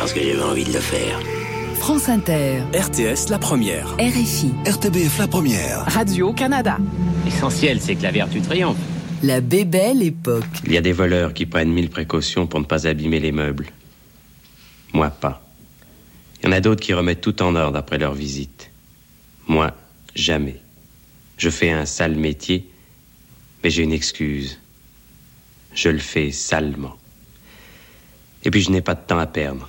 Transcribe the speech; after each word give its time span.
Parce 0.00 0.14
que 0.14 0.20
j'avais 0.20 0.40
envie 0.40 0.64
de 0.64 0.72
le 0.72 0.80
faire. 0.80 1.20
France 1.74 2.08
Inter, 2.08 2.62
RTS 2.72 3.28
la 3.28 3.38
première. 3.38 3.86
RFI, 3.98 4.50
RTBF 4.64 5.18
la 5.18 5.28
première. 5.28 5.84
Radio-Canada. 5.92 6.78
L'essentiel, 7.26 7.82
c'est 7.82 7.96
que 7.96 8.04
la 8.04 8.10
vertu 8.10 8.40
triomphe. 8.40 8.78
La 9.22 9.42
Bébelle 9.42 10.02
Époque. 10.02 10.46
Il 10.64 10.72
y 10.72 10.78
a 10.78 10.80
des 10.80 10.94
voleurs 10.94 11.34
qui 11.34 11.44
prennent 11.44 11.70
mille 11.70 11.90
précautions 11.90 12.46
pour 12.46 12.60
ne 12.60 12.64
pas 12.64 12.86
abîmer 12.86 13.20
les 13.20 13.30
meubles. 13.30 13.66
Moi, 14.94 15.10
pas. 15.10 15.42
Il 16.42 16.46
y 16.46 16.48
en 16.48 16.52
a 16.52 16.62
d'autres 16.62 16.80
qui 16.80 16.94
remettent 16.94 17.20
tout 17.20 17.42
en 17.42 17.54
ordre 17.54 17.76
après 17.76 17.98
leur 17.98 18.14
visite. 18.14 18.70
Moi, 19.48 19.70
jamais. 20.14 20.62
Je 21.36 21.50
fais 21.50 21.72
un 21.72 21.84
sale 21.84 22.16
métier, 22.16 22.66
mais 23.62 23.68
j'ai 23.68 23.82
une 23.82 23.92
excuse. 23.92 24.60
Je 25.74 25.90
le 25.90 25.98
fais 25.98 26.30
salement. 26.30 26.96
Et 28.44 28.50
puis 28.50 28.62
je 28.62 28.70
n'ai 28.70 28.80
pas 28.80 28.94
de 28.94 29.02
temps 29.06 29.18
à 29.18 29.26
perdre. 29.26 29.68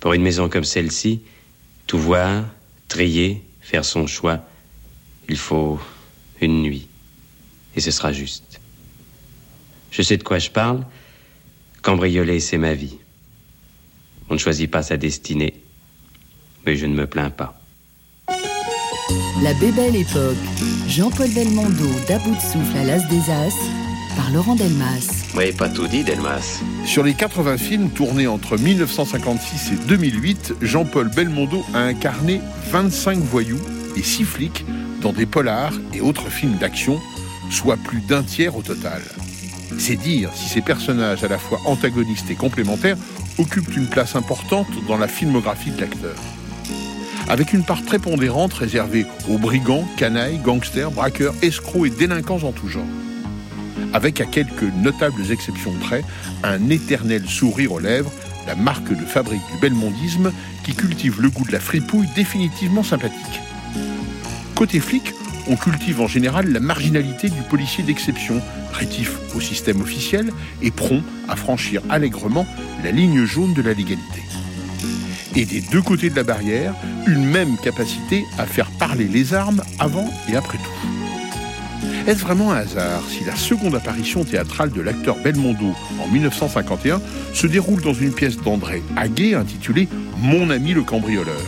Pour 0.00 0.12
une 0.12 0.22
maison 0.22 0.48
comme 0.48 0.64
celle-ci, 0.64 1.20
tout 1.86 1.98
voir, 1.98 2.44
trier, 2.88 3.42
faire 3.60 3.84
son 3.84 4.06
choix, 4.06 4.40
il 5.28 5.36
faut 5.36 5.80
une 6.40 6.62
nuit. 6.62 6.88
Et 7.74 7.80
ce 7.80 7.90
sera 7.90 8.12
juste. 8.12 8.60
Je 9.90 10.02
sais 10.02 10.16
de 10.16 10.22
quoi 10.22 10.38
je 10.38 10.50
parle. 10.50 10.84
Cambrioler, 11.82 12.40
c'est 12.40 12.58
ma 12.58 12.74
vie. 12.74 12.98
On 14.28 14.34
ne 14.34 14.38
choisit 14.38 14.70
pas 14.70 14.82
sa 14.82 14.96
destinée. 14.96 15.54
Mais 16.64 16.76
je 16.76 16.86
ne 16.86 16.94
me 16.94 17.06
plains 17.06 17.30
pas. 17.30 17.60
La 19.42 19.54
Bébelle 19.54 19.96
Époque. 19.96 20.36
Jean-Paul 20.88 21.30
Belmondo 21.30 21.88
d'À 22.08 22.18
bout 22.18 22.34
de 22.34 22.40
souffle 22.40 22.76
à 22.76 22.84
l'As 22.84 23.06
des 23.08 23.30
As 23.30 23.54
par 24.16 24.30
Laurent 24.30 24.56
Delmas. 24.56 25.25
Oui, 25.36 25.52
pas 25.52 25.68
tout 25.68 25.86
dit, 25.86 26.02
Delmas. 26.02 26.62
Sur 26.86 27.02
les 27.02 27.12
80 27.12 27.58
films 27.58 27.90
tournés 27.90 28.26
entre 28.26 28.56
1956 28.56 29.72
et 29.72 29.86
2008, 29.86 30.54
Jean-Paul 30.62 31.10
Belmondo 31.14 31.62
a 31.74 31.80
incarné 31.80 32.40
25 32.70 33.18
voyous 33.18 33.60
et 33.98 34.02
6 34.02 34.24
flics 34.24 34.64
dans 35.02 35.12
des 35.12 35.26
polars 35.26 35.74
et 35.92 36.00
autres 36.00 36.30
films 36.30 36.56
d'action, 36.56 36.98
soit 37.50 37.76
plus 37.76 38.00
d'un 38.00 38.22
tiers 38.22 38.56
au 38.56 38.62
total. 38.62 39.02
C'est 39.76 39.96
dire 39.96 40.30
si 40.34 40.48
ces 40.48 40.62
personnages 40.62 41.22
à 41.22 41.28
la 41.28 41.38
fois 41.38 41.60
antagonistes 41.66 42.30
et 42.30 42.34
complémentaires 42.34 42.96
occupent 43.38 43.76
une 43.76 43.88
place 43.88 44.16
importante 44.16 44.68
dans 44.88 44.96
la 44.96 45.06
filmographie 45.06 45.70
de 45.70 45.82
l'acteur. 45.82 46.16
Avec 47.28 47.52
une 47.52 47.62
part 47.64 47.82
prépondérante 47.82 48.54
réservée 48.54 49.04
aux 49.28 49.36
brigands, 49.36 49.86
canailles, 49.98 50.38
gangsters, 50.38 50.92
braqueurs, 50.92 51.34
escrocs 51.42 51.88
et 51.88 51.90
délinquants 51.90 52.42
en 52.42 52.52
tout 52.52 52.68
genre 52.68 52.86
avec 53.92 54.20
à 54.20 54.24
quelques 54.24 54.62
notables 54.82 55.30
exceptions 55.30 55.72
près 55.80 56.04
un 56.42 56.68
éternel 56.70 57.26
sourire 57.26 57.72
aux 57.72 57.78
lèvres, 57.78 58.12
la 58.46 58.54
marque 58.54 58.90
de 58.90 59.04
fabrique 59.04 59.42
du 59.52 59.60
belmondisme 59.60 60.32
qui 60.64 60.74
cultive 60.74 61.20
le 61.20 61.30
goût 61.30 61.44
de 61.44 61.52
la 61.52 61.60
fripouille 61.60 62.08
définitivement 62.14 62.82
sympathique. 62.82 63.40
Côté 64.54 64.80
flic, 64.80 65.12
on 65.48 65.56
cultive 65.56 66.00
en 66.00 66.08
général 66.08 66.50
la 66.52 66.60
marginalité 66.60 67.28
du 67.28 67.42
policier 67.42 67.84
d'exception, 67.84 68.40
rétif 68.72 69.12
au 69.34 69.40
système 69.40 69.80
officiel 69.80 70.32
et 70.62 70.70
prompt 70.70 71.02
à 71.28 71.36
franchir 71.36 71.82
allègrement 71.88 72.46
la 72.82 72.90
ligne 72.90 73.24
jaune 73.24 73.54
de 73.54 73.62
la 73.62 73.72
légalité. 73.72 74.22
Et 75.34 75.44
des 75.44 75.60
deux 75.60 75.82
côtés 75.82 76.10
de 76.10 76.16
la 76.16 76.22
barrière, 76.22 76.74
une 77.06 77.24
même 77.24 77.56
capacité 77.58 78.24
à 78.38 78.46
faire 78.46 78.70
parler 78.78 79.04
les 79.04 79.34
armes 79.34 79.62
avant 79.78 80.10
et 80.28 80.36
après 80.36 80.58
tout. 80.58 80.88
Est-ce 82.06 82.20
vraiment 82.20 82.52
un 82.52 82.58
hasard 82.58 83.02
si 83.08 83.24
la 83.24 83.34
seconde 83.34 83.74
apparition 83.74 84.22
théâtrale 84.22 84.70
de 84.70 84.80
l'acteur 84.80 85.16
Belmondo 85.16 85.74
en 86.00 86.06
1951 86.06 87.00
se 87.34 87.48
déroule 87.48 87.82
dans 87.82 87.94
une 87.94 88.12
pièce 88.12 88.36
d'André 88.36 88.84
Haguet 88.96 89.34
intitulée 89.34 89.88
Mon 90.18 90.50
ami 90.50 90.72
le 90.72 90.84
cambrioleur 90.84 91.42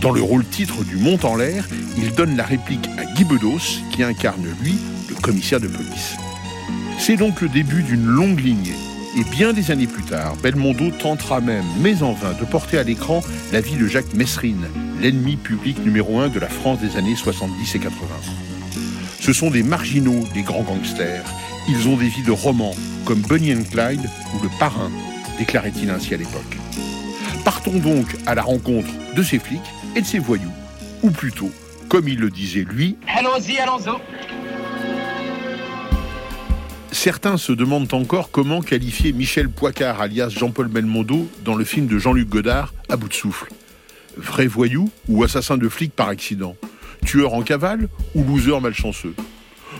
Dans 0.00 0.10
le 0.10 0.22
rôle 0.22 0.46
titre 0.46 0.84
du 0.84 0.96
Mont 0.96 1.18
en 1.22 1.36
l'air, 1.36 1.68
il 1.98 2.14
donne 2.14 2.34
la 2.34 2.44
réplique 2.44 2.88
à 2.96 3.04
Guy 3.12 3.24
Bedos 3.24 3.82
qui 3.92 4.02
incarne 4.02 4.46
lui 4.62 4.74
le 5.10 5.16
commissaire 5.16 5.60
de 5.60 5.68
police. 5.68 6.16
C'est 6.98 7.16
donc 7.16 7.42
le 7.42 7.50
début 7.50 7.82
d'une 7.82 8.06
longue 8.06 8.40
lignée. 8.40 8.76
Et 9.18 9.24
bien 9.36 9.52
des 9.52 9.70
années 9.70 9.86
plus 9.86 10.04
tard, 10.04 10.34
Belmondo 10.42 10.92
tentera 10.92 11.42
même, 11.42 11.64
mais 11.80 12.02
en 12.02 12.14
vain, 12.14 12.32
de 12.40 12.46
porter 12.46 12.78
à 12.78 12.84
l'écran 12.84 13.22
la 13.52 13.60
vie 13.60 13.76
de 13.76 13.86
Jacques 13.86 14.14
Messrine, 14.14 14.64
l'ennemi 15.02 15.36
public 15.36 15.84
numéro 15.84 16.20
un 16.20 16.28
de 16.28 16.40
la 16.40 16.48
France 16.48 16.80
des 16.80 16.96
années 16.96 17.16
70 17.16 17.74
et 17.74 17.78
80. 17.80 18.06
Ce 19.24 19.32
sont 19.32 19.50
des 19.50 19.62
marginaux, 19.62 20.22
des 20.34 20.42
grands 20.42 20.64
gangsters. 20.64 21.24
Ils 21.66 21.88
ont 21.88 21.96
des 21.96 22.08
vies 22.08 22.24
de 22.24 22.30
romans, 22.30 22.74
comme 23.06 23.22
Bunny 23.22 23.54
and 23.54 23.64
Clyde 23.72 24.02
ou 24.34 24.42
Le 24.42 24.50
Parrain, 24.58 24.90
déclarait-il 25.38 25.88
ainsi 25.88 26.12
à 26.12 26.18
l'époque. 26.18 26.58
Partons 27.42 27.78
donc 27.78 28.04
à 28.26 28.34
la 28.34 28.42
rencontre 28.42 28.90
de 29.16 29.22
ces 29.22 29.38
flics 29.38 29.62
et 29.96 30.02
de 30.02 30.06
ces 30.06 30.18
voyous. 30.18 30.52
Ou 31.02 31.10
plutôt, 31.10 31.50
comme 31.88 32.06
il 32.06 32.18
le 32.18 32.28
disait 32.28 32.66
lui, 32.68 32.98
Allons-y, 33.08 33.56
allons-y. 33.56 33.96
Certains 36.92 37.38
se 37.38 37.52
demandent 37.52 37.94
encore 37.94 38.30
comment 38.30 38.60
qualifier 38.60 39.14
Michel 39.14 39.48
Poicard 39.48 40.02
alias 40.02 40.34
Jean-Paul 40.38 40.68
Belmondo 40.68 41.30
dans 41.46 41.54
le 41.54 41.64
film 41.64 41.86
de 41.86 41.96
Jean-Luc 41.96 42.28
Godard, 42.28 42.74
À 42.90 42.98
bout 42.98 43.08
de 43.08 43.14
souffle. 43.14 43.50
Vrai 44.18 44.46
voyou 44.46 44.90
ou 45.08 45.24
assassin 45.24 45.56
de 45.56 45.70
flic 45.70 45.94
par 45.94 46.08
accident? 46.08 46.56
Tueur 47.04 47.34
en 47.34 47.42
cavale 47.42 47.88
ou 48.14 48.24
loser 48.24 48.60
malchanceux 48.60 49.14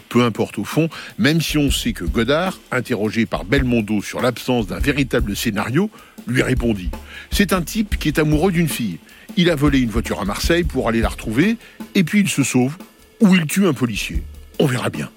peu 0.09 0.23
importe 0.23 0.59
au 0.59 0.65
fond, 0.65 0.89
même 1.19 1.41
si 1.41 1.59
on 1.59 1.73
sait 1.73 1.93
que 1.93 2.05
Godard, 2.05 2.61
interrogé 2.71 3.27
par 3.27 3.45
Belmondo 3.45 4.01
sur 4.01 4.21
l'absence 4.21 4.67
d'un 4.67 4.79
véritable 4.79 5.35
scénario, 5.35 5.91
lui 6.29 6.43
répondit 6.43 6.91
C'est 7.33 7.53
un 7.53 7.63
type 7.63 7.99
qui 7.99 8.09
est 8.09 8.21
amoureux 8.21 8.53
d'une 8.53 8.69
fille. 8.69 8.99
Il 9.37 9.51
a 9.51 9.57
volé 9.57 9.81
une 9.81 9.91
voiture 9.91 10.21
à 10.21 10.25
Marseille 10.25 10.63
pour 10.63 10.89
aller 10.89 11.01
la 11.01 11.09
retrouver, 11.09 11.57
et 11.97 12.05
puis 12.05 12.21
il 12.21 12.29
se 12.29 12.45
sauve, 12.45 12.77
ou 13.21 13.35
il 13.35 13.47
tue 13.47 13.67
un 13.67 13.73
policier. 13.73 14.23
On 14.61 14.67
verra 14.67 14.89
bien. 14.89 15.11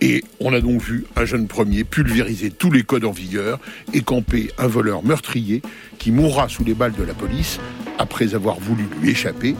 Et 0.00 0.22
on 0.38 0.52
a 0.52 0.60
donc 0.60 0.82
vu 0.82 1.06
un 1.16 1.24
jeune 1.24 1.46
premier 1.46 1.84
pulvériser 1.84 2.50
tous 2.50 2.70
les 2.70 2.82
codes 2.82 3.06
en 3.06 3.10
vigueur 3.10 3.58
et 3.94 4.02
camper 4.02 4.50
un 4.58 4.66
voleur 4.66 5.02
meurtrier 5.02 5.62
qui 5.98 6.10
mourra 6.10 6.50
sous 6.50 6.64
les 6.64 6.74
balles 6.74 6.92
de 6.92 7.04
la 7.04 7.14
police 7.14 7.58
après 7.98 8.34
avoir 8.34 8.58
voulu 8.60 8.84
lui 9.00 9.10
échapper, 9.10 9.54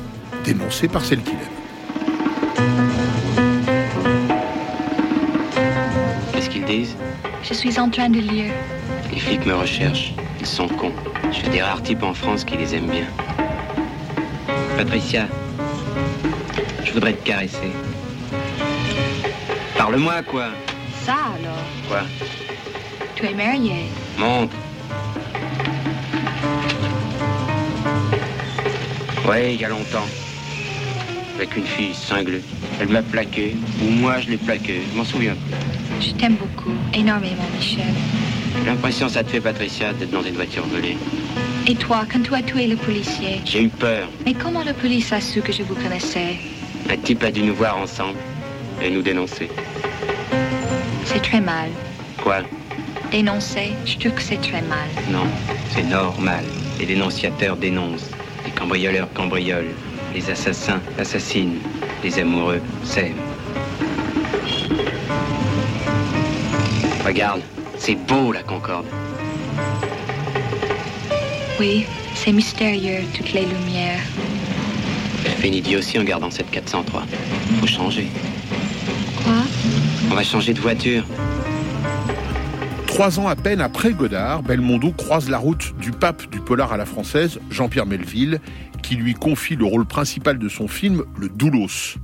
dénoncé 0.45 0.89
par 0.89 1.05
celle 1.05 1.23
qu'il 1.23 1.35
aime. 1.35 1.39
Qu'est-ce 6.33 6.51
qu'ils 6.51 6.65
disent? 6.65 6.97
Je 7.43 7.55
suis 7.55 7.79
en 7.81 7.89
train 7.89 8.11
de 8.11 8.21
lire. 8.21 8.53
Les 9.11 9.19
flics 9.19 9.47
me 9.47 9.55
recherchent. 9.55 10.15
Ils 10.41 10.47
sont 10.47 10.69
cons. 10.69 10.93
Je 11.31 11.37
suis 11.39 11.49
des 11.49 11.63
rares 11.63 11.83
types 11.83 12.03
en 12.03 12.15
France 12.15 12.45
qui 12.45 12.57
les 12.57 12.75
aiment 12.75 12.91
bien. 12.91 13.07
Patricia, 14.77 15.27
je 16.85 16.93
voudrais 16.93 17.15
te 17.15 17.25
caresser. 17.25 17.73
Parle-moi, 19.79 20.23
quoi. 20.23 20.49
Ça 21.05 21.15
alors? 21.39 21.65
Quoi? 21.89 22.03
Tu 23.15 23.27
es 23.27 23.35
marié? 23.35 23.87
Montre. 24.19 24.57
Ouais, 29.27 29.55
il 29.55 29.61
y 29.61 29.65
a 29.65 29.69
longtemps. 29.69 30.07
Avec 31.37 31.57
une 31.57 31.65
fille 31.65 31.95
cinglée. 31.95 32.43
Elle 32.81 32.89
m'a 32.89 33.03
plaqué, 33.03 33.57
ou 33.83 33.91
moi 33.91 34.21
je 34.21 34.31
l'ai 34.31 34.37
plaqué, 34.37 34.83
je 34.91 34.97
m'en 34.97 35.05
souviens 35.05 35.35
plus. 35.35 36.07
Je 36.07 36.13
t'aime 36.13 36.37
beaucoup, 36.37 36.73
énormément, 36.95 37.45
Michel. 37.57 37.85
J'ai 38.61 38.67
l'impression 38.71 39.09
ça 39.09 39.25
te 39.25 39.31
fait, 39.31 39.41
Patricia, 39.41 39.93
d'être 39.93 40.11
dans 40.11 40.23
une 40.23 40.35
voiture 40.35 40.65
volée. 40.67 40.97
Et 41.67 41.75
toi, 41.75 42.05
quand 42.11 42.23
tu 42.23 42.35
as 42.35 42.43
tué 42.43 42.67
le 42.67 42.77
policier 42.77 43.41
J'ai 43.45 43.65
eu 43.65 43.69
peur. 43.69 44.09
Mais 44.25 44.35
comment 44.35 44.63
la 44.63 44.75
police 44.75 45.13
a 45.13 45.21
su 45.21 45.41
que 45.41 45.53
je 45.53 45.63
vous 45.63 45.75
connaissais? 45.75 46.37
Un 46.91 46.97
type 46.99 47.23
a 47.25 47.31
dû 47.31 47.43
nous 47.43 47.55
voir 47.55 47.79
ensemble 47.79 48.19
et 48.83 48.91
nous 48.91 49.03
dénoncer. 49.03 49.49
C'est 51.05 51.23
très 51.23 51.41
mal. 51.41 51.71
Quoi? 52.23 52.43
Dénoncer, 53.11 53.73
je 53.87 53.97
trouve 53.99 54.13
que 54.13 54.23
c'est 54.23 54.41
très 54.41 54.63
mal. 54.63 54.89
Non, 55.11 55.27
c'est 55.71 55.85
normal. 55.85 56.45
Les 56.79 56.87
dénonciateurs 56.87 57.57
dénoncent. 57.57 58.11
Les 58.45 58.51
cambrioleurs 58.51 59.09
cambriolent. 59.15 59.75
Les 60.15 60.31
assassins 60.31 60.81
assassinent. 60.99 61.59
Les 62.05 62.19
amoureux 62.21 62.61
s'aiment. 62.85 63.15
Regarde, 67.05 67.43
c'est 67.79 67.97
beau 67.97 68.33
la 68.33 68.43
Concorde. 68.43 68.87
Oui, 71.59 71.87
c'est 72.15 72.33
mystérieux, 72.33 73.01
toutes 73.15 73.33
les 73.33 73.45
lumières. 73.45 74.01
Je 75.25 75.31
fais 75.31 75.49
une 75.49 75.55
idiotie 75.55 75.99
en 75.99 76.05
gardant 76.05 76.31
cette 76.31 76.51
403. 76.51 77.03
Faut 77.61 77.67
changer. 77.67 78.07
Quoi? 79.23 79.43
On 80.11 80.15
va 80.15 80.23
changer 80.23 80.55
de 80.55 80.61
voiture. 80.61 81.05
Trois 82.95 83.19
ans 83.19 83.27
à 83.27 83.35
peine 83.35 83.61
après 83.61 83.93
Godard, 83.93 84.45
Belmondo 84.45 84.93
croise 84.93 85.29
la 85.29 85.39
route 85.39 85.75
du 85.81 85.91
pape 85.91 86.31
du 86.31 86.39
polar 86.39 86.73
à 86.73 86.77
la 86.77 86.87
française, 86.87 87.41
Jean-Pierre 87.51 87.87
Melville, 87.87 88.41
qui 88.85 88.97
lui 88.97 89.15
confie 89.15 89.57
le 89.57 89.65
rôle 89.65 89.87
principal 89.87 90.39
de 90.39 90.49
son 90.49 90.69
film, 90.69 91.05
Le 91.19 91.31
Doulos. 91.31 91.97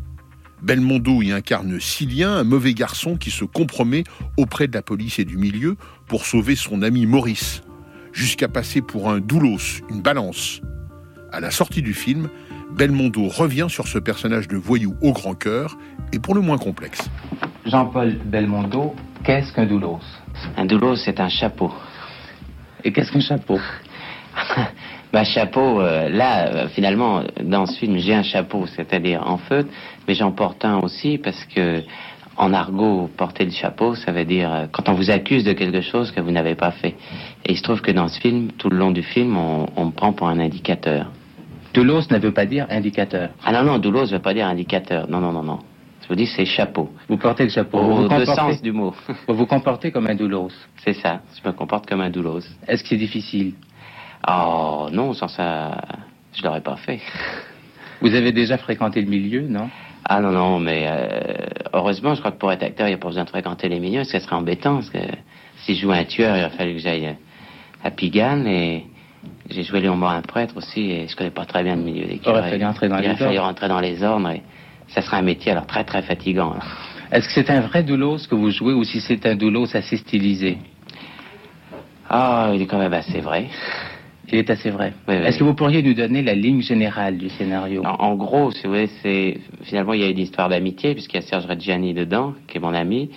Belmondo 0.62 1.20
y 1.20 1.30
incarne 1.30 1.78
Cilien, 1.78 2.32
un 2.32 2.44
mauvais 2.44 2.72
garçon 2.72 3.16
qui 3.16 3.30
se 3.30 3.44
compromet 3.44 4.04
auprès 4.38 4.66
de 4.66 4.72
la 4.72 4.80
police 4.80 5.18
et 5.18 5.26
du 5.26 5.36
milieu 5.36 5.76
pour 6.06 6.24
sauver 6.24 6.56
son 6.56 6.80
ami 6.80 7.04
Maurice, 7.04 7.62
jusqu'à 8.14 8.48
passer 8.48 8.80
pour 8.80 9.10
un 9.10 9.20
doulos, 9.20 9.82
une 9.90 10.00
balance. 10.00 10.62
À 11.30 11.40
la 11.40 11.50
sortie 11.50 11.82
du 11.82 11.92
film, 11.92 12.30
Belmondo 12.74 13.28
revient 13.28 13.66
sur 13.68 13.86
ce 13.86 13.98
personnage 13.98 14.48
de 14.48 14.56
voyou 14.56 14.96
au 15.02 15.12
grand 15.12 15.34
cœur 15.34 15.76
et 16.14 16.18
pour 16.18 16.34
le 16.34 16.40
moins 16.40 16.58
complexe. 16.58 17.10
Jean-Paul 17.66 18.16
Belmondo, 18.24 18.94
qu'est-ce 19.22 19.52
qu'un 19.52 19.66
doulos? 19.66 20.00
Un 20.56 20.64
doulos, 20.64 20.96
c'est 20.96 21.20
un 21.20 21.28
chapeau. 21.28 21.70
Et 22.84 22.92
qu'est-ce 22.92 23.12
qu'un 23.12 23.20
chapeau? 23.20 23.58
Bah 25.12 25.24
chapeau, 25.24 25.80
euh, 25.80 26.08
là, 26.08 26.46
euh, 26.46 26.68
finalement, 26.68 27.22
dans 27.42 27.66
ce 27.66 27.78
film, 27.78 27.98
j'ai 27.98 28.14
un 28.14 28.22
chapeau, 28.22 28.66
c'est-à-dire 28.66 29.26
en 29.26 29.38
feutre, 29.38 29.68
mais 30.06 30.14
j'en 30.14 30.30
porte 30.30 30.64
un 30.64 30.78
aussi 30.78 31.18
parce 31.18 31.44
que, 31.46 31.82
en 32.36 32.54
argot, 32.54 33.10
porter 33.16 33.44
le 33.44 33.50
chapeau, 33.50 33.96
ça 33.96 34.12
veut 34.12 34.24
dire 34.24 34.52
euh, 34.52 34.66
quand 34.70 34.88
on 34.88 34.92
vous 34.92 35.10
accuse 35.10 35.42
de 35.42 35.52
quelque 35.52 35.80
chose 35.80 36.12
que 36.12 36.20
vous 36.20 36.30
n'avez 36.30 36.54
pas 36.54 36.70
fait. 36.70 36.94
Et 37.44 37.52
il 37.52 37.56
se 37.56 37.62
trouve 37.62 37.80
que 37.80 37.90
dans 37.90 38.06
ce 38.06 38.20
film, 38.20 38.52
tout 38.56 38.70
le 38.70 38.76
long 38.76 38.92
du 38.92 39.02
film, 39.02 39.36
on, 39.36 39.66
on 39.74 39.86
me 39.86 39.90
prend 39.90 40.12
pour 40.12 40.28
un 40.28 40.38
indicateur. 40.38 41.10
Doulos 41.74 42.02
ne 42.10 42.18
veut 42.18 42.32
pas 42.32 42.46
dire 42.46 42.66
indicateur. 42.70 43.30
Ah 43.44 43.52
non, 43.52 43.64
non, 43.64 43.78
doulos 43.78 44.06
ne 44.06 44.12
veut 44.12 44.22
pas 44.22 44.34
dire 44.34 44.46
indicateur. 44.46 45.08
Non, 45.08 45.20
non, 45.20 45.32
non, 45.32 45.42
non. 45.42 45.58
Je 46.02 46.08
vous 46.08 46.14
dis, 46.14 46.26
c'est 46.26 46.44
chapeau. 46.44 46.90
Vous 47.08 47.16
portez 47.16 47.44
le 47.44 47.50
chapeau. 47.50 47.78
Au 47.78 47.94
vous, 47.94 48.08
deux 48.08 48.24
sens 48.24 48.62
du 48.62 48.72
mot. 48.72 48.94
vous 49.28 49.34
vous 49.34 49.46
comportez 49.46 49.90
comme 49.90 50.06
un 50.06 50.14
doulos. 50.14 50.50
c'est 50.84 50.94
ça, 50.94 51.20
je 51.40 51.48
me 51.48 51.52
comporte 51.52 51.88
comme 51.88 52.00
un 52.00 52.10
doulos. 52.10 52.42
Est-ce 52.66 52.82
que 52.82 52.90
c'est 52.90 52.96
difficile? 52.96 53.54
Oh 54.28 54.88
non, 54.92 55.12
sans 55.14 55.28
ça, 55.28 55.80
je 56.34 56.42
l'aurais 56.42 56.60
pas 56.60 56.76
fait. 56.76 57.00
Vous 58.02 58.14
avez 58.14 58.32
déjà 58.32 58.56
fréquenté 58.58 59.00
le 59.02 59.08
milieu, 59.08 59.42
non? 59.46 59.68
Ah 60.04 60.20
non, 60.20 60.30
non, 60.32 60.58
mais 60.58 60.86
euh, 60.88 61.46
heureusement, 61.74 62.14
je 62.14 62.20
crois 62.20 62.32
que 62.32 62.38
pour 62.38 62.50
être 62.50 62.62
acteur, 62.62 62.86
il 62.86 62.90
n'y 62.90 62.94
a 62.94 62.98
pas 62.98 63.08
besoin 63.08 63.24
de 63.24 63.28
fréquenter 63.28 63.68
les 63.68 63.78
milieux, 63.78 63.98
parce 64.00 64.10
que 64.12 64.18
ça 64.18 64.24
serait 64.24 64.36
embêtant, 64.36 64.76
parce 64.76 64.90
que 64.90 64.98
si 65.58 65.74
je 65.74 65.82
jouais 65.82 65.98
un 65.98 66.04
tueur, 66.04 66.36
il 66.36 66.40
aurait 66.40 66.56
fallu 66.56 66.72
que 66.74 66.78
j'aille 66.80 67.14
à 67.84 67.90
Pigalle, 67.90 68.46
et 68.46 68.86
j'ai 69.50 69.62
joué 69.62 69.80
Léon 69.80 69.96
Morin 69.96 70.22
prêtre 70.22 70.56
aussi, 70.56 70.90
et 70.90 71.06
je 71.08 71.14
connais 71.16 71.30
pas 71.30 71.44
très 71.44 71.62
bien 71.62 71.76
le 71.76 71.82
milieu 71.82 72.06
des 72.06 72.20
Il 72.24 72.28
aurait 72.30 72.40
curés. 72.40 72.50
fallu 72.50 72.64
entrer 72.64 72.88
dans 72.88 72.96
il 72.96 73.02
les 73.02 73.08
aurait 73.08 73.16
fallu 73.16 73.36
ordres. 73.38 73.48
rentrer 73.48 73.68
dans 73.68 73.80
les 73.80 74.02
ordres, 74.02 74.30
et 74.30 74.42
ça 74.88 75.02
serait 75.02 75.18
un 75.18 75.22
métier 75.22 75.52
alors 75.52 75.66
très 75.66 75.84
très 75.84 76.02
fatigant. 76.02 76.54
Est-ce 77.12 77.26
que 77.28 77.34
c'est 77.34 77.50
un 77.50 77.60
vrai 77.60 77.82
doulos 77.82 78.26
que 78.28 78.34
vous 78.34 78.50
jouez 78.50 78.72
ou 78.72 78.84
si 78.84 79.00
c'est 79.00 79.26
un 79.26 79.34
doulos 79.36 79.76
assez 79.76 79.96
stylisé? 79.98 80.58
Ah, 82.08 82.50
il 82.54 82.62
est 82.62 82.66
quand 82.66 82.78
même 82.78 82.92
assez 82.94 83.20
vrai. 83.20 83.48
Il 84.28 84.38
est 84.38 84.50
assez 84.50 84.70
vrai. 84.70 84.92
Oui, 85.08 85.16
oui. 85.18 85.26
Est-ce 85.26 85.38
que 85.38 85.44
vous 85.44 85.54
pourriez 85.54 85.82
nous 85.82 85.94
donner 85.94 86.22
la 86.22 86.34
ligne 86.34 86.62
générale 86.62 87.18
du 87.18 87.28
scénario? 87.30 87.82
En, 87.84 88.10
en 88.10 88.14
gros, 88.14 88.52
si 88.52 88.62
vous 88.64 88.70
voulez, 88.74 88.88
c'est 89.02 89.38
finalement 89.62 89.92
il 89.92 90.02
y 90.02 90.04
a 90.04 90.08
une 90.08 90.18
histoire 90.18 90.48
d'amitié 90.48 90.94
puisqu'il 90.94 91.16
y 91.16 91.18
a 91.18 91.22
Serge 91.22 91.46
Reggiani 91.46 91.94
dedans, 91.94 92.34
qui 92.46 92.58
est 92.58 92.60
mon 92.60 92.74
ami, 92.74 93.10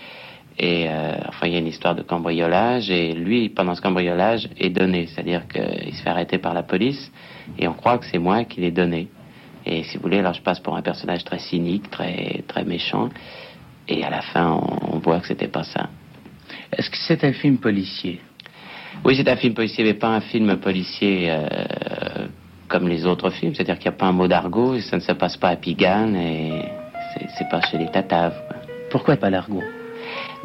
et 0.57 0.85
euh, 0.88 1.15
enfin 1.27 1.47
il 1.47 1.53
y 1.53 1.55
a 1.55 1.59
une 1.59 1.67
histoire 1.67 1.94
de 1.94 2.01
cambriolage 2.01 2.89
et 2.89 3.13
lui 3.13 3.50
pendant 3.50 3.75
ce 3.75 3.81
cambriolage 3.81 4.50
est 4.59 4.69
donné, 4.69 5.07
c'est-à-dire 5.07 5.47
qu'il 5.47 5.94
se 5.94 6.01
fait 6.01 6.09
arrêter 6.09 6.38
par 6.39 6.53
la 6.53 6.63
police 6.63 7.11
et 7.59 7.67
on 7.67 7.73
croit 7.73 7.97
que 7.97 8.06
c'est 8.06 8.19
moi 8.19 8.44
qui 8.45 8.61
l'ai 8.61 8.71
donné. 8.71 9.07
Et 9.65 9.83
si 9.83 9.97
vous 9.97 10.03
voulez, 10.03 10.19
alors 10.19 10.33
je 10.33 10.41
passe 10.41 10.59
pour 10.59 10.75
un 10.75 10.81
personnage 10.81 11.23
très 11.23 11.39
cynique, 11.39 11.91
très 11.91 12.44
très 12.47 12.63
méchant, 12.63 13.09
et 13.88 14.03
à 14.03 14.09
la 14.09 14.21
fin 14.21 14.51
on, 14.51 14.95
on 14.95 14.99
voit 14.99 15.19
que 15.19 15.27
c'était 15.27 15.47
pas 15.47 15.63
ça. 15.63 15.89
Est-ce 16.75 16.89
que 16.89 16.97
c'est 16.97 17.23
un 17.23 17.33
film 17.33 17.57
policier? 17.57 18.19
Oui, 19.06 19.16
c'est 19.16 19.28
un 19.30 19.36
film 19.36 19.54
policier, 19.54 19.84
mais 19.84 19.94
pas 19.94 20.10
un 20.10 20.22
film 20.22 20.57
policier 20.57 21.28
euh, 21.30 22.28
comme 22.68 22.88
les 22.88 23.06
autres 23.06 23.30
films. 23.31 23.54
C'est-à-dire 23.54 23.78
qu'il 23.78 23.90
n'y 23.90 23.95
a 23.95 23.98
pas 23.98 24.06
un 24.07 24.12
mot 24.13 24.28
d'argot, 24.28 24.80
ça 24.80 24.95
ne 24.98 25.01
se 25.01 25.12
passe 25.12 25.38
pas 25.38 25.50
à 25.50 25.56
Pigalle 25.56 26.16
et 26.16 26.51
c'est- 27.38 27.50
pas 27.50 27.62
chez 27.62 27.78
les 27.78 27.88
Tataves. 27.88 28.40
quoi. 28.48 28.57
Pourquoi 28.90 29.18
pas 29.18 29.30
l'argot? 29.30 29.63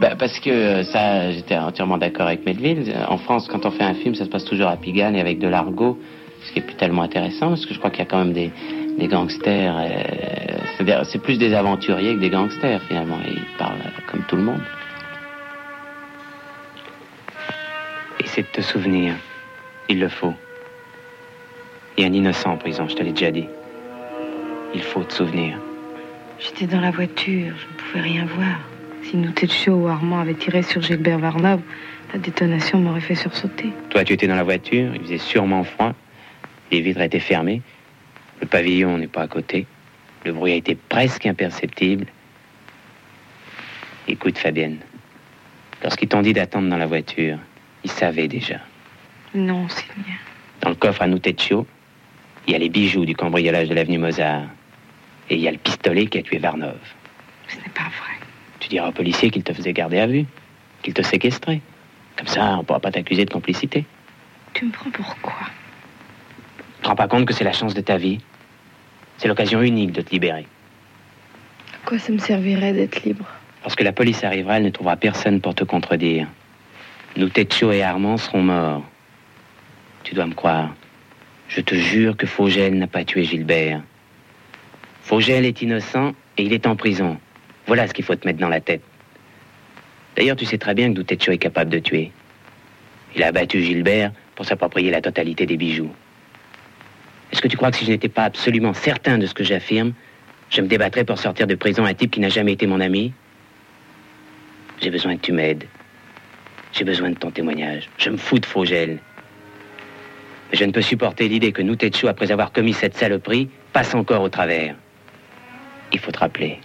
Ben, 0.00 0.16
parce 0.18 0.38
que 0.40 0.50
euh, 0.50 0.82
ça, 0.84 1.30
j'étais 1.32 1.56
entièrement 1.56 1.98
d'accord 1.98 2.26
avec 2.26 2.44
Melville. 2.44 2.92
En 3.08 3.18
France, 3.18 3.48
quand 3.48 3.64
on 3.66 3.70
fait 3.70 3.84
un 3.84 3.94
film, 3.94 4.14
ça 4.14 4.24
se 4.24 4.30
passe 4.30 4.44
toujours 4.44 4.68
à 4.68 4.76
Pigalle 4.76 5.16
et 5.16 5.20
avec 5.20 5.38
de 5.38 5.48
l'argot, 5.48 5.98
ce 6.44 6.52
qui 6.52 6.58
est 6.60 6.62
plus 6.62 6.76
tellement 6.76 7.02
intéressant, 7.02 7.48
parce 7.50 7.66
que 7.66 7.74
je 7.74 7.78
crois 7.78 7.90
qu'il 7.90 8.00
y 8.00 8.02
a 8.02 8.06
quand 8.10 8.18
même 8.18 8.32
des, 8.32 8.50
des 8.98 9.06
gangsters. 9.08 9.76
euh, 9.78 10.02
c'est-à-dire, 10.76 11.04
c'est 11.06 11.20
plus 11.20 11.38
des 11.38 11.54
aventuriers 11.54 12.14
que 12.14 12.20
des 12.20 12.30
gangsters 12.30 12.80
finalement. 12.82 13.18
Et 13.26 13.32
ils 13.32 13.56
parlent 13.58 13.78
comme 14.10 14.22
tout 14.28 14.36
le 14.36 14.42
monde. 14.42 14.60
Essaie 18.20 18.42
de 18.42 18.48
te 18.48 18.60
souvenir. 18.60 19.14
Il 19.88 20.00
le 20.00 20.08
faut. 20.08 20.34
Il 21.96 22.02
y 22.02 22.06
a 22.06 22.10
un 22.10 22.12
innocent 22.12 22.52
en 22.52 22.56
prison, 22.56 22.88
je 22.88 22.94
te 22.94 23.02
l'ai 23.02 23.12
déjà 23.12 23.30
dit. 23.30 23.48
Il 24.74 24.82
faut 24.82 25.02
te 25.02 25.12
souvenir. 25.12 25.58
J'étais 26.38 26.66
dans 26.66 26.80
la 26.80 26.90
voiture, 26.90 27.54
je 27.56 27.66
ne 27.66 27.72
pouvais 27.78 28.00
rien 28.00 28.26
voir. 28.26 28.58
Si 29.02 29.16
Noutetcho 29.16 29.72
ou 29.72 29.88
Armand 29.88 30.20
avaient 30.20 30.34
tiré 30.34 30.62
sur 30.62 30.82
Gilbert 30.82 31.18
Varnov, 31.18 31.60
la 32.12 32.18
détonation 32.18 32.78
m'aurait 32.78 33.00
fait 33.00 33.14
sursauter. 33.14 33.72
Toi, 33.90 34.04
tu 34.04 34.12
étais 34.12 34.26
dans 34.26 34.36
la 34.36 34.42
voiture, 34.42 34.94
il 34.94 35.00
faisait 35.02 35.18
sûrement 35.18 35.64
froid. 35.64 35.94
Les 36.70 36.80
vitres 36.80 37.00
étaient 37.00 37.20
fermées. 37.20 37.62
Le 38.40 38.46
pavillon 38.46 38.98
n'est 38.98 39.08
pas 39.08 39.22
à 39.22 39.28
côté. 39.28 39.66
Le 40.24 40.32
bruit 40.32 40.52
a 40.52 40.56
été 40.56 40.74
presque 40.74 41.26
imperceptible. 41.26 42.06
Écoute, 44.06 44.38
Fabienne. 44.38 44.78
Lorsqu'ils 45.82 46.08
t'ont 46.08 46.22
dit 46.22 46.32
d'attendre 46.32 46.68
dans 46.68 46.76
la 46.76 46.86
voiture, 46.86 47.38
ils 47.84 47.90
savaient 47.90 48.28
déjà. 48.28 48.60
Non, 49.34 49.68
Sylvia. 49.68 50.14
Dans 50.60 50.70
le 50.70 50.74
coffre 50.74 51.02
à 51.02 51.06
Noutetcho, 51.06 51.66
il 52.46 52.52
y 52.52 52.56
a 52.56 52.58
les 52.58 52.68
bijoux 52.68 53.04
du 53.04 53.14
cambriolage 53.14 53.68
de 53.68 53.74
l'avenue 53.74 53.98
Mozart. 53.98 54.44
Et 55.30 55.34
il 55.34 55.40
y 55.40 55.48
a 55.48 55.52
le 55.52 55.58
pistolet 55.58 56.06
qui 56.06 56.18
a 56.18 56.22
tué 56.22 56.38
Varnov. 56.38 56.78
Ce 57.48 57.56
n'est 57.56 57.72
pas 57.74 57.82
vrai. 57.82 58.14
Tu 58.60 58.68
diras 58.68 58.88
au 58.88 58.92
policier 58.92 59.30
qu'il 59.30 59.42
te 59.42 59.52
faisait 59.52 59.72
garder 59.72 60.00
à 60.00 60.06
vue, 60.06 60.24
qu'il 60.82 60.94
te 60.94 61.02
séquestrait. 61.02 61.60
Comme 62.16 62.26
ça, 62.26 62.54
on 62.54 62.58
ne 62.58 62.62
pourra 62.62 62.80
pas 62.80 62.90
t'accuser 62.90 63.24
de 63.24 63.30
complicité. 63.30 63.84
Tu 64.54 64.64
me 64.64 64.70
prends 64.70 64.90
pour 64.90 65.16
quoi? 65.20 65.46
Tu 66.76 66.82
te 66.82 66.88
rends 66.88 66.96
pas 66.96 67.08
compte 67.08 67.26
que 67.26 67.34
c'est 67.34 67.44
la 67.44 67.52
chance 67.52 67.74
de 67.74 67.80
ta 67.80 67.98
vie? 67.98 68.18
C'est 69.18 69.28
l'occasion 69.28 69.60
unique 69.62 69.92
de 69.92 70.00
te 70.00 70.10
libérer. 70.10 70.46
À 71.74 71.86
quoi 71.86 71.98
ça 71.98 72.12
me 72.12 72.18
servirait 72.18 72.72
d'être 72.72 73.02
libre? 73.02 73.26
Lorsque 73.62 73.82
la 73.82 73.92
police 73.92 74.24
arrivera, 74.24 74.56
elle 74.56 74.64
ne 74.64 74.70
trouvera 74.70 74.96
personne 74.96 75.40
pour 75.40 75.54
te 75.54 75.64
contredire. 75.64 76.26
Nous, 77.18 77.28
et 77.72 77.82
Armand 77.82 78.16
seront 78.16 78.42
morts. 78.42 78.84
Tu 80.04 80.14
dois 80.14 80.26
me 80.26 80.34
croire. 80.34 80.72
Je 81.48 81.60
te 81.60 81.74
jure 81.74 82.16
que 82.16 82.28
Fogel 82.28 82.78
n'a 82.78 82.86
pas 82.86 83.04
tué 83.04 83.24
Gilbert. 83.24 83.82
Fogel 85.02 85.44
est 85.44 85.60
innocent 85.60 86.14
et 86.36 86.44
il 86.44 86.52
est 86.52 86.64
en 86.68 86.76
prison. 86.76 87.18
Voilà 87.66 87.88
ce 87.88 87.92
qu'il 87.92 88.04
faut 88.04 88.14
te 88.14 88.24
mettre 88.24 88.38
dans 88.38 88.48
la 88.48 88.60
tête. 88.60 88.82
D'ailleurs, 90.14 90.36
tu 90.36 90.44
sais 90.44 90.58
très 90.58 90.74
bien 90.74 90.90
que 90.90 90.94
Doutetcho 90.94 91.32
est 91.32 91.38
capable 91.38 91.70
de 91.70 91.80
tuer. 91.80 92.12
Il 93.16 93.24
a 93.24 93.26
abattu 93.26 93.64
Gilbert 93.64 94.12
pour 94.36 94.46
s'approprier 94.46 94.92
la 94.92 95.00
totalité 95.00 95.44
des 95.44 95.56
bijoux. 95.56 95.90
Est-ce 97.32 97.42
que 97.42 97.48
tu 97.48 97.56
crois 97.56 97.72
que 97.72 97.78
si 97.78 97.84
je 97.84 97.90
n'étais 97.90 98.08
pas 98.08 98.26
absolument 98.26 98.74
certain 98.74 99.18
de 99.18 99.26
ce 99.26 99.34
que 99.34 99.42
j'affirme, 99.42 99.92
je 100.50 100.60
me 100.60 100.68
débattrais 100.68 101.02
pour 101.02 101.18
sortir 101.18 101.48
de 101.48 101.56
prison 101.56 101.84
un 101.84 101.94
type 101.94 102.12
qui 102.12 102.20
n'a 102.20 102.28
jamais 102.28 102.52
été 102.52 102.68
mon 102.68 102.80
ami? 102.80 103.12
J'ai 104.80 104.90
besoin 104.90 105.16
que 105.16 105.22
tu 105.22 105.32
m'aides. 105.32 105.66
J'ai 106.72 106.84
besoin 106.84 107.10
de 107.10 107.16
ton 107.16 107.30
témoignage. 107.30 107.88
Je 107.98 108.10
me 108.10 108.16
fous 108.16 108.38
de 108.38 108.46
Fogel. 108.46 108.98
Mais 110.50 110.58
je 110.58 110.64
ne 110.64 110.72
peux 110.72 110.82
supporter 110.82 111.28
l'idée 111.28 111.52
que 111.52 111.62
Noutetchou, 111.62 112.08
après 112.08 112.30
avoir 112.30 112.52
commis 112.52 112.72
cette 112.72 112.96
saloperie, 112.96 113.50
passe 113.72 113.94
encore 113.94 114.22
au 114.22 114.28
travers. 114.28 114.74
Il 115.92 115.98
faut 115.98 116.12
te 116.12 116.18
rappeler. 116.18 116.60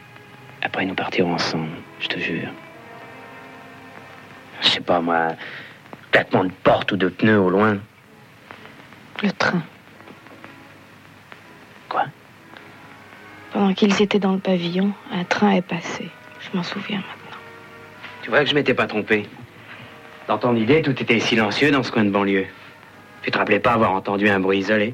Après, 0.62 0.86
nous 0.86 0.95
partirons 0.95 1.33
ensemble, 1.33 1.69
je 2.00 2.07
te 2.07 2.19
jure. 2.19 2.50
Je 4.62 4.67
sais 4.67 4.79
pas, 4.81 5.01
moi, 5.01 5.36
claquement 6.12 6.45
de 6.45 6.51
porte 6.63 6.91
ou 6.93 6.98
de 6.98 7.10
pneu 7.10 7.38
au 7.38 7.50
loin. 7.50 7.79
Le 9.22 9.31
train. 9.31 9.62
Quoi? 11.89 12.05
Pendant 13.51 13.74
qu'ils 13.74 14.01
étaient 14.01 14.19
dans 14.19 14.31
le 14.31 14.39
pavillon, 14.39 14.93
un 15.12 15.24
train 15.25 15.51
est 15.51 15.62
passé. 15.62 16.10
Je 16.39 16.57
m'en 16.57 16.63
souviens 16.63 16.98
maintenant. 16.98 17.38
Tu 18.22 18.29
vois 18.29 18.39
que 18.39 18.50
je 18.50 18.55
m'étais 18.55 18.74
pas 18.74 18.88
trompé. 18.88 19.27
Dans 20.27 20.38
ton 20.38 20.56
idée, 20.56 20.82
tout 20.82 21.01
était 21.01 21.20
silencieux 21.20 21.72
dans 21.72 21.84
ce 21.84 21.92
coin 21.92 22.06
de 22.06 22.10
banlieue. 22.10 22.48
Tu 23.24 23.32
te 23.32 23.38
rappelais 23.38 23.60
pas 23.60 23.74
avoir 23.74 23.94
entendu 23.94 24.30
un 24.30 24.39
bruit 24.39 24.60
isolé? 24.60 24.94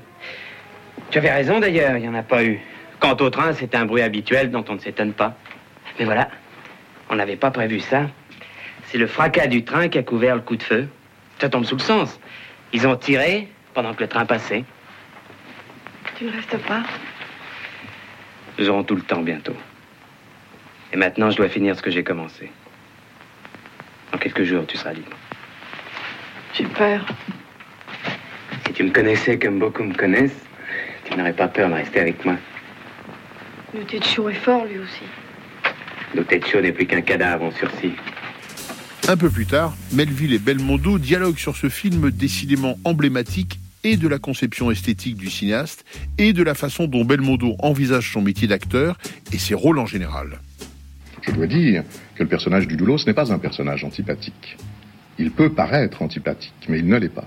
Tu 1.11 1.17
avais 1.17 1.31
raison 1.31 1.59
d'ailleurs, 1.59 1.97
il 1.97 2.01
n'y 2.01 2.09
en 2.09 2.15
a 2.15 2.23
pas 2.23 2.43
eu. 2.43 2.59
Quant 2.99 3.15
au 3.19 3.29
train, 3.29 3.53
c'est 3.53 3.75
un 3.75 3.85
bruit 3.85 4.01
habituel 4.01 4.51
dont 4.51 4.65
on 4.69 4.73
ne 4.73 4.79
s'étonne 4.79 5.13
pas. 5.13 5.35
Mais 5.97 6.05
voilà, 6.05 6.29
on 7.09 7.15
n'avait 7.15 7.35
pas 7.35 7.51
prévu 7.51 7.79
ça. 7.79 8.09
C'est 8.85 8.97
le 8.97 9.07
fracas 9.07 9.47
du 9.47 9.63
train 9.63 9.87
qui 9.87 9.97
a 9.97 10.03
couvert 10.03 10.35
le 10.35 10.41
coup 10.41 10.55
de 10.55 10.63
feu. 10.63 10.87
Ça 11.39 11.49
tombe 11.49 11.63
sous 11.63 11.75
le 11.75 11.81
sens. 11.81 12.19
Ils 12.73 12.87
ont 12.87 12.95
tiré, 12.95 13.47
pendant 13.73 13.93
que 13.93 14.01
le 14.01 14.09
train 14.09 14.25
passait. 14.25 14.63
Tu 16.17 16.25
ne 16.25 16.31
restes 16.31 16.57
pas? 16.67 16.83
Nous 18.57 18.69
aurons 18.69 18.83
tout 18.83 18.95
le 18.95 19.01
temps 19.01 19.21
bientôt. 19.21 19.55
Et 20.91 20.97
maintenant, 20.97 21.29
je 21.29 21.37
dois 21.37 21.49
finir 21.49 21.75
ce 21.75 21.81
que 21.81 21.91
j'ai 21.91 22.03
commencé. 22.03 22.51
En 24.13 24.17
quelques 24.17 24.43
jours, 24.43 24.65
tu 24.67 24.77
seras 24.77 24.93
libre. 24.93 25.17
J'ai 26.53 26.65
peur. 26.65 27.05
Si 28.67 28.73
tu 28.73 28.83
me 28.83 28.91
connaissais 28.91 29.37
comme 29.37 29.59
beaucoup 29.59 29.83
me 29.83 29.93
connaissent, 29.93 30.45
tu 31.05 31.15
n'aurais 31.15 31.33
pas 31.33 31.47
peur 31.47 31.69
de 31.69 31.75
rester 31.75 31.99
avec 31.99 32.23
moi. 32.25 32.35
Le 33.73 33.83
tête 33.83 34.05
chaud 34.05 34.29
est 34.29 34.33
fort, 34.33 34.65
lui 34.65 34.79
aussi. 34.79 35.03
Le 36.15 36.23
tête 36.23 36.47
chaud 36.47 36.61
n'est 36.61 36.71
plus 36.71 36.87
qu'un 36.87 37.01
cadavre 37.01 37.45
en 37.45 37.51
sursis. 37.51 37.93
Un 39.07 39.17
peu 39.17 39.29
plus 39.29 39.45
tard, 39.45 39.75
Melville 39.91 40.33
et 40.33 40.39
Belmondo 40.39 40.99
dialoguent 40.99 41.37
sur 41.37 41.55
ce 41.55 41.69
film 41.69 42.11
décidément 42.11 42.77
emblématique 42.83 43.59
et 43.83 43.97
de 43.97 44.07
la 44.07 44.19
conception 44.19 44.71
esthétique 44.71 45.17
du 45.17 45.29
cinéaste 45.29 45.85
et 46.17 46.33
de 46.33 46.43
la 46.43 46.53
façon 46.53 46.85
dont 46.85 47.05
Belmondo 47.05 47.55
envisage 47.59 48.11
son 48.11 48.21
métier 48.21 48.47
d'acteur 48.47 48.97
et 49.31 49.37
ses 49.37 49.53
rôles 49.53 49.79
en 49.79 49.85
général. 49.85 50.39
Je 51.21 51.31
dois 51.31 51.47
dire 51.47 51.83
que 52.15 52.23
le 52.23 52.29
personnage 52.29 52.67
du 52.67 52.75
Doulos 52.77 53.05
n'est 53.05 53.13
pas 53.13 53.31
un 53.31 53.39
personnage 53.39 53.83
antipathique. 53.83 54.57
Il 55.17 55.31
peut 55.31 55.49
paraître 55.49 56.01
antipathique, 56.01 56.65
mais 56.67 56.79
il 56.79 56.87
ne 56.87 56.97
l'est 56.97 57.09
pas. 57.09 57.25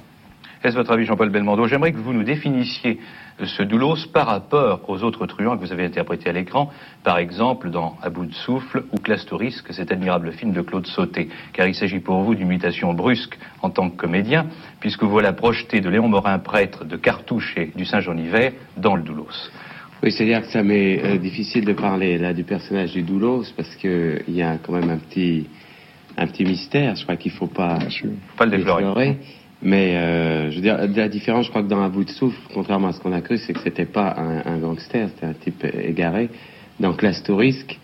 Est-ce 0.64 0.76
votre 0.76 0.92
avis, 0.92 1.04
Jean-Paul 1.04 1.30
Belmondo? 1.30 1.66
J'aimerais 1.66 1.90
que 1.90 1.98
vous 1.98 2.12
nous 2.12 2.22
définissiez 2.22 3.00
ce 3.42 3.64
Doulos 3.64 4.06
par 4.12 4.28
rapport 4.28 4.88
aux 4.88 5.02
autres 5.02 5.26
truands 5.26 5.56
que 5.56 5.64
vous 5.64 5.72
avez 5.72 5.84
interprétés 5.84 6.30
à 6.30 6.32
l'écran, 6.32 6.70
par 7.02 7.18
exemple 7.18 7.68
dans 7.68 7.96
À 8.00 8.10
bout 8.10 8.26
de 8.26 8.32
souffle 8.32 8.84
ou 8.92 8.98
Classe 8.98 9.26
Touriste, 9.26 9.64
cet 9.72 9.90
admirable 9.90 10.30
film 10.30 10.52
de 10.52 10.60
Claude 10.60 10.86
Sauté, 10.86 11.28
car 11.52 11.66
il 11.66 11.74
s'agit 11.74 11.98
pour 11.98 12.22
vous 12.22 12.36
d'une 12.36 12.46
mutation 12.46 12.94
brusque 12.94 13.36
en 13.60 13.70
tant 13.70 13.90
que 13.90 13.96
comédien, 13.96 14.46
puisque 14.78 15.02
vous 15.02 15.10
voilà 15.10 15.32
projeté 15.32 15.80
de 15.80 15.88
Léon 15.88 16.06
Morin 16.06 16.38
prêtre, 16.38 16.84
de 16.84 16.96
Cartouche 16.96 17.54
et 17.56 17.72
du 17.74 17.84
Saint-Jean-Hiver 17.84 18.52
dans 18.76 18.94
le 18.94 19.02
Doulos. 19.02 19.50
Oui, 20.02 20.10
c'est-à-dire 20.10 20.42
que 20.42 20.48
ça 20.48 20.62
m'est 20.62 21.00
euh, 21.04 21.18
difficile 21.18 21.64
de 21.64 21.72
parler 21.72 22.18
là 22.18 22.32
du 22.32 22.44
personnage 22.44 22.92
du 22.92 23.02
Doulos 23.02 23.44
parce 23.56 23.74
qu'il 23.76 24.24
y 24.28 24.42
a 24.42 24.58
quand 24.58 24.72
même 24.72 24.90
un 24.90 24.98
petit, 24.98 25.46
un 26.16 26.26
petit 26.26 26.44
mystère. 26.44 26.96
Je 26.96 27.04
crois 27.04 27.16
qu'il 27.16 27.30
faut 27.30 27.46
pas, 27.46 27.78
sûr. 27.88 28.10
Pas 28.36 28.46
le 28.46 28.58
déplorer. 28.58 29.16
Mais 29.64 29.94
euh, 29.94 30.50
je 30.50 30.56
veux 30.56 30.62
dire, 30.62 30.76
la 30.76 31.08
différence, 31.08 31.46
je 31.46 31.50
crois 31.50 31.62
que 31.62 31.68
dans 31.68 31.80
Un 31.80 31.88
bout 31.88 32.02
de 32.04 32.10
souffle, 32.10 32.40
contrairement 32.52 32.88
à 32.88 32.92
ce 32.92 33.00
qu'on 33.00 33.12
a 33.12 33.20
cru, 33.20 33.38
c'est 33.38 33.52
que 33.52 33.60
c'était 33.60 33.86
pas 33.86 34.12
un, 34.18 34.54
un 34.54 34.58
gangster, 34.58 35.08
c'était 35.10 35.26
un 35.26 35.34
type 35.34 35.64
égaré. 35.64 36.30
Dans 36.80 36.94
Classe 36.94 37.22
Tourisque, 37.22 37.78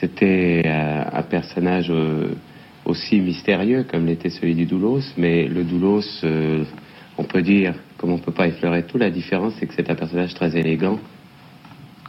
c'était 0.00 0.62
euh, 0.64 1.04
un 1.12 1.22
personnage 1.22 1.90
euh, 1.90 2.34
aussi 2.84 3.20
mystérieux 3.20 3.84
comme 3.84 4.06
l'était 4.06 4.30
celui 4.30 4.54
du 4.54 4.66
Doulos, 4.66 5.02
mais 5.16 5.46
le 5.46 5.64
Doulos, 5.64 6.24
euh, 6.24 6.64
on 7.18 7.24
peut 7.24 7.42
dire, 7.42 7.74
comme 7.98 8.10
on 8.10 8.18
peut 8.18 8.32
pas 8.32 8.48
effleurer 8.48 8.84
tout, 8.84 8.98
la 8.98 9.10
différence, 9.10 9.54
c'est 9.58 9.66
que 9.66 9.74
c'est 9.74 9.90
un 9.90 9.94
personnage 9.94 10.34
très 10.34 10.56
élégant. 10.56 10.98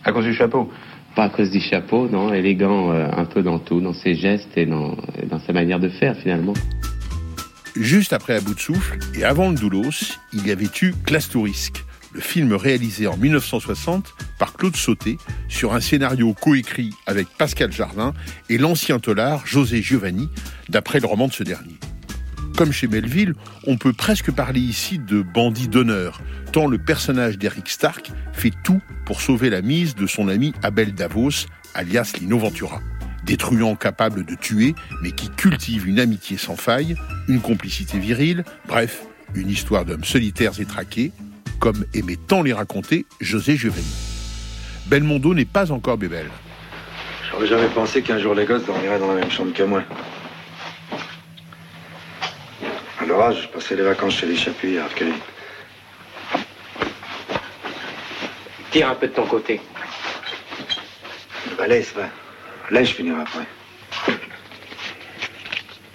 À 0.04 0.12
cause 0.12 0.26
du 0.26 0.34
chapeau. 0.34 0.70
Pas 1.16 1.26
à 1.26 1.30
cause 1.30 1.52
du 1.52 1.60
chapeau, 1.60 2.08
non, 2.08 2.34
élégant 2.34 2.92
euh, 2.92 3.08
un 3.16 3.26
peu 3.26 3.44
dans 3.44 3.60
tout, 3.60 3.82
dans 3.82 3.94
ses 3.94 4.16
gestes 4.16 4.58
et 4.58 4.66
dans, 4.66 4.96
et 5.22 5.26
dans 5.26 5.40
sa 5.40 5.54
manière 5.54 5.80
de 5.80 5.90
faire 5.90 6.16
finalement. 6.16 6.54
Juste 7.76 8.14
après 8.14 8.36
À 8.36 8.42
bout 8.42 8.54
de 8.54 8.60
souffle 8.60 8.98
et 9.16 9.24
avant 9.24 9.50
le 9.50 9.56
Doulos, 9.56 10.18
il 10.34 10.48
y 10.48 10.52
avait 10.52 10.70
eu 10.82 10.94
Classe 11.06 11.30
Tourisque, 11.30 11.84
le 12.14 12.22
film 12.22 12.54
réalisé 12.54 13.08
en 13.08 13.18
1960 13.18 14.14
par 14.40 14.54
Claude 14.54 14.76
Sauté 14.76 15.18
sur 15.48 15.74
un 15.74 15.80
scénario 15.80 16.34
coécrit 16.34 16.92
avec 17.06 17.28
Pascal 17.38 17.72
Jardin 17.72 18.14
et 18.50 18.58
l'ancien 18.58 19.00
tolard 19.00 19.46
José 19.46 19.82
Giovanni, 19.82 20.30
d'après 20.70 21.00
le 21.00 21.08
roman 21.08 21.28
de 21.28 21.34
ce 21.34 21.44
dernier. 21.44 21.78
Comme 22.62 22.74
chez 22.74 22.88
Melville, 22.88 23.34
on 23.66 23.76
peut 23.76 23.92
presque 23.92 24.30
parler 24.30 24.60
ici 24.60 25.00
de 25.00 25.24
bandit 25.24 25.68
d'honneur, 25.68 26.22
tant 26.52 26.68
le 26.68 26.78
personnage 26.78 27.40
d'Eric 27.40 27.68
Stark 27.68 28.12
fait 28.34 28.52
tout 28.64 28.80
pour 29.04 29.20
sauver 29.20 29.50
la 29.50 29.64
mise 29.64 29.96
de 29.96 30.06
son 30.06 30.28
ami 30.28 30.54
Abel 30.62 30.94
Davos, 30.94 31.48
alias 31.74 32.14
Lino 32.20 32.38
Ventura. 32.38 32.80
Des 33.24 33.36
capables 33.80 34.28
de 34.28 34.36
tuer, 34.36 34.76
mais 35.02 35.10
qui 35.10 35.30
cultivent 35.30 35.88
une 35.88 36.00
amitié 36.00 36.38
sans 36.38 36.56
faille, 36.56 36.96
une 37.28 37.42
complicité 37.42 37.98
virile, 37.98 38.44
bref, 38.68 39.08
une 39.34 39.50
histoire 39.50 39.84
d'hommes 39.84 40.04
solitaires 40.04 40.60
et 40.60 40.66
traqués, 40.66 41.12
comme 41.60 41.84
aimait 41.96 42.20
tant 42.28 42.44
les 42.44 42.54
raconter 42.54 43.08
José 43.20 43.58
Giovanni. 43.58 43.96
Belmondo 44.86 45.34
n'est 45.34 45.46
pas 45.46 45.72
encore 45.72 45.98
bébel. 45.98 46.28
J'aurais 47.32 47.48
jamais 47.48 47.70
pensé 47.74 48.04
qu'un 48.04 48.20
jour 48.20 48.36
les 48.36 48.46
gosses 48.46 48.68
dormiraient 48.68 49.00
dans 49.00 49.12
la 49.12 49.20
même 49.20 49.32
chambre 49.32 49.52
que 49.52 49.64
moi. 49.64 49.82
À 53.02 53.06
l'orage, 53.06 53.42
je 53.42 53.48
passais 53.48 53.76
les 53.76 53.82
vacances 53.82 54.18
chez 54.18 54.28
les 54.28 54.36
Chapuis 54.36 54.78
à. 54.78 54.88
Tire 58.70 58.90
un 58.90 58.96
peu 58.96 59.08
de 59.08 59.14
ton 59.14 59.26
côté. 59.26 59.60
Bah 61.58 61.66
laisse, 61.66 61.94
va. 61.94 62.10
Laisse, 62.70 62.90
je 62.90 62.94
finirai 62.94 63.22
après. 63.22 63.48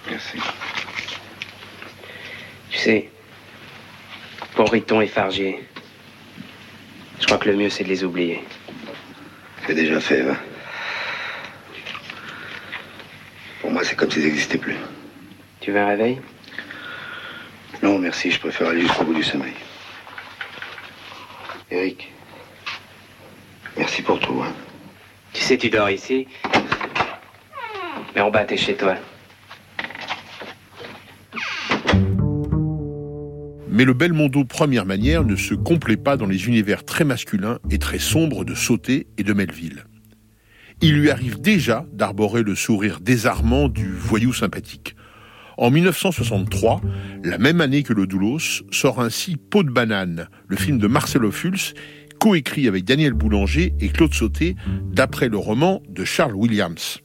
Merci. 0.09 0.37
Tu 2.69 2.77
sais, 2.77 3.09
pour 4.55 4.69
Riton 4.69 4.99
et 4.99 5.07
Fargier, 5.07 5.65
je 7.21 7.25
crois 7.25 7.37
que 7.37 7.49
le 7.49 7.55
mieux 7.55 7.69
c'est 7.69 7.85
de 7.85 7.89
les 7.89 8.03
oublier. 8.03 8.43
C'est 9.65 9.75
déjà 9.75 10.01
fait, 10.01 10.23
va. 10.23 10.35
Pour 13.61 13.71
moi, 13.71 13.83
c'est 13.85 13.95
comme 13.95 14.11
s'ils 14.11 14.25
n'existaient 14.25 14.57
plus. 14.57 14.75
Tu 15.61 15.71
veux 15.71 15.79
un 15.79 15.87
réveil? 15.87 16.21
Non, 17.87 17.99
merci, 17.99 18.31
je 18.31 18.39
préfère 18.41 18.67
aller 18.67 18.81
jusqu'au 18.81 19.05
bout 19.05 19.13
du 19.13 19.23
sommeil. 19.23 19.53
Eric, 21.71 22.11
merci 23.77 24.01
pour 24.01 24.19
tout, 24.19 24.41
hein. 24.43 24.53
Tu 25.31 25.41
sais, 25.41 25.57
tu 25.57 25.69
dors 25.69 25.89
ici, 25.89 26.27
mais 28.13 28.19
en 28.19 28.29
bas 28.29 28.43
t'es 28.43 28.57
chez 28.57 28.75
toi. 28.75 28.95
Mais 33.69 33.85
le 33.85 33.93
Belmondo 33.93 34.43
première 34.43 34.85
manière 34.85 35.23
ne 35.23 35.37
se 35.37 35.53
complaît 35.53 35.95
pas 35.95 36.17
dans 36.17 36.25
les 36.25 36.45
univers 36.45 36.83
très 36.83 37.05
masculins 37.05 37.59
et 37.69 37.79
très 37.79 37.99
sombres 37.99 38.43
de 38.43 38.53
Sauté 38.53 39.07
et 39.17 39.23
de 39.23 39.31
Melville. 39.31 39.85
Il 40.81 40.99
lui 40.99 41.09
arrive 41.09 41.39
déjà 41.39 41.85
d'arborer 41.93 42.43
le 42.43 42.53
sourire 42.53 42.99
désarmant 42.99 43.69
du 43.69 43.93
voyou 43.93 44.33
sympathique. 44.33 44.96
En 45.57 45.71
1963, 45.71 46.81
la 47.23 47.39
même 47.39 47.61
année 47.61 47.81
que 47.81 47.93
le 47.93 48.05
Doulos, 48.05 48.63
sort 48.71 49.01
ainsi 49.01 49.37
Peau 49.37 49.63
de 49.63 49.71
banane, 49.71 50.27
le 50.47 50.55
film 50.55 50.77
de 50.77 50.85
Marcelo 50.85 51.31
Fulz, 51.31 51.73
coécrit 52.19 52.67
avec 52.67 52.85
Daniel 52.85 53.13
Boulanger 53.13 53.73
et 53.79 53.89
Claude 53.89 54.13
Sauté, 54.13 54.55
d'après 54.91 55.29
le 55.29 55.37
roman 55.37 55.81
de 55.89 56.05
Charles 56.05 56.35
Williams. 56.35 56.99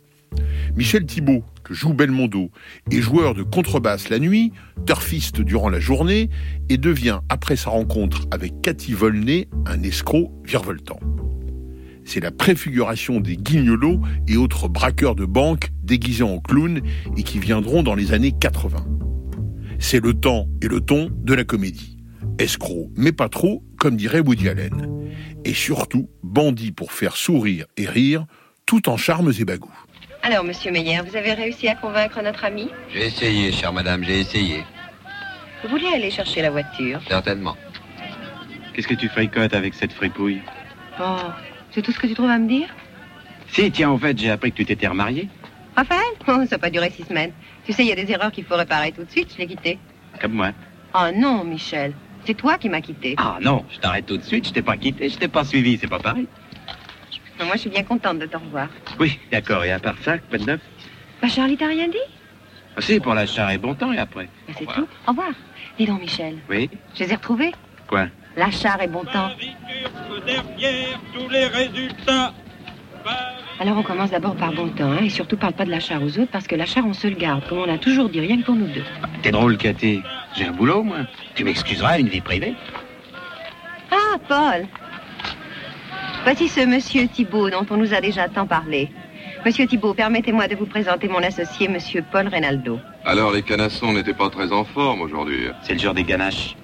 Michel 0.76 1.06
Thibault, 1.06 1.44
que 1.64 1.72
joue 1.72 1.94
Belmondo, 1.94 2.50
est 2.90 3.00
joueur 3.00 3.34
de 3.34 3.42
contrebasse 3.42 4.10
la 4.10 4.18
nuit, 4.18 4.52
turfiste 4.86 5.40
durant 5.40 5.70
la 5.70 5.80
journée, 5.80 6.28
et 6.68 6.76
devient, 6.76 7.20
après 7.30 7.56
sa 7.56 7.70
rencontre 7.70 8.26
avec 8.30 8.60
Cathy 8.60 8.92
Volney, 8.92 9.48
un 9.64 9.82
escroc 9.82 10.30
virevoltant. 10.44 11.00
C'est 12.04 12.20
la 12.20 12.30
préfiguration 12.30 13.20
des 13.20 13.36
guignolos 13.36 14.00
et 14.28 14.36
autres 14.36 14.68
braqueurs 14.68 15.14
de 15.14 15.24
banque 15.24 15.70
déguisés 15.82 16.24
en 16.24 16.38
clowns 16.38 16.82
et 17.16 17.22
qui 17.22 17.38
viendront 17.38 17.82
dans 17.82 17.94
les 17.94 18.12
années 18.12 18.32
80. 18.32 18.84
C'est 19.78 20.02
le 20.02 20.14
temps 20.14 20.46
et 20.62 20.68
le 20.68 20.80
ton 20.80 21.10
de 21.12 21.34
la 21.34 21.44
comédie. 21.44 21.96
Escroc, 22.38 22.90
mais 22.96 23.12
pas 23.12 23.28
trop, 23.28 23.64
comme 23.78 23.96
dirait 23.96 24.20
Woody 24.20 24.48
Allen. 24.48 25.10
Et 25.44 25.54
surtout, 25.54 26.08
bandit 26.22 26.72
pour 26.72 26.92
faire 26.92 27.16
sourire 27.16 27.66
et 27.76 27.86
rire, 27.86 28.26
tout 28.66 28.88
en 28.88 28.96
charmes 28.96 29.32
et 29.38 29.44
bagous. 29.44 29.72
Alors, 30.22 30.44
monsieur 30.44 30.70
Meyer, 30.70 31.00
vous 31.04 31.16
avez 31.16 31.32
réussi 31.34 31.66
à 31.68 31.74
convaincre 31.74 32.22
notre 32.22 32.44
ami 32.44 32.68
J'ai 32.92 33.06
essayé, 33.06 33.50
chère 33.50 33.72
madame, 33.72 34.04
j'ai 34.04 34.20
essayé. 34.20 34.64
Vous 35.62 35.70
vouliez 35.70 35.88
aller 35.94 36.10
chercher 36.10 36.42
la 36.42 36.50
voiture? 36.50 37.00
Certainement. 37.08 37.56
Qu'est-ce 38.72 38.86
que 38.88 38.94
tu 38.94 39.08
fricotes 39.08 39.54
avec 39.54 39.74
cette 39.74 39.92
fripouille? 39.92 40.40
Oh, 41.00 41.16
c'est 41.74 41.82
tout 41.82 41.92
ce 41.92 41.98
que 41.98 42.06
tu 42.06 42.14
trouves 42.14 42.30
à 42.30 42.38
me 42.38 42.48
dire 42.48 42.68
Si, 43.48 43.70
tiens, 43.70 43.90
en 43.90 43.98
fait, 43.98 44.18
j'ai 44.18 44.30
appris 44.30 44.52
que 44.52 44.56
tu 44.58 44.64
t'étais 44.64 44.86
remarié. 44.86 45.28
Raphaël 45.76 46.00
Oh, 46.28 46.32
ça 46.48 46.56
n'a 46.56 46.58
pas 46.58 46.70
duré 46.70 46.90
six 46.90 47.04
semaines. 47.04 47.32
Tu 47.64 47.72
sais, 47.72 47.82
il 47.84 47.88
y 47.88 47.92
a 47.92 47.96
des 47.96 48.10
erreurs 48.10 48.32
qu'il 48.32 48.44
faut 48.44 48.56
réparer 48.56 48.92
tout 48.92 49.04
de 49.04 49.10
suite, 49.10 49.32
je 49.32 49.38
l'ai 49.38 49.46
quitté. 49.46 49.78
Comme 50.20 50.32
moi. 50.32 50.50
Oh 50.94 51.06
non, 51.14 51.44
Michel, 51.44 51.94
c'est 52.26 52.34
toi 52.34 52.58
qui 52.58 52.68
m'as 52.68 52.80
quitté. 52.80 53.14
Ah 53.18 53.38
non, 53.40 53.64
je 53.72 53.78
t'arrête 53.78 54.06
tout 54.06 54.16
de 54.18 54.22
suite, 54.22 54.48
je 54.48 54.52
t'ai 54.52 54.62
pas 54.62 54.76
quitté, 54.76 55.08
je 55.08 55.16
t'ai 55.18 55.28
pas 55.28 55.44
suivi, 55.44 55.78
c'est 55.78 55.88
pas 55.88 55.98
pareil. 55.98 56.26
Non, 57.40 57.46
Moi, 57.46 57.54
je 57.56 57.60
suis 57.62 57.70
bien 57.70 57.82
contente 57.82 58.18
de 58.18 58.26
te 58.26 58.36
revoir. 58.36 58.68
Oui, 59.00 59.18
d'accord, 59.30 59.64
et 59.64 59.72
à 59.72 59.78
part 59.78 59.96
ça, 60.02 60.18
pas 60.18 60.38
de 60.38 60.44
neuf? 60.44 60.60
Bah, 61.22 61.28
Charlie 61.28 61.56
t'a 61.56 61.66
rien 61.66 61.88
dit? 61.88 61.96
Ah, 62.76 62.80
Si, 62.80 63.00
pour 63.00 63.14
la 63.14 63.26
char 63.26 63.50
et 63.50 63.58
bon 63.58 63.74
temps, 63.74 63.92
et 63.92 63.98
après 63.98 64.28
Bah, 64.46 64.54
C'est 64.58 64.66
tout. 64.66 64.86
Au 65.06 65.10
revoir. 65.10 65.30
Dis 65.78 65.86
donc, 65.86 66.00
Michel, 66.00 66.36
Oui? 66.50 66.68
Je 66.94 67.04
les 67.04 67.12
ai 67.12 67.14
retrouvés. 67.14 67.52
Quoi? 67.86 68.08
La 68.36 68.50
char 68.50 68.80
et 68.82 68.88
bon 68.88 69.04
temps. 69.04 69.30
derrière 70.26 71.00
tous 71.14 71.28
les 71.28 71.46
résultats. 71.46 72.32
Alors, 73.60 73.76
on 73.78 73.82
commence 73.82 74.10
d'abord 74.10 74.34
par 74.36 74.52
bon 74.52 74.68
temps, 74.70 74.90
hein, 74.90 75.04
et 75.04 75.10
surtout 75.10 75.36
parle 75.36 75.52
pas 75.52 75.64
de 75.64 75.70
la 75.70 75.80
char 75.80 76.02
aux 76.02 76.18
autres, 76.18 76.30
parce 76.32 76.46
que 76.46 76.56
la 76.56 76.66
char, 76.66 76.84
on 76.86 76.94
se 76.94 77.06
le 77.06 77.14
garde, 77.14 77.46
comme 77.48 77.58
on 77.58 77.66
l'a 77.66 77.78
toujours 77.78 78.08
dit, 78.08 78.20
rien 78.20 78.38
que 78.38 78.44
pour 78.44 78.54
nous 78.54 78.66
deux. 78.66 78.84
T'es 79.22 79.30
drôle, 79.30 79.56
Cathy. 79.56 80.02
J'ai 80.34 80.46
un 80.46 80.52
boulot, 80.52 80.82
moi. 80.82 80.98
Tu 81.34 81.44
m'excuseras, 81.44 81.98
une 81.98 82.08
vie 82.08 82.20
privée 82.20 82.54
Ah, 83.90 84.16
Paul. 84.26 84.66
Voici 86.24 86.48
ce 86.48 86.64
monsieur 86.64 87.06
Thibault 87.08 87.50
dont 87.50 87.66
on 87.70 87.76
nous 87.76 87.92
a 87.94 88.00
déjà 88.00 88.28
tant 88.28 88.46
parlé. 88.46 88.90
Monsieur 89.44 89.66
Thibault, 89.66 89.92
permettez-moi 89.94 90.46
de 90.48 90.54
vous 90.54 90.66
présenter 90.66 91.08
mon 91.08 91.22
associé, 91.22 91.68
monsieur 91.68 92.04
Paul 92.10 92.28
Reynaldo. 92.28 92.78
Alors, 93.04 93.32
les 93.32 93.42
canassons 93.42 93.92
n'étaient 93.92 94.14
pas 94.14 94.30
très 94.30 94.52
en 94.52 94.64
forme 94.64 95.02
aujourd'hui. 95.02 95.48
C'est 95.62 95.74
le 95.74 95.80
jour 95.80 95.94
des 95.94 96.04
ganaches. 96.04 96.56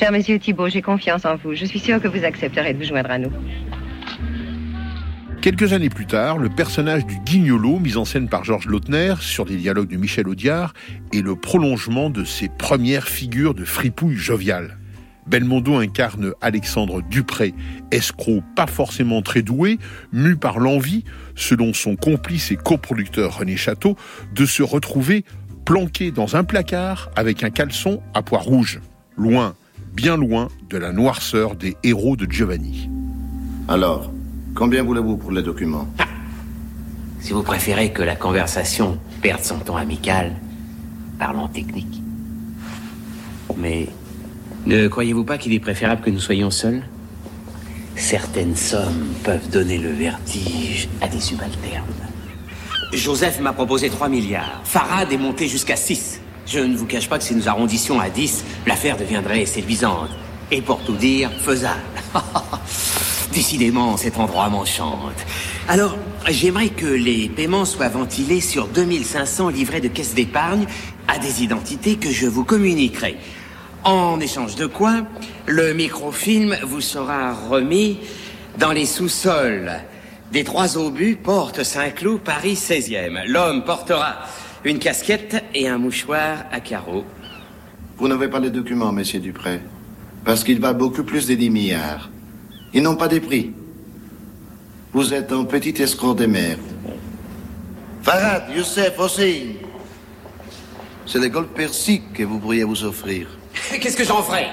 Cher 0.00 0.12
monsieur 0.12 0.38
Thibault, 0.38 0.70
j'ai 0.70 0.80
confiance 0.80 1.26
en 1.26 1.36
vous. 1.36 1.54
Je 1.54 1.66
suis 1.66 1.78
sûre 1.78 2.00
que 2.00 2.08
vous 2.08 2.24
accepterez 2.24 2.72
de 2.72 2.78
vous 2.78 2.88
joindre 2.88 3.10
à 3.10 3.18
nous. 3.18 3.30
Quelques 5.42 5.74
années 5.74 5.90
plus 5.90 6.06
tard, 6.06 6.38
le 6.38 6.48
personnage 6.48 7.04
du 7.04 7.18
guignolo, 7.18 7.78
mis 7.78 7.98
en 7.98 8.06
scène 8.06 8.26
par 8.26 8.42
Georges 8.42 8.64
Lautner, 8.64 9.16
sur 9.20 9.44
des 9.44 9.56
dialogues 9.56 9.90
de 9.90 9.98
Michel 9.98 10.26
Audiard, 10.26 10.72
est 11.12 11.20
le 11.20 11.36
prolongement 11.36 12.08
de 12.08 12.24
ses 12.24 12.48
premières 12.48 13.08
figures 13.08 13.52
de 13.52 13.66
fripouille 13.66 14.16
jovial. 14.16 14.78
Belmondo 15.26 15.76
incarne 15.76 16.32
Alexandre 16.40 17.02
Dupré, 17.02 17.52
escroc 17.90 18.42
pas 18.56 18.66
forcément 18.66 19.20
très 19.20 19.42
doué, 19.42 19.78
mu 20.14 20.34
par 20.34 20.60
l'envie, 20.60 21.04
selon 21.34 21.74
son 21.74 21.96
complice 21.96 22.50
et 22.52 22.56
coproducteur 22.56 23.36
René 23.36 23.58
Château, 23.58 23.98
de 24.34 24.46
se 24.46 24.62
retrouver 24.62 25.26
planqué 25.66 26.10
dans 26.10 26.36
un 26.36 26.44
placard 26.44 27.10
avec 27.16 27.44
un 27.44 27.50
caleçon 27.50 28.00
à 28.14 28.22
pois 28.22 28.38
rouge, 28.38 28.80
loin, 29.18 29.54
bien 29.92 30.16
loin 30.16 30.48
de 30.68 30.78
la 30.78 30.92
noirceur 30.92 31.56
des 31.56 31.76
héros 31.82 32.16
de 32.16 32.30
Giovanni. 32.30 32.88
Alors, 33.68 34.10
combien 34.54 34.82
voulez-vous 34.82 35.16
pour 35.16 35.30
les 35.32 35.42
documents? 35.42 35.88
Si 37.20 37.32
vous 37.32 37.42
préférez 37.42 37.92
que 37.92 38.02
la 38.02 38.16
conversation 38.16 38.98
perde 39.20 39.42
son 39.42 39.58
ton 39.58 39.76
amical, 39.76 40.34
parlons 41.18 41.48
technique. 41.48 42.02
Mais 43.58 43.88
ne 44.66 44.88
croyez-vous 44.88 45.24
pas 45.24 45.38
qu'il 45.38 45.52
est 45.52 45.60
préférable 45.60 46.02
que 46.02 46.10
nous 46.10 46.20
soyons 46.20 46.50
seuls? 46.50 46.82
Certaines 47.96 48.56
sommes 48.56 49.08
peuvent 49.22 49.50
donner 49.50 49.76
le 49.76 49.90
vertige 49.90 50.88
à 51.00 51.08
des 51.08 51.20
subalternes. 51.20 51.84
Joseph 52.92 53.40
m'a 53.40 53.52
proposé 53.52 53.90
3 53.90 54.08
milliards. 54.08 54.62
Farad 54.64 55.12
est 55.12 55.18
monté 55.18 55.46
jusqu'à 55.46 55.76
6. 55.76 56.20
Je 56.52 56.58
ne 56.58 56.76
vous 56.76 56.86
cache 56.86 57.08
pas 57.08 57.16
que 57.16 57.22
si 57.22 57.36
nous 57.36 57.48
arrondissions 57.48 58.00
à 58.00 58.10
10, 58.10 58.44
l'affaire 58.66 58.96
deviendrait 58.96 59.46
séduisante. 59.46 60.10
Et 60.50 60.60
pour 60.60 60.82
tout 60.82 60.96
dire, 60.96 61.30
faisable. 61.30 61.78
Décidément, 63.32 63.96
cet 63.96 64.18
endroit 64.18 64.48
m'enchante. 64.48 65.14
Alors, 65.68 65.96
j'aimerais 66.28 66.70
que 66.70 66.86
les 66.86 67.28
paiements 67.28 67.64
soient 67.64 67.88
ventilés 67.88 68.40
sur 68.40 68.66
2500 68.66 69.50
livrets 69.50 69.80
de 69.80 69.86
caisse 69.86 70.12
d'épargne 70.12 70.66
à 71.06 71.20
des 71.20 71.44
identités 71.44 71.94
que 71.94 72.10
je 72.10 72.26
vous 72.26 72.42
communiquerai. 72.42 73.16
En 73.84 74.18
échange 74.18 74.56
de 74.56 74.66
quoi, 74.66 75.02
le 75.46 75.72
microfilm 75.72 76.56
vous 76.64 76.80
sera 76.80 77.32
remis 77.32 78.00
dans 78.58 78.72
les 78.72 78.86
sous-sols 78.86 79.70
des 80.32 80.42
Trois 80.42 80.76
Obus, 80.76 81.14
Porte 81.14 81.62
Saint-Cloud, 81.62 82.20
Paris 82.22 82.54
16e. 82.54 83.24
L'homme 83.26 83.64
portera 83.64 84.18
une 84.64 84.78
casquette 84.78 85.42
et 85.54 85.68
un 85.68 85.78
mouchoir 85.78 86.44
à 86.52 86.60
carreaux. 86.60 87.04
Vous 87.96 88.08
n'avez 88.08 88.28
pas 88.28 88.40
les 88.40 88.50
documents, 88.50 88.92
monsieur 88.92 89.20
Dupré. 89.20 89.60
Parce 90.24 90.44
qu'ils 90.44 90.60
valent 90.60 90.78
beaucoup 90.78 91.02
plus 91.02 91.26
de 91.26 91.34
10 91.34 91.50
milliards. 91.50 92.10
Ils 92.72 92.82
n'ont 92.82 92.96
pas 92.96 93.08
des 93.08 93.20
prix. 93.20 93.52
Vous 94.92 95.14
êtes 95.14 95.32
un 95.32 95.44
petit 95.44 95.80
escroc 95.82 96.14
des 96.14 96.26
mers. 96.26 96.58
Farad, 98.02 98.44
Youssef 98.54 98.98
aussi. 98.98 99.56
C'est 101.06 101.18
les 101.18 101.30
golfs 101.30 101.48
persiques 101.54 102.12
que 102.12 102.22
vous 102.22 102.38
pourriez 102.38 102.64
vous 102.64 102.84
offrir. 102.84 103.28
Qu'est-ce 103.80 103.96
que 103.96 104.04
j'en 104.04 104.22
ferai 104.22 104.46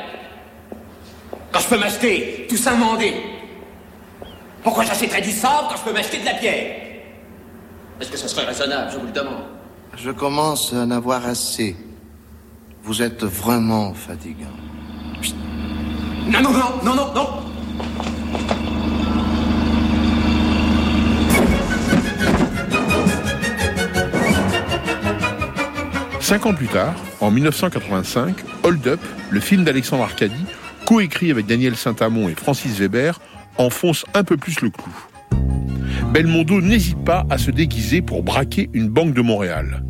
Quand 1.51 1.59
je 1.59 1.67
peux 1.67 1.79
m'acheter 1.79 2.47
tout 2.49 2.57
ça 2.57 2.73
mandé 2.75 3.13
Pourquoi 4.63 4.83
j'achèterais 4.85 5.21
du 5.21 5.31
sable 5.31 5.67
quand 5.69 5.77
je 5.77 5.83
peux 5.83 5.93
m'acheter 5.93 6.19
de 6.19 6.25
la 6.25 6.33
pierre? 6.33 6.75
Est-ce 7.99 8.11
que 8.11 8.17
ce 8.17 8.27
serait 8.27 8.45
raisonnable, 8.45 8.91
je 8.91 8.97
vous 8.97 9.05
le 9.05 9.11
demande 9.11 9.56
Je 9.97 10.11
commence 10.11 10.73
à 10.73 10.83
en 10.83 10.91
avoir 10.91 11.25
assez. 11.25 11.75
Vous 12.83 13.01
êtes 13.01 13.23
vraiment 13.23 13.95
fatigant. 13.95 14.45
Non, 16.27 16.39
non, 16.41 16.51
non, 16.51 16.59
non, 16.85 16.95
non, 16.95 17.13
non 17.15 17.27
Cinq 26.19 26.45
ans 26.45 26.53
plus 26.53 26.67
tard, 26.67 26.93
en 27.19 27.31
1985, 27.31 28.35
Hold 28.63 28.87
Up, 28.87 28.99
le 29.31 29.39
film 29.39 29.63
d'Alexandre 29.63 30.03
Arcadi, 30.03 30.45
coécrit 30.85 31.31
avec 31.31 31.47
Daniel 31.47 31.75
Saint-Amond 31.75 32.29
et 32.29 32.35
Francis 32.35 32.77
Weber, 32.77 33.19
enfonce 33.57 34.05
un 34.13 34.23
peu 34.23 34.37
plus 34.37 34.61
le 34.61 34.69
clou. 34.69 34.93
Belmondo 36.13 36.61
n'hésite 36.61 37.03
pas 37.03 37.25
à 37.29 37.37
se 37.39 37.49
déguiser 37.49 38.03
pour 38.03 38.21
braquer 38.21 38.69
une 38.73 38.89
banque 38.89 39.13
de 39.13 39.21
Montréal. 39.21 39.86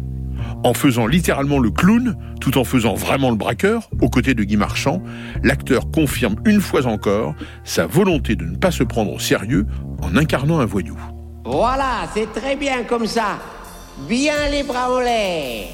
En 0.63 0.73
faisant 0.73 1.07
littéralement 1.07 1.59
le 1.59 1.69
clown, 1.69 2.17
tout 2.41 2.57
en 2.57 2.63
faisant 2.63 2.95
vraiment 2.95 3.29
le 3.29 3.35
braqueur, 3.35 3.89
aux 4.01 4.09
côtés 4.09 4.33
de 4.33 4.43
Guy 4.43 4.57
Marchand, 4.57 5.01
l'acteur 5.43 5.91
confirme 5.91 6.35
une 6.45 6.61
fois 6.61 6.85
encore 6.87 7.35
sa 7.63 7.85
volonté 7.85 8.35
de 8.35 8.43
ne 8.43 8.57
pas 8.57 8.71
se 8.71 8.83
prendre 8.83 9.13
au 9.13 9.19
sérieux 9.19 9.65
en 10.01 10.15
incarnant 10.15 10.59
un 10.59 10.65
voyou. 10.65 10.97
Voilà, 11.45 12.07
c'est 12.13 12.31
très 12.33 12.55
bien 12.55 12.83
comme 12.83 13.05
ça. 13.05 13.39
Bien 14.09 14.49
les 14.51 14.63
bras 14.63 14.91
en 14.91 14.99
l'air. 14.99 15.67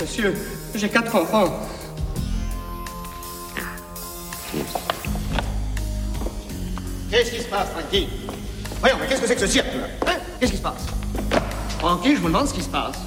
Monsieur, 0.00 0.34
j'ai 0.74 0.88
quatre 0.88 1.14
enfants. 1.14 1.60
Qu'est-ce 7.10 7.30
qui 7.32 7.40
se 7.40 7.48
passe, 7.48 7.68
Frankie? 7.70 8.08
Voyons, 8.80 8.96
mais 9.00 9.06
qu'est-ce 9.08 9.22
que 9.22 9.26
c'est 9.26 9.34
que 9.34 9.40
ce 9.40 9.46
cirque, 9.46 9.74
là? 9.74 10.12
Hein? 10.12 10.18
Qu'est-ce 10.38 10.52
qui 10.52 10.58
se 10.58 10.62
passe? 10.62 10.86
Frankie, 11.80 12.16
je 12.16 12.20
me 12.20 12.26
demande 12.26 12.46
ce 12.46 12.54
qui 12.54 12.62
se 12.62 12.68
passe. 12.68 12.98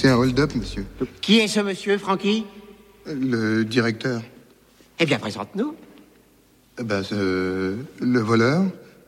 C'est 0.00 0.08
un 0.08 0.16
hold-up, 0.16 0.54
monsieur. 0.54 0.86
Qui 1.20 1.40
est 1.40 1.48
ce 1.48 1.60
monsieur, 1.60 1.98
Frankie 1.98 2.46
Le 3.04 3.64
directeur. 3.64 4.22
Eh 4.98 5.04
bien, 5.04 5.18
présente-nous. 5.18 5.74
Eh 6.78 6.84
Ben, 6.84 7.02
c'est, 7.02 7.14
euh, 7.16 7.76
le 8.00 8.20
voleur, 8.20 8.64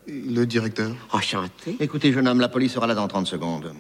le 0.07 0.45
directeur. 0.45 0.91
Enchanté. 1.11 1.79
Écoutez, 1.81 2.13
jeune 2.13 2.29
homme, 2.29 2.41
la 2.41 2.51
police 2.51 2.73
sera 2.75 2.87
là 2.87 2.95
dans 2.95 3.09
30 3.09 3.27
secondes. 3.27 3.73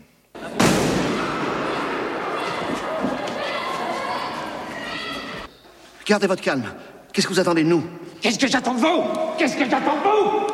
Gardez 6.06 6.26
votre 6.26 6.42
calme. 6.42 6.64
Qu'est-ce 7.12 7.26
que 7.26 7.34
vous 7.34 7.40
attendez 7.40 7.62
de 7.62 7.68
nous? 7.68 7.84
Qu'est-ce 8.22 8.38
que 8.38 8.48
j'attends 8.48 8.72
de 8.72 8.80
vous? 8.80 9.02
Qu'est-ce 9.36 9.58
que 9.58 9.68
j'attends 9.68 9.98
de 9.98 10.02
vous? 10.02 10.46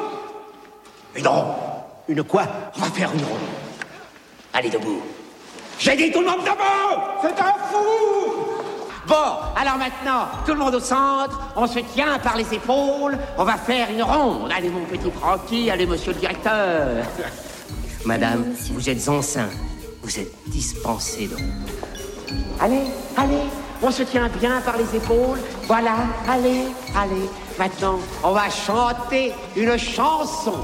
Une 1.21 1.29
ronde. 1.29 1.55
Une 2.09 2.25
quoi? 2.25 2.49
On 2.77 2.81
va 2.81 2.91
faire 2.91 3.13
une 3.15 3.23
ronde. 3.23 3.39
Allez 4.53 4.71
debout. 4.71 5.01
J'ai 5.79 5.97
dit 5.97 6.11
tout 6.11 6.21
le 6.21 6.27
monde 6.27 6.41
debout 6.41 7.03
C'est 7.23 7.41
un 7.41 7.55
fou 7.71 8.49
Bon, 9.07 9.15
alors 9.57 9.79
maintenant, 9.79 10.29
tout 10.45 10.53
le 10.53 10.59
monde 10.59 10.75
au 10.75 10.81
centre, 10.81 11.41
on 11.57 11.67
se 11.67 11.79
tient 11.79 12.19
par 12.19 12.37
les 12.37 12.53
épaules, 12.53 13.17
on 13.39 13.45
va 13.45 13.57
faire 13.57 13.89
une 13.91 14.03
ronde. 14.03 14.53
Allez 14.55 14.69
mon 14.69 14.85
petit 14.85 15.11
Francky, 15.11 15.71
allez 15.71 15.87
monsieur 15.87 16.13
le 16.13 16.19
directeur. 16.19 16.89
Madame, 18.05 18.45
vous 18.71 18.91
êtes 18.91 19.09
enceinte, 19.09 19.51
vous 20.03 20.19
êtes 20.19 20.31
dispensée 20.49 21.27
de 21.27 21.37
ronde. 21.37 22.43
Allez, 22.61 22.83
allez, 23.17 23.45
on 23.81 23.91
se 23.91 24.03
tient 24.03 24.29
bien 24.29 24.61
par 24.61 24.77
les 24.77 24.97
épaules. 24.97 25.39
Voilà, 25.67 25.95
allez, 26.29 26.65
allez. 26.95 27.31
Maintenant, 27.59 27.99
on 28.23 28.33
va 28.33 28.51
chanter 28.51 29.33
une 29.57 29.79
chanson. 29.79 30.59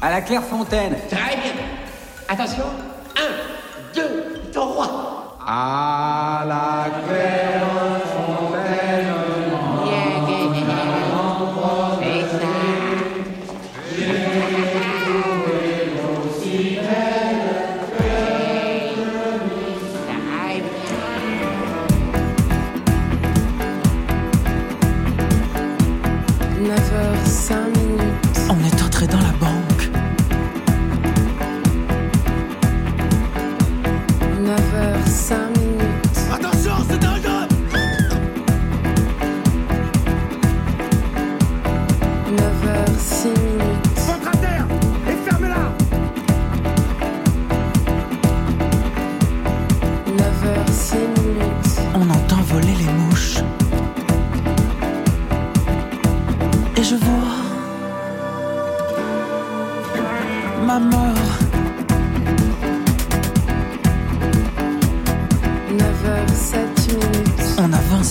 À 0.00 0.08
la 0.10 0.22
Clairefontaine. 0.22 0.96
Très 1.10 1.36
bien. 1.36 1.52
Attention. 2.28 2.64
Un, 5.48 5.52
deux, 5.52 5.54
trois. 5.54 5.54
À 5.54 6.44
la 6.44 6.90
Clairefontaine. 6.90 7.35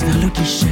Vers 0.06 0.20
le 0.22 0.28
guichet. 0.30 0.68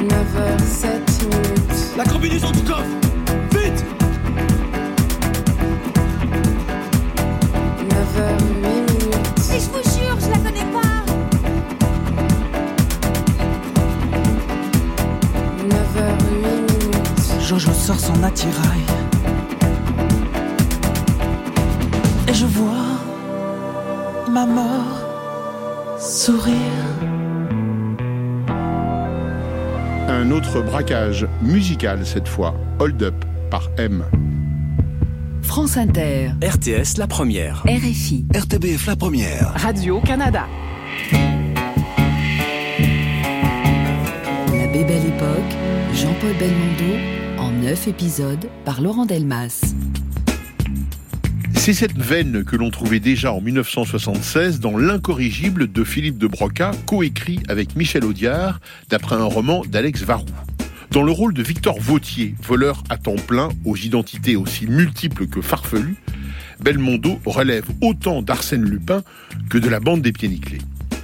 9h07 0.00 0.86
minutes. 1.24 1.96
La 1.96 2.04
combinaison 2.04 2.50
du 2.50 2.62
coffre 2.62 2.84
Vite 3.52 3.84
9h08 7.88 8.44
minutes. 8.62 9.48
Mais 9.50 9.60
je 9.60 9.68
vous 9.70 9.84
jure, 9.98 10.16
je 10.20 10.30
la 10.30 10.38
connais 10.38 10.66
pas 10.72 11.04
9h08 15.68 16.10
minutes. 16.42 17.40
Jojo 17.40 17.72
sort 17.72 18.00
son 18.00 18.22
attirail. 18.22 18.84
Et 22.28 22.34
je 22.34 22.46
vois 22.46 22.95
ma 24.36 24.44
mort 24.44 25.98
sourire. 25.98 26.54
Un 30.08 30.30
autre 30.30 30.60
braquage 30.60 31.26
musical 31.40 32.04
cette 32.04 32.28
fois, 32.28 32.54
Hold 32.78 33.02
Up 33.02 33.14
par 33.50 33.70
M. 33.78 34.04
France 35.40 35.78
Inter. 35.78 36.32
RTS 36.42 36.98
la 36.98 37.06
première. 37.06 37.64
RFI. 37.66 38.26
RTBF 38.34 38.86
la 38.86 38.96
première. 38.96 39.52
Radio-Canada. 39.56 40.44
La 44.52 44.66
Bébelle 44.66 45.06
Époque, 45.06 45.52
Jean-Paul 45.94 46.34
Belmondo, 46.38 46.92
en 47.38 47.52
neuf 47.52 47.88
épisodes 47.88 48.50
par 48.66 48.82
Laurent 48.82 49.06
Delmas. 49.06 49.62
C'est 51.66 51.72
cette 51.72 51.98
veine 51.98 52.44
que 52.44 52.54
l'on 52.54 52.70
trouvait 52.70 53.00
déjà 53.00 53.32
en 53.32 53.40
1976 53.40 54.60
dans 54.60 54.78
L'incorrigible 54.78 55.66
de 55.72 55.82
Philippe 55.82 56.16
de 56.16 56.28
Broca, 56.28 56.70
coécrit 56.86 57.40
avec 57.48 57.74
Michel 57.74 58.04
Audiard, 58.04 58.60
d'après 58.88 59.16
un 59.16 59.24
roman 59.24 59.64
d'Alex 59.68 60.04
Varou. 60.04 60.26
Dans 60.92 61.02
le 61.02 61.10
rôle 61.10 61.34
de 61.34 61.42
Victor 61.42 61.80
Vautier, 61.80 62.36
voleur 62.40 62.84
à 62.88 62.98
temps 62.98 63.16
plein 63.16 63.48
aux 63.64 63.74
identités 63.74 64.36
aussi 64.36 64.68
multiples 64.68 65.26
que 65.26 65.40
farfelues, 65.40 65.96
Belmondo 66.60 67.18
relève 67.26 67.66
autant 67.80 68.22
d'Arsène 68.22 68.62
Lupin 68.62 69.02
que 69.50 69.58
de 69.58 69.68
la 69.68 69.80
bande 69.80 70.02
des 70.02 70.12
pieds 70.12 70.28
nickelés. 70.28 70.62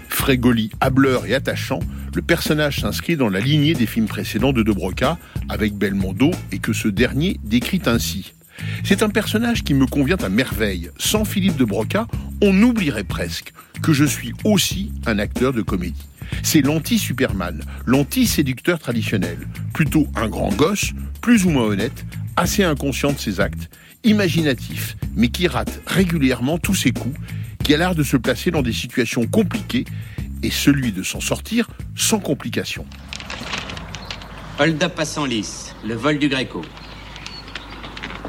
Frégoli, 0.08 0.70
hableur 0.80 1.26
et 1.26 1.34
attachant, 1.34 1.80
le 2.14 2.22
personnage 2.22 2.82
s'inscrit 2.82 3.16
dans 3.16 3.30
la 3.30 3.40
lignée 3.40 3.74
des 3.74 3.86
films 3.86 4.06
précédents 4.06 4.52
de 4.52 4.62
De 4.62 4.70
Broca 4.70 5.18
avec 5.48 5.74
Belmondo 5.74 6.30
et 6.52 6.60
que 6.60 6.72
ce 6.72 6.86
dernier 6.86 7.40
décrit 7.42 7.82
ainsi. 7.86 8.32
C'est 8.84 9.02
un 9.02 9.08
personnage 9.08 9.62
qui 9.62 9.74
me 9.74 9.86
convient 9.86 10.16
à 10.16 10.28
merveille. 10.28 10.90
Sans 10.98 11.24
Philippe 11.24 11.56
de 11.56 11.64
Broca, 11.64 12.06
on 12.40 12.62
oublierait 12.62 13.04
presque 13.04 13.52
que 13.82 13.92
je 13.92 14.04
suis 14.04 14.32
aussi 14.44 14.92
un 15.06 15.18
acteur 15.18 15.52
de 15.52 15.62
comédie. 15.62 16.06
C'est 16.42 16.62
l'anti-Superman, 16.62 17.62
l'anti-séducteur 17.86 18.78
traditionnel. 18.78 19.38
Plutôt 19.74 20.08
un 20.16 20.28
grand 20.28 20.52
gosse, 20.52 20.92
plus 21.20 21.44
ou 21.44 21.50
moins 21.50 21.64
honnête, 21.64 22.04
assez 22.36 22.64
inconscient 22.64 23.12
de 23.12 23.18
ses 23.18 23.40
actes, 23.40 23.70
imaginatif, 24.04 24.96
mais 25.14 25.28
qui 25.28 25.46
rate 25.46 25.80
régulièrement 25.86 26.58
tous 26.58 26.74
ses 26.74 26.92
coups, 26.92 27.18
qui 27.62 27.74
a 27.74 27.76
l'art 27.76 27.94
de 27.94 28.02
se 28.02 28.16
placer 28.16 28.50
dans 28.50 28.62
des 28.62 28.72
situations 28.72 29.26
compliquées 29.26 29.84
et 30.42 30.50
celui 30.50 30.92
de 30.92 31.02
s'en 31.02 31.20
sortir 31.20 31.68
sans 31.94 32.18
complications. 32.18 32.86
Hold 34.58 34.82
up 34.82 34.94
passant 34.94 35.24
lisse, 35.24 35.74
le 35.86 35.94
vol 35.94 36.18
du 36.18 36.28
Gréco. 36.28 36.62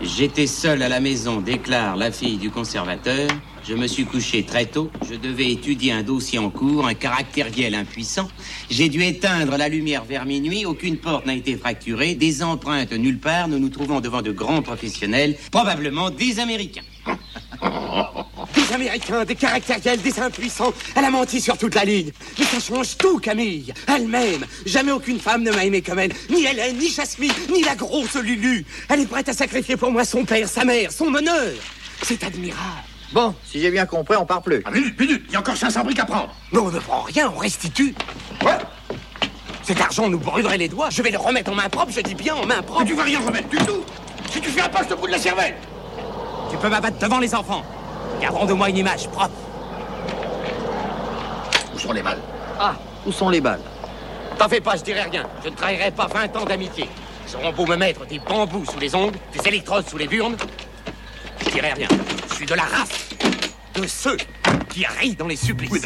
J'étais 0.03 0.47
seul 0.47 0.81
à 0.81 0.89
la 0.89 0.99
maison, 0.99 1.39
déclare 1.39 1.95
la 1.95 2.11
fille 2.11 2.37
du 2.37 2.51
conservateur. 2.51 3.29
Je 3.63 3.73
me 3.73 3.87
suis 3.87 4.03
couché 4.03 4.43
très 4.43 4.65
tôt. 4.65 4.91
Je 5.09 5.15
devais 5.15 5.49
étudier 5.49 5.93
un 5.93 6.03
dossier 6.03 6.39
en 6.39 6.49
cours, 6.49 6.85
un 6.85 6.93
caractériel 6.93 7.73
impuissant. 7.73 8.27
J'ai 8.69 8.89
dû 8.89 9.01
éteindre 9.01 9.55
la 9.55 9.69
lumière 9.69 10.03
vers 10.03 10.25
minuit. 10.25 10.65
Aucune 10.65 10.97
porte 10.97 11.25
n'a 11.25 11.35
été 11.35 11.55
fracturée. 11.55 12.15
Des 12.15 12.43
empreintes 12.43 12.91
nulle 12.91 13.19
part. 13.19 13.47
Nous 13.47 13.59
nous 13.59 13.69
trouvons 13.69 14.01
devant 14.01 14.21
de 14.21 14.33
grands 14.33 14.61
professionnels, 14.61 15.37
probablement 15.51 16.09
des 16.09 16.41
Américains. 16.41 16.81
Des 18.67 18.73
Américains, 18.73 19.25
des 19.25 19.35
caractériels, 19.35 20.01
des 20.01 20.19
impuissants. 20.19 20.73
Elle 20.95 21.03
a 21.03 21.09
menti 21.09 21.41
sur 21.41 21.57
toute 21.57 21.75
la 21.75 21.83
ligne. 21.83 22.11
Mais 22.39 22.45
ça 22.45 22.59
change 22.59 22.97
tout, 22.97 23.19
Camille. 23.19 23.73
Elle-même. 23.87 24.45
Jamais 24.65 24.91
aucune 24.91 25.19
femme 25.19 25.43
ne 25.43 25.51
m'a 25.51 25.65
aimé 25.65 25.81
comme 25.81 25.99
elle. 25.99 26.13
Ni 26.29 26.45
Hélène, 26.45 26.77
ni 26.77 26.89
Jasmine, 26.89 27.33
ni 27.51 27.63
la 27.63 27.75
grosse 27.75 28.15
Lulu. 28.15 28.65
Elle 28.89 29.01
est 29.01 29.05
prête 29.05 29.27
à 29.27 29.33
sacrifier 29.33 29.75
pour 29.75 29.91
moi 29.91 30.05
son 30.05 30.23
père, 30.23 30.47
sa 30.47 30.63
mère, 30.63 30.91
son 30.91 31.13
honneur. 31.13 31.51
C'est 32.03 32.23
admirable. 32.23 32.61
Bon, 33.11 33.35
si 33.45 33.59
j'ai 33.59 33.69
bien 33.69 33.85
compris, 33.85 34.15
on 34.15 34.25
part 34.25 34.41
plus. 34.41 34.61
Ah, 34.63 34.71
minute, 34.71 34.97
minute, 34.97 35.23
il 35.27 35.33
y 35.33 35.35
a 35.35 35.39
encore 35.39 35.57
500 35.57 35.83
briques 35.83 35.99
à 35.99 36.05
prendre. 36.05 36.33
Mais 36.53 36.59
on 36.59 36.71
ne 36.71 36.79
prend 36.79 37.01
rien, 37.01 37.31
on 37.35 37.39
restitue. 37.39 37.93
Ouais. 38.45 38.57
Cet 39.63 39.81
argent 39.81 40.07
nous 40.07 40.19
brûlerait 40.19 40.57
les 40.57 40.69
doigts. 40.69 40.89
Je 40.89 41.01
vais 41.01 41.11
le 41.11 41.17
remettre 41.17 41.51
en 41.51 41.55
main 41.55 41.69
propre, 41.69 41.91
je 41.93 42.01
dis 42.01 42.15
bien 42.15 42.35
en 42.35 42.45
main 42.45 42.61
propre. 42.61 42.81
Mais 42.81 42.87
tu 42.87 42.95
vas 42.95 43.03
rien 43.03 43.19
remettre 43.19 43.49
du 43.49 43.57
tout 43.57 43.83
Si 44.31 44.39
tu 44.39 44.49
fais 44.49 44.61
un 44.61 44.69
pas, 44.69 44.83
je 44.83 44.89
te 44.89 44.93
brûle 44.93 45.11
la 45.11 45.19
cervelle 45.19 45.55
Tu 46.49 46.57
peux 46.57 46.69
m'abattre 46.69 46.97
devant 46.99 47.19
les 47.19 47.35
enfants. 47.35 47.63
Gardons 48.21 48.45
de 48.45 48.53
moi 48.53 48.69
une 48.69 48.77
image 48.77 49.07
propre. 49.09 49.35
Où 51.75 51.79
sont 51.79 51.91
les 51.91 52.01
balles 52.01 52.21
Ah, 52.59 52.75
où 53.05 53.11
sont 53.11 53.29
les 53.29 53.41
balles? 53.41 53.61
T'en 54.37 54.47
fais 54.49 54.61
pas, 54.61 54.75
je 54.77 54.83
dirai 54.83 55.01
rien. 55.03 55.23
Je 55.43 55.49
ne 55.49 55.55
trahirai 55.55 55.91
pas 55.91 56.07
20 56.07 56.35
ans 56.37 56.45
d'amitié. 56.45 56.87
Ils 57.27 57.35
auront 57.35 57.53
beau 57.53 57.65
me 57.65 57.75
mettre 57.75 58.05
des 58.05 58.19
bambous 58.19 58.65
sous 58.65 58.79
les 58.79 58.93
ongles, 58.95 59.17
des 59.37 59.47
électrodes 59.47 59.87
sous 59.87 59.97
les 59.97 60.07
burnes. 60.07 60.35
Je 61.45 61.51
dirai 61.51 61.73
rien. 61.73 61.87
Je 62.29 62.35
suis 62.35 62.45
de 62.45 62.53
la 62.53 62.63
race 62.63 63.09
de 63.75 63.87
ceux 63.87 64.17
qui 64.69 64.85
rient 64.85 65.15
dans 65.15 65.27
les 65.27 65.35
supplices. 65.35 65.83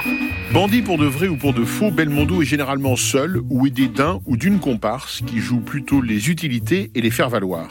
Bandit 0.52 0.82
pour 0.82 0.98
de 0.98 1.06
vrai 1.06 1.28
ou 1.28 1.38
pour 1.38 1.54
de 1.54 1.64
faux, 1.64 1.92
Belmondo 1.92 2.42
est 2.42 2.46
généralement 2.46 2.96
seul 2.96 3.42
ou 3.50 3.66
aidé 3.66 3.88
d'un 3.88 4.20
ou 4.26 4.38
d'une 4.38 4.60
comparse 4.60 5.22
qui 5.26 5.40
joue 5.40 5.60
plutôt 5.60 6.02
les 6.02 6.30
utilités 6.30 6.92
et 6.96 7.02
les 7.02 7.12
faire 7.12 7.30
valoir. 7.30 7.70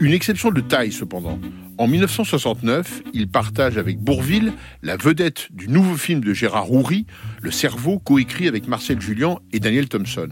Une 0.00 0.12
exception 0.12 0.50
de 0.50 0.60
taille 0.60 0.92
cependant. 0.92 1.38
En 1.78 1.86
1969, 1.86 3.02
il 3.14 3.28
partage 3.28 3.78
avec 3.78 3.98
Bourville 3.98 4.52
la 4.82 4.96
vedette 4.96 5.48
du 5.52 5.68
nouveau 5.68 5.96
film 5.96 6.20
de 6.20 6.32
Gérard 6.32 6.70
Houry, 6.70 7.06
Le 7.42 7.50
Cerveau, 7.50 7.98
coécrit 7.98 8.48
avec 8.48 8.68
Marcel 8.68 9.00
Julien 9.00 9.38
et 9.52 9.60
Daniel 9.60 9.88
Thompson. 9.88 10.28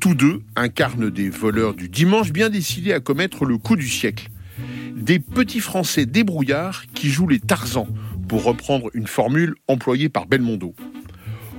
Tous 0.00 0.14
deux 0.14 0.42
incarnent 0.56 1.10
des 1.10 1.30
voleurs 1.30 1.74
du 1.74 1.88
dimanche 1.88 2.32
bien 2.32 2.50
décidés 2.50 2.92
à 2.92 3.00
commettre 3.00 3.44
le 3.44 3.58
coup 3.58 3.76
du 3.76 3.88
siècle. 3.88 4.28
Des 4.96 5.18
petits 5.18 5.60
Français 5.60 6.06
débrouillards 6.06 6.84
qui 6.94 7.10
jouent 7.10 7.28
les 7.28 7.40
Tarzans, 7.40 7.88
pour 8.28 8.44
reprendre 8.44 8.90
une 8.94 9.06
formule 9.06 9.54
employée 9.68 10.08
par 10.08 10.26
Belmondo. 10.26 10.74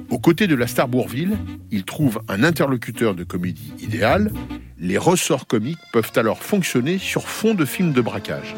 Aux 0.10 0.20
côtés 0.20 0.48
de 0.48 0.56
la 0.56 0.68
star 0.68 0.88
Bourville, 0.88 1.38
il 1.72 1.84
trouve 1.84 2.22
un 2.28 2.44
interlocuteur 2.44 3.16
de 3.16 3.24
comédie 3.24 3.74
idéal. 3.80 4.32
Les 4.78 4.98
ressorts 4.98 5.48
comiques 5.48 5.80
peuvent 5.92 6.12
alors 6.16 6.44
fonctionner 6.44 6.98
sur 6.98 7.28
fond 7.28 7.54
de 7.54 7.66
films 7.66 7.94
de 7.94 8.02
braquage. 8.02 8.56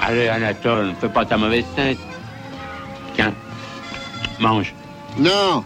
Allez, 0.00 0.28
Anatole, 0.28 0.92
fais 1.00 1.08
pas 1.08 1.24
ta 1.24 1.36
mauvaise 1.36 1.64
tête. 1.74 1.98
Tiens, 3.14 3.34
mange. 4.38 4.74
Non 5.18 5.64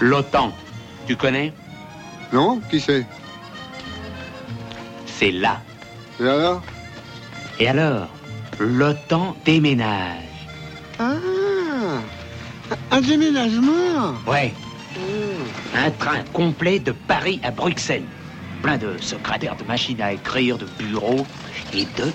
L'OTAN, 0.00 0.52
tu 1.06 1.16
connais? 1.16 1.52
Non 2.32 2.60
Qui 2.70 2.80
c'est? 2.80 3.06
C'est 5.06 5.30
là. 5.30 5.62
Et 6.20 6.26
alors? 6.28 6.62
Et 7.60 7.68
alors 7.68 8.08
L'OTAN 8.58 9.36
déménage. 9.44 10.18
Ah 10.98 11.14
Un 12.92 13.00
déménagement 13.00 14.14
Ouais. 14.26 14.52
Un 15.74 15.90
train 15.92 16.22
complet 16.32 16.78
de 16.78 16.92
Paris 16.92 17.40
à 17.42 17.50
Bruxelles. 17.50 18.04
Plein 18.62 18.76
de 18.76 18.96
secrétaires, 19.00 19.56
de 19.56 19.64
machines 19.64 20.00
à 20.02 20.12
écrire, 20.12 20.58
de 20.58 20.66
bureaux 20.78 21.26
et 21.72 21.84
de... 21.84 22.12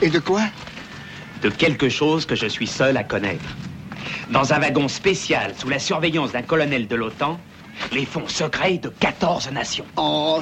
Et 0.00 0.08
de 0.08 0.20
quoi 0.20 0.42
De 1.42 1.48
quelque 1.48 1.88
chose 1.88 2.24
que 2.24 2.36
je 2.36 2.46
suis 2.46 2.68
seul 2.68 2.96
à 2.96 3.02
connaître. 3.02 3.44
Dans 4.30 4.52
un 4.52 4.60
wagon 4.60 4.86
spécial, 4.86 5.52
sous 5.58 5.68
la 5.68 5.80
surveillance 5.80 6.30
d'un 6.32 6.42
colonel 6.42 6.86
de 6.86 6.94
l'OTAN, 6.94 7.40
les 7.92 8.06
fonds 8.06 8.28
secrets 8.28 8.78
de 8.78 8.88
14 8.88 9.50
nations. 9.50 9.84
Oh 9.96 10.40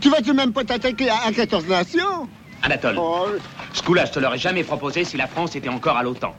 Tu 0.00 0.08
vas 0.08 0.18
tout 0.18 0.30
de 0.32 0.36
même 0.36 0.52
pas 0.52 0.62
t'attaquer 0.64 1.10
à, 1.10 1.16
à 1.26 1.32
14 1.32 1.66
nations 1.66 2.28
Anatole, 2.62 2.94
Oh, 2.98 3.26
ce 3.72 3.82
coup-là, 3.82 4.06
je 4.06 4.12
te 4.12 4.20
l'aurais 4.20 4.38
jamais 4.38 4.62
proposé 4.62 5.04
si 5.04 5.16
la 5.16 5.26
France 5.26 5.56
était 5.56 5.68
encore 5.68 5.96
à 5.96 6.02
l'OTAN. 6.04 6.34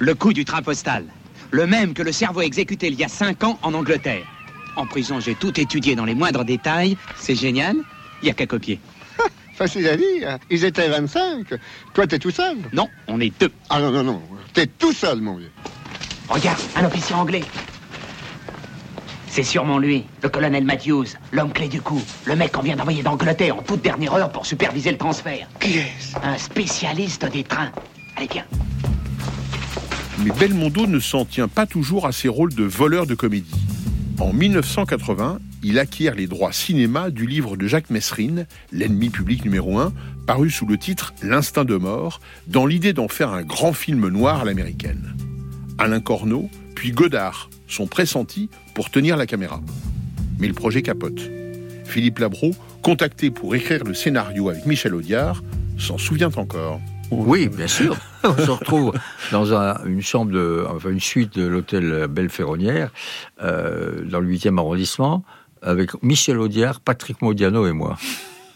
Le 0.00 0.14
coup 0.14 0.32
du 0.32 0.46
train 0.46 0.62
postal. 0.62 1.04
Le 1.50 1.66
même 1.66 1.92
que 1.92 2.02
le 2.02 2.10
cerveau 2.10 2.40
exécuté 2.40 2.86
il 2.86 2.94
y 2.94 3.04
a 3.04 3.08
cinq 3.08 3.44
ans 3.44 3.58
en 3.62 3.74
Angleterre. 3.74 4.24
En 4.76 4.86
prison, 4.86 5.20
j'ai 5.20 5.34
tout 5.34 5.60
étudié 5.60 5.94
dans 5.94 6.06
les 6.06 6.14
moindres 6.14 6.42
détails. 6.42 6.96
C'est 7.16 7.34
génial. 7.34 7.76
Il 8.22 8.24
n'y 8.24 8.30
a 8.30 8.34
qu'à 8.34 8.46
copier. 8.46 8.80
Facile 9.54 9.86
à 9.88 9.98
dire. 9.98 10.38
Ils 10.48 10.64
étaient 10.64 10.88
25. 10.88 11.48
Toi, 11.92 12.06
t'es 12.06 12.18
tout 12.18 12.30
seul. 12.30 12.56
Non, 12.72 12.88
on 13.08 13.20
est 13.20 13.38
deux. 13.38 13.52
Ah 13.68 13.78
non, 13.78 13.90
non, 13.90 14.02
non. 14.02 14.22
T'es 14.54 14.66
tout 14.66 14.94
seul, 14.94 15.20
mon 15.20 15.36
vieux. 15.36 15.52
Regarde, 16.30 16.60
un 16.76 16.86
officier 16.86 17.14
anglais. 17.14 17.42
C'est 19.28 19.42
sûrement 19.42 19.78
lui, 19.78 20.06
le 20.22 20.30
colonel 20.30 20.64
Matthews, 20.64 21.08
l'homme 21.30 21.52
clé 21.52 21.68
du 21.68 21.82
coup, 21.82 22.02
le 22.24 22.36
mec 22.36 22.52
qu'on 22.52 22.62
vient 22.62 22.74
d'envoyer 22.74 23.02
d'Angleterre 23.02 23.58
en 23.58 23.62
toute 23.62 23.82
dernière 23.82 24.14
heure 24.14 24.32
pour 24.32 24.46
superviser 24.46 24.92
le 24.92 24.96
transfert. 24.98 25.46
Qui 25.60 25.76
est-ce? 25.76 26.16
Un 26.22 26.38
spécialiste 26.38 27.26
des 27.26 27.44
trains. 27.44 27.70
Allez, 28.16 28.28
viens. 28.32 28.46
Mais 30.24 30.32
Belmondo 30.38 30.86
ne 30.86 30.98
s'en 30.98 31.24
tient 31.24 31.48
pas 31.48 31.66
toujours 31.66 32.06
à 32.06 32.12
ses 32.12 32.28
rôles 32.28 32.54
de 32.54 32.64
voleur 32.64 33.06
de 33.06 33.14
comédie. 33.14 33.54
En 34.18 34.34
1980, 34.34 35.40
il 35.62 35.78
acquiert 35.78 36.14
les 36.14 36.26
droits 36.26 36.52
cinéma 36.52 37.10
du 37.10 37.26
livre 37.26 37.56
de 37.56 37.66
Jacques 37.66 37.88
Messrine, 37.88 38.46
L'ennemi 38.70 39.08
public 39.08 39.44
numéro 39.44 39.78
1, 39.78 39.92
paru 40.26 40.50
sous 40.50 40.66
le 40.66 40.76
titre 40.76 41.14
L'instinct 41.22 41.64
de 41.64 41.76
mort, 41.76 42.20
dans 42.46 42.66
l'idée 42.66 42.92
d'en 42.92 43.08
faire 43.08 43.30
un 43.30 43.42
grand 43.42 43.72
film 43.72 44.08
noir 44.08 44.42
à 44.42 44.44
l'américaine. 44.44 45.16
Alain 45.78 46.00
Corneau, 46.00 46.50
puis 46.74 46.92
Godard 46.92 47.48
sont 47.66 47.86
pressentis 47.86 48.50
pour 48.74 48.90
tenir 48.90 49.16
la 49.16 49.24
caméra. 49.24 49.62
Mais 50.38 50.48
le 50.48 50.54
projet 50.54 50.82
capote. 50.82 51.20
Philippe 51.84 52.18
Labro, 52.18 52.54
contacté 52.82 53.30
pour 53.30 53.54
écrire 53.54 53.84
le 53.84 53.94
scénario 53.94 54.50
avec 54.50 54.66
Michel 54.66 54.94
Audiard, 54.94 55.42
s'en 55.78 55.96
souvient 55.96 56.30
encore. 56.36 56.80
Oui, 57.10 57.48
bien 57.48 57.66
sûr. 57.66 57.96
On 58.24 58.36
se 58.36 58.50
retrouve 58.50 58.92
dans 59.32 59.52
un- 59.54 59.84
une 59.84 60.02
chambre 60.02 60.30
de, 60.32 60.64
enfin 60.68 60.90
une 60.90 61.00
suite 61.00 61.36
de 61.38 61.46
l'hôtel 61.46 62.06
Belle 62.08 62.28
Ferronnière, 62.30 62.90
euh, 63.42 64.02
dans 64.04 64.20
le 64.20 64.28
8e 64.28 64.58
arrondissement, 64.58 65.24
avec 65.62 66.00
Michel 66.02 66.38
Audiard, 66.38 66.80
Patrick 66.80 67.20
Modiano 67.22 67.66
et 67.66 67.72
moi. 67.72 67.96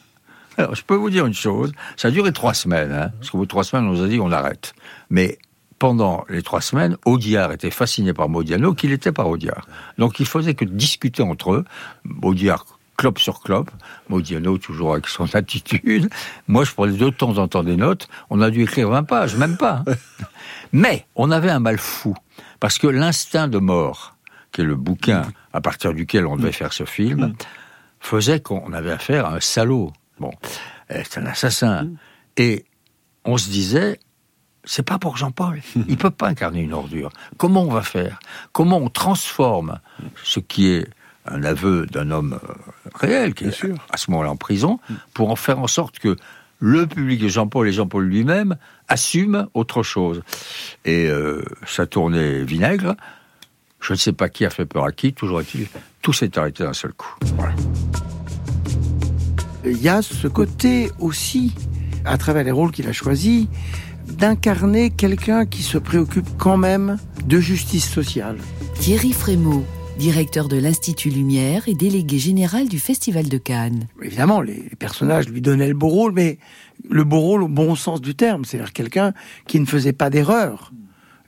Alors, 0.57 0.75
je 0.77 0.85
peux 0.85 0.95
vous 0.95 1.11
dire 1.11 1.27
une 1.27 1.35
chose, 1.35 1.73
ça 1.97 2.09
a 2.09 2.11
duré 2.13 2.33
trois 2.33 2.55
semaines, 2.55 2.93
hein, 2.93 3.11
parce 3.19 3.31
qu'au 3.31 3.39
bout 3.39 3.45
de 3.45 3.49
trois 3.49 3.65
semaines, 3.65 3.87
on 3.89 3.93
nous 3.93 4.03
a 4.05 4.09
dit 4.09 4.21
on 4.21 4.31
arrête. 4.31 4.75
Mais 5.11 5.39
pendant 5.81 6.25
les 6.29 6.43
trois 6.43 6.61
semaines, 6.61 6.97
Audiard 7.05 7.51
était 7.53 7.73
fasciné 7.73 8.13
par 8.15 8.29
Modiano, 8.29 8.73
qu'il 8.73 8.93
était 8.93 9.11
par 9.11 9.29
Audiard. 9.29 9.67
Donc, 9.99 10.21
il 10.21 10.27
faisait 10.27 10.55
que 10.55 10.65
discuter 10.65 11.23
entre 11.25 11.53
eux. 11.55 11.65
Audiard 12.23 12.65
clope 12.97 13.19
sur 13.19 13.41
clope, 13.41 13.71
Modiano 14.09 14.59
toujours 14.59 14.93
avec 14.93 15.07
son 15.09 15.35
attitude. 15.35 16.09
Moi, 16.49 16.65
je 16.65 16.73
prenais 16.73 16.97
de 16.97 17.11
temps 17.11 17.39
en 17.39 17.49
temps 17.49 17.63
des 17.65 17.77
notes. 17.77 18.09
On 18.31 18.41
a 18.41 18.51
dû 18.51 18.63
écrire 18.63 18.89
20 18.91 19.05
pages, 19.05 19.37
même 19.37 19.57
pas. 19.57 19.83
hein. 19.87 19.95
Mais 20.73 21.07
on 21.15 21.31
avait 21.31 21.51
un 21.51 21.61
mal 21.61 21.79
fou, 21.79 22.15
parce 22.61 22.79
que 22.79 22.87
l'instinct 22.89 23.47
de 23.49 23.59
mort, 23.59 24.17
qui 24.53 24.63
est 24.63 24.65
le 24.65 24.75
bouquin 24.77 25.23
à 25.53 25.61
partir 25.61 25.95
duquel 25.95 26.27
on 26.27 26.37
devait 26.37 26.53
faire 26.53 26.73
ce 26.73 26.85
film, 26.85 27.35
faisait 28.01 28.41
qu'on 28.41 28.73
avait 28.73 28.91
affaire 28.91 29.27
à 29.27 29.35
un 29.37 29.41
salaud. 29.41 29.93
Bon, 30.19 30.33
c'est 30.91 31.19
un 31.19 31.27
assassin. 31.27 31.89
Et 32.37 32.65
on 33.25 33.37
se 33.39 33.49
disait, 33.51 34.01
c'est 34.65 34.83
pas 34.83 34.99
pour 34.99 35.17
Jean-Paul. 35.17 35.61
Il 35.89 35.97
peut 35.97 36.11
pas 36.11 36.29
incarner 36.29 36.63
une 36.63 36.73
ordure. 36.73 37.11
Comment 37.37 37.63
on 37.63 37.71
va 37.71 37.83
faire? 37.83 38.19
Comment 38.53 38.79
on 38.79 38.89
transforme 38.89 39.79
ce 40.25 40.41
qui 40.41 40.69
est 40.71 40.89
un 41.27 41.43
aveu 41.43 41.87
d'un 41.87 42.11
homme 42.11 42.39
euh, 42.43 42.53
réel, 42.95 43.35
qui 43.35 43.45
est 43.45 43.65
à 43.91 43.97
ce 43.97 44.11
moment-là 44.11 44.31
en 44.31 44.37
prison, 44.37 44.79
pour 45.15 45.31
en 45.31 45.37
faire 45.37 45.59
en 45.59 45.67
sorte 45.67 45.99
que 45.99 46.17
le 46.59 46.87
public 46.87 47.21
de 47.21 47.29
Jean-Paul 47.29 47.69
et 47.69 47.73
Jean-Paul 47.73 48.05
lui-même 48.05 48.57
assument 48.89 49.49
autre 49.55 49.83
chose. 49.83 50.23
Et 50.85 51.09
euh, 51.09 51.43
ça 51.67 51.87
tournait 51.87 52.43
vinaigre. 52.45 52.97
Je 53.81 53.93
ne 53.93 53.99
sais 53.99 54.13
pas 54.13 54.29
qui 54.29 54.47
a 54.47 54.51
fait 54.51 54.65
peur 54.65 54.85
à 54.85 54.93
qui, 54.93 55.13
toujours 55.13 55.41
est-il, 55.41 55.67
tout 56.01 56.13
s'est 56.13 56.39
arrêté 56.39 56.65
d'un 56.65 56.73
seul 56.73 56.93
coup. 56.93 57.15
Voilà. 57.37 57.55
Il 59.67 59.81
y 59.81 59.89
a 59.89 60.03
ce 60.03 60.27
côté 60.29 60.91
aussi, 60.99 61.55
à 62.05 62.17
travers 62.19 62.45
les 62.45 62.51
rôles 62.51 62.71
qu'il 62.71 62.89
a 62.89 62.93
choisis, 62.93 63.47
d'incarner 64.07 64.91
quelqu'un 64.91 65.47
qui 65.47 65.63
se 65.63 65.79
préoccupe 65.79 66.29
quand 66.39 66.57
même 66.57 66.99
de 67.27 67.41
justice 67.41 67.91
sociale. 67.91 68.39
Thierry 68.75 69.13
Frémaux, 69.13 69.65
directeur 69.99 70.49
de 70.49 70.57
l'Institut 70.57 71.11
Lumière 71.11 71.69
et 71.69 71.75
délégué 71.75 72.19
général 72.19 72.69
du 72.69 72.79
Festival 72.79 73.29
de 73.29 73.39
Cannes. 73.39 73.87
Évidemment, 74.03 74.41
les 74.41 74.71
personnages 74.79 75.29
lui 75.29 75.41
donnaient 75.41 75.69
le 75.69 75.75
beau 75.75 75.89
rôle, 75.89 76.13
mais 76.13 76.39
le 76.89 77.05
beau 77.05 77.21
rôle 77.21 77.43
au 77.43 77.49
bon 77.49 77.75
sens 77.75 78.01
du 78.01 78.15
terme, 78.15 78.45
c'est-à-dire 78.45 78.73
quelqu'un 78.73 79.13
qui 79.47 79.61
ne 79.61 79.67
faisait 79.67 79.93
pas 79.93 80.11
d'erreur 80.11 80.73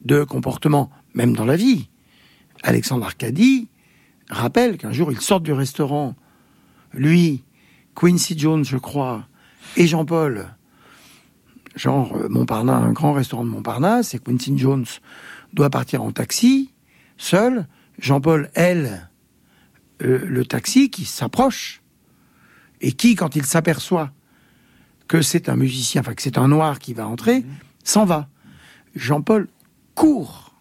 de 0.04 0.24
comportement, 0.24 0.90
même 1.14 1.34
dans 1.34 1.44
la 1.44 1.56
vie. 1.56 1.88
Alexandre 2.62 3.06
Arcadie 3.06 3.68
rappelle 4.30 4.76
qu'un 4.76 4.92
jour, 4.92 5.12
ils 5.12 5.20
sortent 5.20 5.44
du 5.44 5.52
restaurant, 5.52 6.14
lui, 6.92 7.44
Quincy 7.94 8.38
Jones, 8.38 8.64
je 8.64 8.76
crois, 8.76 9.28
et 9.76 9.86
Jean-Paul, 9.86 10.46
genre 11.76 12.16
euh, 12.16 12.28
Montparnasse, 12.28 12.82
un 12.82 12.92
grand 12.92 13.12
restaurant 13.12 13.44
de 13.44 13.50
Montparnasse, 13.50 14.14
et 14.14 14.18
Quincy 14.18 14.56
Jones 14.56 14.86
doit 15.52 15.70
partir 15.70 16.02
en 16.02 16.10
taxi, 16.10 16.72
seul, 17.16 17.66
Jean-Paul, 17.98 18.50
elle, 18.54 19.10
euh, 20.02 20.24
le 20.26 20.44
taxi 20.44 20.90
qui 20.90 21.04
s'approche, 21.04 21.82
et 22.80 22.92
qui, 22.92 23.14
quand 23.14 23.36
il 23.36 23.46
s'aperçoit 23.46 24.12
que 25.08 25.22
c'est 25.22 25.48
un 25.48 25.56
musicien, 25.56 26.00
enfin 26.00 26.14
que 26.14 26.22
c'est 26.22 26.38
un 26.38 26.48
noir 26.48 26.78
qui 26.78 26.94
va 26.94 27.06
entrer, 27.06 27.44
s'en 27.84 28.04
va. 28.04 28.28
Jean-Paul 28.94 29.48
court 29.94 30.54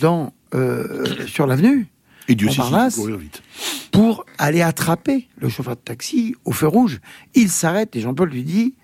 dans, 0.00 0.32
euh, 0.54 1.26
sur 1.26 1.46
l'avenue, 1.46 1.88
Et 2.28 2.34
Dieu 2.34 2.48
Montparnasse, 2.48 2.98
vite. 2.98 3.42
pour 3.90 4.24
aller 4.38 4.62
attraper 4.62 5.28
le 5.38 5.48
chauffeur 5.48 5.76
de 5.76 5.80
taxi 5.80 6.34
au 6.44 6.52
feu 6.52 6.66
rouge. 6.66 7.00
Il 7.34 7.50
s'arrête 7.50 7.94
et 7.96 8.00
Jean-Paul 8.00 8.30
lui 8.30 8.44
dit 8.44 8.74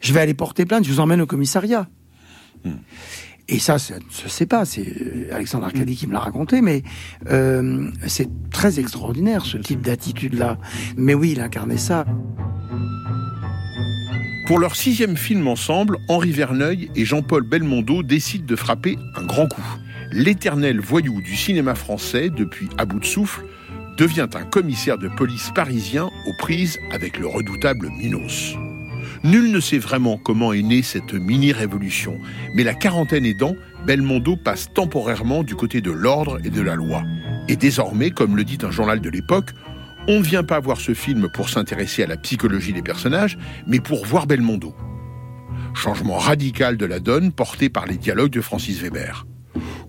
Je 0.00 0.12
vais 0.12 0.20
aller 0.20 0.34
porter 0.34 0.66
plainte, 0.66 0.84
je 0.84 0.92
vous 0.92 1.00
emmène 1.00 1.20
au 1.20 1.26
commissariat. 1.26 1.88
Et 3.50 3.58
ça, 3.58 3.78
ça 3.78 3.96
ne 3.96 4.10
se 4.10 4.28
sait 4.28 4.46
pas, 4.46 4.64
c'est 4.64 4.86
euh, 4.86 5.28
Alexandre 5.32 5.64
Arcadie 5.66 5.96
qui 5.96 6.06
me 6.06 6.12
l'a 6.12 6.20
raconté, 6.20 6.60
mais 6.60 6.84
euh, 7.30 7.90
c'est 8.06 8.28
très 8.50 8.78
extraordinaire 8.78 9.44
ce 9.44 9.58
type 9.58 9.80
d'attitude-là. 9.80 10.56
Mais 10.96 11.14
oui, 11.14 11.32
il 11.32 11.40
incarnait 11.40 11.76
ça. 11.76 12.06
Pour 14.46 14.60
leur 14.60 14.76
sixième 14.76 15.16
film 15.16 15.48
ensemble, 15.48 15.98
Henri 16.08 16.30
Verneuil 16.30 16.90
et 16.94 17.04
Jean-Paul 17.04 17.42
Belmondo 17.42 18.04
décident 18.04 18.46
de 18.46 18.56
frapper 18.56 18.96
un 19.16 19.24
grand 19.24 19.48
coup. 19.48 19.76
L'éternel 20.12 20.80
voyou 20.80 21.20
du 21.20 21.34
cinéma 21.34 21.74
français, 21.74 22.30
depuis 22.30 22.68
à 22.78 22.84
bout 22.84 23.00
de 23.00 23.04
souffle, 23.04 23.44
devient 23.98 24.28
un 24.34 24.44
commissaire 24.44 24.98
de 24.98 25.08
police 25.08 25.50
parisien 25.54 26.06
aux 26.26 26.34
prises 26.38 26.78
avec 26.92 27.18
le 27.18 27.26
redoutable 27.26 27.90
Minos. 27.90 28.56
Nul 29.22 29.50
ne 29.50 29.60
sait 29.60 29.78
vraiment 29.78 30.16
comment 30.16 30.54
est 30.54 30.62
née 30.62 30.80
cette 30.80 31.12
mini-révolution, 31.12 32.18
mais 32.54 32.64
la 32.64 32.72
quarantaine 32.72 33.26
aidant, 33.26 33.54
Belmondo 33.86 34.36
passe 34.36 34.72
temporairement 34.72 35.42
du 35.42 35.54
côté 35.54 35.82
de 35.82 35.90
l'ordre 35.90 36.38
et 36.42 36.48
de 36.48 36.62
la 36.62 36.74
loi. 36.74 37.02
Et 37.46 37.56
désormais, 37.56 38.10
comme 38.10 38.34
le 38.34 38.44
dit 38.44 38.56
un 38.62 38.70
journal 38.70 39.00
de 39.00 39.10
l'époque, 39.10 39.50
on 40.08 40.20
ne 40.20 40.24
vient 40.24 40.42
pas 40.42 40.58
voir 40.58 40.80
ce 40.80 40.94
film 40.94 41.28
pour 41.34 41.50
s'intéresser 41.50 42.02
à 42.02 42.06
la 42.06 42.16
psychologie 42.16 42.72
des 42.72 42.82
personnages, 42.82 43.36
mais 43.66 43.80
pour 43.80 44.06
voir 44.06 44.26
Belmondo. 44.26 44.74
Changement 45.74 46.16
radical 46.16 46.78
de 46.78 46.86
la 46.86 46.98
donne 46.98 47.30
porté 47.30 47.68
par 47.68 47.84
les 47.86 47.98
dialogues 47.98 48.32
de 48.32 48.40
Francis 48.40 48.80
Weber. 48.80 49.26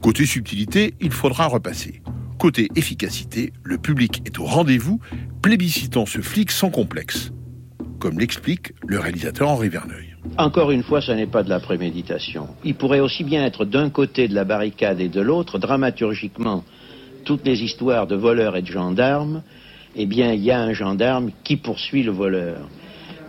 Côté 0.02 0.26
subtilité, 0.26 0.94
il 1.00 1.12
faudra 1.12 1.48
repasser. 1.48 2.02
Côté 2.38 2.68
efficacité, 2.76 3.54
le 3.64 3.78
public 3.78 4.24
est 4.26 4.40
au 4.40 4.46
rendez-vous, 4.46 5.00
plébiscitant 5.42 6.06
ce 6.06 6.20
flic 6.20 6.52
sans 6.52 6.70
complexe. 6.70 7.32
Comme 8.02 8.18
l'explique 8.18 8.74
le 8.88 9.00
réalisateur 9.00 9.48
Henri 9.48 9.70
Verneuil. 9.70 10.16
Encore 10.40 10.72
une 10.72 10.82
fois, 10.82 11.02
ce 11.02 11.12
n'est 11.12 11.28
pas 11.28 11.44
de 11.44 11.50
la 11.50 11.60
préméditation. 11.60 12.48
Il 12.64 12.74
pourrait 12.74 13.00
aussi 13.00 13.24
bien 13.24 13.46
être 13.46 13.64
d'un 13.64 13.92
côté 13.92 14.28
de 14.28 14.34
la 14.34 14.44
barricade 14.44 15.00
et 15.00 15.08
de 15.08 15.22
l'autre, 15.22 15.60
dramaturgiquement, 15.60 16.64
toutes 17.26 17.46
les 17.46 17.62
histoires 17.62 18.08
de 18.08 18.16
voleurs 18.16 18.58
et 18.58 18.64
de 18.64 18.68
gendarmes, 18.68 19.44
eh 19.96 20.08
bien, 20.08 20.34
il 20.34 20.42
y 20.42 20.50
a 20.50 20.60
un 20.60 20.74
gendarme 20.74 21.30
qui 21.44 21.58
poursuit 21.58 22.02
le 22.02 22.12
voleur. 22.12 22.68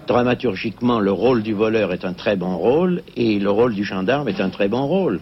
Dramaturgiquement, 0.06 1.00
le 1.00 1.12
rôle 1.12 1.42
du 1.42 1.52
voleur 1.52 1.92
est 1.92 2.06
un 2.06 2.14
très 2.14 2.37
bon 2.37 2.56
rôle 2.56 3.02
et 3.14 3.38
le 3.38 3.50
rôle 3.50 3.74
du 3.74 3.85
gendarme 3.85 4.30
est 4.30 4.40
un 4.40 4.48
très 4.48 4.68
bon 4.68 4.87
rôle. 4.87 5.20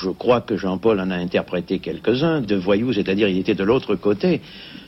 Je 0.00 0.10
crois 0.10 0.40
que 0.42 0.56
Jean-Paul 0.56 1.00
en 1.00 1.10
a 1.10 1.16
interprété 1.16 1.80
quelques-uns 1.80 2.40
de 2.40 2.54
voyous, 2.54 2.92
c'est-à-dire 2.92 3.28
il 3.28 3.38
était 3.38 3.56
de 3.56 3.64
l'autre 3.64 3.96
côté. 3.96 4.40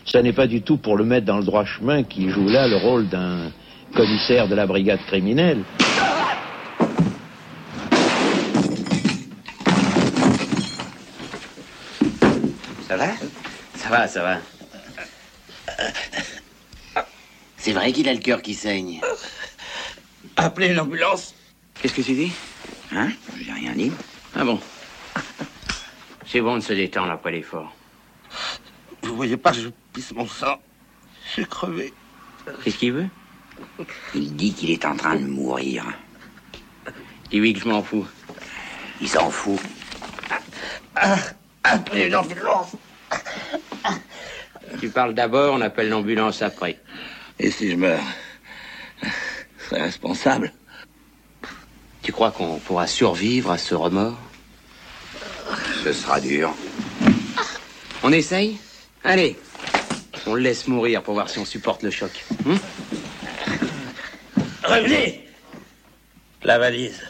Ce 0.07 0.19
n'est 0.19 0.33
pas 0.33 0.47
du 0.47 0.62
tout 0.62 0.77
pour 0.77 0.97
le 0.97 1.05
mettre 1.05 1.27
dans 1.27 1.38
le 1.38 1.45
droit 1.45 1.64
chemin 1.64 2.03
qu'il 2.05 2.31
joue 2.31 2.49
là 2.49 2.69
le 2.69 2.77
rôle 2.77 3.09
d'un 3.09 3.51
commissaire 3.95 4.49
de 4.49 4.55
la 4.55 4.67
brigade 4.67 5.01
criminelle. 5.07 5.64
Ça 12.87 12.97
va? 12.97 13.07
Ça 13.75 13.88
va, 13.88 14.07
ça 14.07 14.23
va. 14.23 14.38
C'est 17.57 17.73
vrai 17.73 17.93
qu'il 17.93 18.09
a 18.09 18.12
le 18.12 18.21
cœur 18.21 18.43
qui 18.43 18.55
saigne. 18.55 19.01
Appelez 20.37 20.69
une 20.69 20.81
ambulance. 20.81 21.35
Qu'est-ce 21.81 21.95
que 21.95 22.03
tu 22.03 22.12
dis? 22.12 22.33
Hein? 22.93 23.09
J'ai 23.43 23.53
rien 23.53 23.73
dit. 23.73 23.90
Ah 24.37 24.45
bon? 24.45 24.61
C'est 26.27 26.40
bon 26.40 26.57
de 26.57 26.61
se 26.61 26.73
détendre 26.73 27.11
après 27.11 27.33
l'effort. 27.33 27.75
Vous 29.03 29.17
voyez 29.17 29.37
pas, 29.37 29.53
je 29.53 29.69
pisse 29.94 30.12
mon 30.12 30.26
sang. 30.26 30.61
Je 31.24 31.30
suis 31.30 31.46
crevé. 31.46 31.94
Qu'est-ce 32.62 32.76
qu'il 32.76 32.92
veut? 32.92 33.09
Il 34.14 34.35
dit 34.37 34.52
qu'il 34.52 34.70
est 34.70 34.85
en 34.85 34.96
train 34.96 35.16
de 35.16 35.24
mourir. 35.24 35.85
Dis-lui 37.30 37.54
que 37.54 37.61
je 37.61 37.68
m'en 37.68 37.83
fous. 37.83 38.07
Il 39.00 39.09
s'en 39.09 39.30
fout. 39.30 39.59
Ah, 40.96 41.16
appelez 41.62 42.07
une 42.07 42.16
ambulance. 42.16 42.72
tu 44.80 44.88
parles 44.90 45.14
d'abord, 45.14 45.54
on 45.54 45.61
appelle 45.61 45.88
l'ambulance 45.88 46.42
après. 46.42 46.78
Et 47.38 47.50
si 47.50 47.70
je 47.70 47.76
meurs 47.76 48.02
C'est 49.68 49.80
responsable. 49.80 50.52
Tu 52.02 52.12
crois 52.12 52.33
qu'on 52.33 52.59
pourra 52.59 52.87
survivre 52.87 53.50
à 53.50 53.59
ce 53.59 53.74
remords? 53.74 54.18
Ce 55.83 55.92
sera 55.92 56.20
dur. 56.20 56.52
On 58.02 58.12
essaye? 58.12 58.59
Allez, 59.02 59.38
on 60.27 60.35
le 60.35 60.41
laisse 60.41 60.67
mourir 60.69 61.03
pour 61.03 61.15
voir 61.15 61.29
si 61.29 61.39
on 61.39 61.45
supporte 61.45 61.83
le 61.83 61.91
choc. 61.91 62.25
Hein 62.47 62.57
Revenez 64.65 65.27
La 66.43 66.59
valise. 66.59 67.01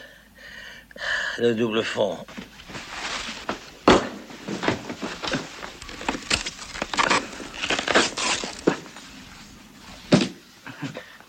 Le 1.37 1.53
double 1.53 1.83
fond. 1.83 2.17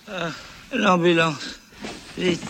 Ah, 0.09 0.31
L'ambulance. 0.72 1.59
Vite. 2.16 2.42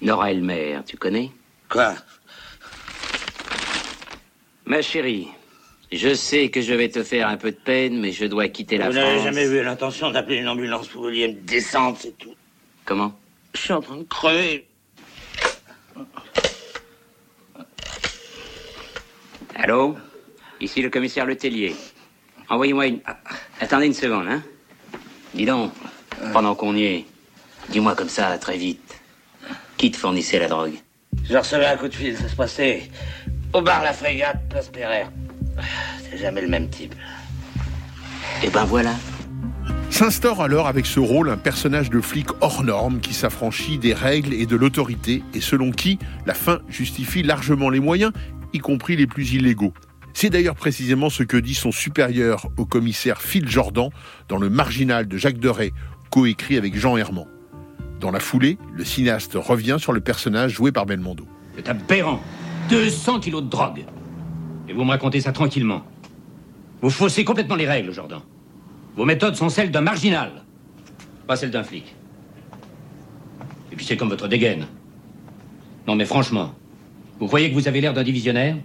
Nora 0.00 0.30
Elmer, 0.30 0.80
tu 0.86 0.96
connais? 0.96 1.30
Quoi? 1.68 1.94
Ma 4.66 4.82
chérie, 4.82 5.28
je 5.92 6.14
sais 6.14 6.48
que 6.48 6.60
je 6.60 6.72
vais 6.74 6.88
te 6.88 7.02
faire 7.02 7.28
un 7.28 7.36
peu 7.36 7.50
de 7.50 7.56
peine, 7.56 7.98
mais 8.00 8.12
je 8.12 8.24
dois 8.24 8.48
quitter 8.48 8.78
la 8.78 8.88
Vous 8.88 8.94
n'avez 8.94 9.18
France. 9.18 9.24
jamais 9.24 9.46
eu 9.46 9.62
l'intention 9.62 10.10
d'appeler 10.10 10.36
une 10.38 10.48
ambulance 10.48 10.88
Vous 10.90 11.02
vouliez 11.02 11.28
me 11.28 11.34
descendre, 11.40 11.96
c'est 12.00 12.16
tout. 12.18 12.34
Comment? 12.84 13.12
Je 13.54 13.60
suis 13.60 13.72
en 13.72 13.80
train 13.80 13.96
de 13.96 14.04
crever. 14.04 14.66
Allô? 19.54 19.96
Ici 20.60 20.82
le 20.82 20.90
commissaire 20.90 21.26
Letellier. 21.26 21.74
Envoyez-moi 22.48 22.86
une... 22.86 23.00
Ah, 23.04 23.18
Attendez 23.60 23.86
une 23.86 23.94
seconde, 23.94 24.26
hein 24.28 24.42
Dis 25.34 25.44
donc, 25.46 25.72
pendant 26.32 26.54
qu'on 26.54 26.74
y 26.76 26.84
est, 26.84 27.04
dis-moi 27.70 27.94
comme 27.94 28.08
ça, 28.08 28.36
très 28.38 28.56
vite. 28.56 29.00
Qui 29.76 29.90
te 29.90 29.96
fournissait 29.96 30.38
la 30.38 30.48
drogue? 30.48 30.74
Je 31.28 31.36
recevais 31.36 31.66
un 31.66 31.76
coup 31.76 31.88
de 31.88 31.94
fil, 31.94 32.16
ça 32.16 32.28
se 32.28 32.36
passait 32.36 32.90
au 33.52 33.60
bar 33.62 33.82
La 33.82 33.92
Frégate, 33.92 34.48
place 34.48 34.68
Pereire. 34.68 35.10
C'est 36.10 36.18
jamais 36.18 36.40
le 36.40 36.48
même 36.48 36.68
type. 36.68 36.94
Eh 38.42 38.50
ben 38.50 38.64
voilà. 38.64 38.94
S'instaure 39.90 40.40
alors 40.40 40.68
avec 40.68 40.86
ce 40.86 41.00
rôle 41.00 41.28
un 41.28 41.36
personnage 41.36 41.90
de 41.90 42.00
flic 42.00 42.28
hors 42.40 42.64
norme 42.64 43.00
qui 43.00 43.12
s'affranchit 43.12 43.78
des 43.78 43.92
règles 43.92 44.32
et 44.32 44.46
de 44.46 44.56
l'autorité 44.56 45.22
et 45.34 45.40
selon 45.40 45.70
qui 45.70 45.98
la 46.24 46.34
fin 46.34 46.60
justifie 46.68 47.22
largement 47.22 47.68
les 47.68 47.78
moyens, 47.78 48.12
y 48.54 48.58
compris 48.58 48.96
les 48.96 49.06
plus 49.06 49.34
illégaux. 49.34 49.74
C'est 50.14 50.30
d'ailleurs 50.30 50.54
précisément 50.54 51.10
ce 51.10 51.22
que 51.22 51.36
dit 51.36 51.54
son 51.54 51.72
supérieur 51.72 52.48
au 52.56 52.64
commissaire 52.64 53.20
Phil 53.20 53.48
Jordan 53.48 53.90
dans 54.28 54.38
Le 54.38 54.50
Marginal 54.50 55.06
de 55.06 55.16
Jacques 55.16 55.38
Deray, 55.38 55.72
coécrit 56.10 56.56
avec 56.56 56.74
Jean 56.74 56.96
Herman. 56.96 57.26
Dans 58.00 58.10
la 58.10 58.20
foulée, 58.20 58.58
le 58.74 58.84
cinéaste 58.84 59.34
revient 59.34 59.76
sur 59.78 59.92
le 59.92 60.00
personnage 60.00 60.52
joué 60.52 60.72
par 60.72 60.86
Belmondo. 60.86 61.26
C'est 61.54 61.68
aberrant. 61.68 62.20
200 62.70 63.20
kilos 63.20 63.42
de 63.42 63.48
drogue. 63.48 63.84
Et 64.68 64.72
vous 64.72 64.84
me 64.84 64.90
racontez 64.90 65.20
ça 65.20 65.32
tranquillement. 65.32 65.82
Vous 66.80 66.90
faussez 66.90 67.24
complètement 67.24 67.56
les 67.56 67.66
règles, 67.66 67.92
Jordan. 67.92 68.20
Vos 68.96 69.04
méthodes 69.04 69.36
sont 69.36 69.48
celles 69.48 69.70
d'un 69.70 69.80
marginal, 69.80 70.44
pas 71.26 71.36
celles 71.36 71.50
d'un 71.50 71.62
flic. 71.62 71.94
Et 73.70 73.76
puis 73.76 73.84
c'est 73.84 73.96
comme 73.96 74.10
votre 74.10 74.28
dégaine. 74.28 74.66
Non 75.86 75.94
mais 75.94 76.04
franchement, 76.04 76.54
vous 77.18 77.26
croyez 77.26 77.50
que 77.50 77.54
vous 77.54 77.68
avez 77.68 77.80
l'air 77.80 77.94
d'un 77.94 78.02
divisionnaire? 78.02 78.56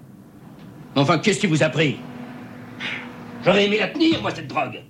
Enfin, 0.96 1.20
qu'est-ce 1.20 1.40
qui 1.40 1.48
vous 1.48 1.64
a 1.64 1.70
pris? 1.70 1.98
J'aurais 3.46 3.66
aimé 3.66 3.78
la 3.80 3.88
tenir, 3.88 4.22
moi, 4.22 4.32
cette 4.32 4.48
drogue. 4.48 4.82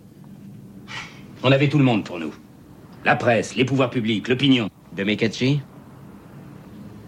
On 1.43 1.52
avait 1.52 1.67
tout 1.67 1.78
le 1.78 1.84
monde 1.84 2.04
pour 2.04 2.17
nous. 2.17 2.34
La 3.06 3.15
presse, 3.15 3.56
les 3.56 3.65
pouvoirs 3.65 3.89
publics, 3.89 4.28
l'opinion. 4.28 4.70
De 4.96 5.04
Mekachi 5.04 5.62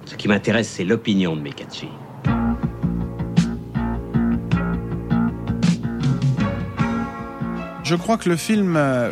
Ce 0.05 0.15
qui 0.15 0.27
m'intéresse, 0.27 0.69
c'est 0.69 0.83
l'opinion 0.83 1.35
de 1.35 1.41
Mekachi. 1.41 1.87
Je 7.89 7.95
crois 7.95 8.17
que 8.17 8.29
le 8.29 8.35
film, 8.35 8.75
euh, 8.77 9.09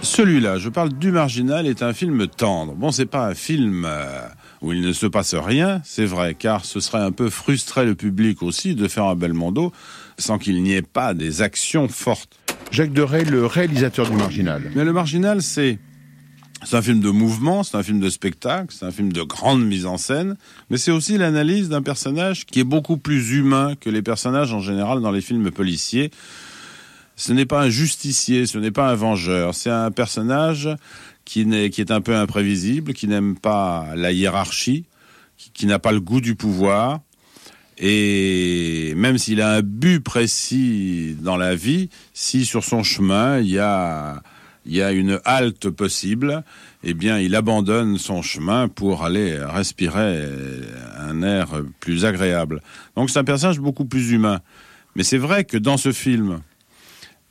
celui-là, 0.00 0.58
je 0.58 0.68
parle 0.68 0.92
du 0.92 1.10
Marginal, 1.10 1.66
est 1.66 1.82
un 1.82 1.92
film 1.92 2.28
tendre. 2.28 2.74
Bon, 2.74 2.92
c'est 2.92 3.04
pas 3.04 3.26
un 3.26 3.34
film 3.34 3.84
euh, 3.84 4.20
où 4.62 4.72
il 4.72 4.80
ne 4.80 4.92
se 4.92 5.06
passe 5.06 5.34
rien, 5.34 5.80
c'est 5.82 6.04
vrai, 6.04 6.34
car 6.34 6.64
ce 6.64 6.78
serait 6.78 7.02
un 7.02 7.10
peu 7.10 7.30
frustrer 7.30 7.84
le 7.84 7.96
public 7.96 8.44
aussi 8.44 8.76
de 8.76 8.86
faire 8.86 9.06
un 9.06 9.16
Belmondo 9.16 9.72
sans 10.18 10.38
qu'il 10.38 10.62
n'y 10.62 10.74
ait 10.74 10.82
pas 10.82 11.14
des 11.14 11.42
actions 11.42 11.88
fortes. 11.88 12.38
Jacques 12.70 12.92
Deray, 12.92 13.24
le 13.24 13.44
réalisateur 13.44 14.08
du 14.08 14.16
Marginal. 14.16 14.62
Mais 14.76 14.84
le 14.84 14.92
Marginal, 14.92 15.42
c'est 15.42 15.80
c'est 16.64 16.76
un 16.76 16.82
film 16.82 17.00
de 17.00 17.10
mouvement, 17.10 17.64
c'est 17.64 17.76
un 17.76 17.82
film 17.82 17.98
de 17.98 18.08
spectacle, 18.08 18.72
c'est 18.76 18.84
un 18.84 18.92
film 18.92 19.12
de 19.12 19.22
grande 19.22 19.64
mise 19.64 19.86
en 19.86 19.96
scène, 19.96 20.36
mais 20.70 20.76
c'est 20.76 20.92
aussi 20.92 21.18
l'analyse 21.18 21.68
d'un 21.68 21.82
personnage 21.82 22.46
qui 22.46 22.60
est 22.60 22.64
beaucoup 22.64 22.98
plus 22.98 23.32
humain 23.32 23.74
que 23.80 23.90
les 23.90 24.02
personnages 24.02 24.52
en 24.52 24.60
général 24.60 25.00
dans 25.00 25.10
les 25.10 25.20
films 25.20 25.50
policiers. 25.50 26.12
Ce 27.18 27.32
n'est 27.32 27.46
pas 27.46 27.62
un 27.62 27.68
justicier, 27.68 28.46
ce 28.46 28.58
n'est 28.58 28.70
pas 28.70 28.88
un 28.88 28.94
vengeur, 28.94 29.52
c'est 29.52 29.70
un 29.70 29.90
personnage 29.90 30.68
qui, 31.24 31.40
est 31.40 31.90
un 31.90 32.00
peu 32.00 32.14
imprévisible, 32.14 32.94
qui 32.94 33.08
n'aime 33.08 33.36
pas 33.36 33.88
la 33.96 34.12
hiérarchie, 34.12 34.84
qui, 35.52 35.66
n'a 35.66 35.80
pas 35.80 35.90
le 35.90 36.00
goût 36.00 36.20
du 36.20 36.36
pouvoir, 36.36 37.00
et 37.76 38.92
même 38.96 39.18
s'il 39.18 39.42
a 39.42 39.54
un 39.54 39.62
but 39.62 39.98
précis 39.98 41.16
dans 41.20 41.36
la 41.36 41.56
vie, 41.56 41.90
si 42.14 42.46
sur 42.46 42.62
son 42.62 42.84
chemin 42.84 43.40
il 43.40 43.48
y 43.48 43.58
a 43.58 44.22
une 44.64 45.20
halte 45.24 45.70
possible, 45.70 46.44
eh 46.84 46.94
bien 46.94 47.18
il 47.18 47.34
abandonne 47.34 47.98
son 47.98 48.22
chemin 48.22 48.68
pour 48.68 49.04
aller 49.04 49.36
respirer 49.42 50.24
un 50.96 51.20
air 51.22 51.48
plus 51.80 52.04
agréable. 52.04 52.62
Donc 52.94 53.10
c'est 53.10 53.18
un 53.18 53.24
personnage 53.24 53.58
beaucoup 53.58 53.86
plus 53.86 54.12
humain. 54.12 54.40
Mais 54.94 55.02
c'est 55.02 55.18
vrai 55.18 55.44
que 55.44 55.56
dans 55.56 55.76
ce 55.76 55.90
film, 55.90 56.42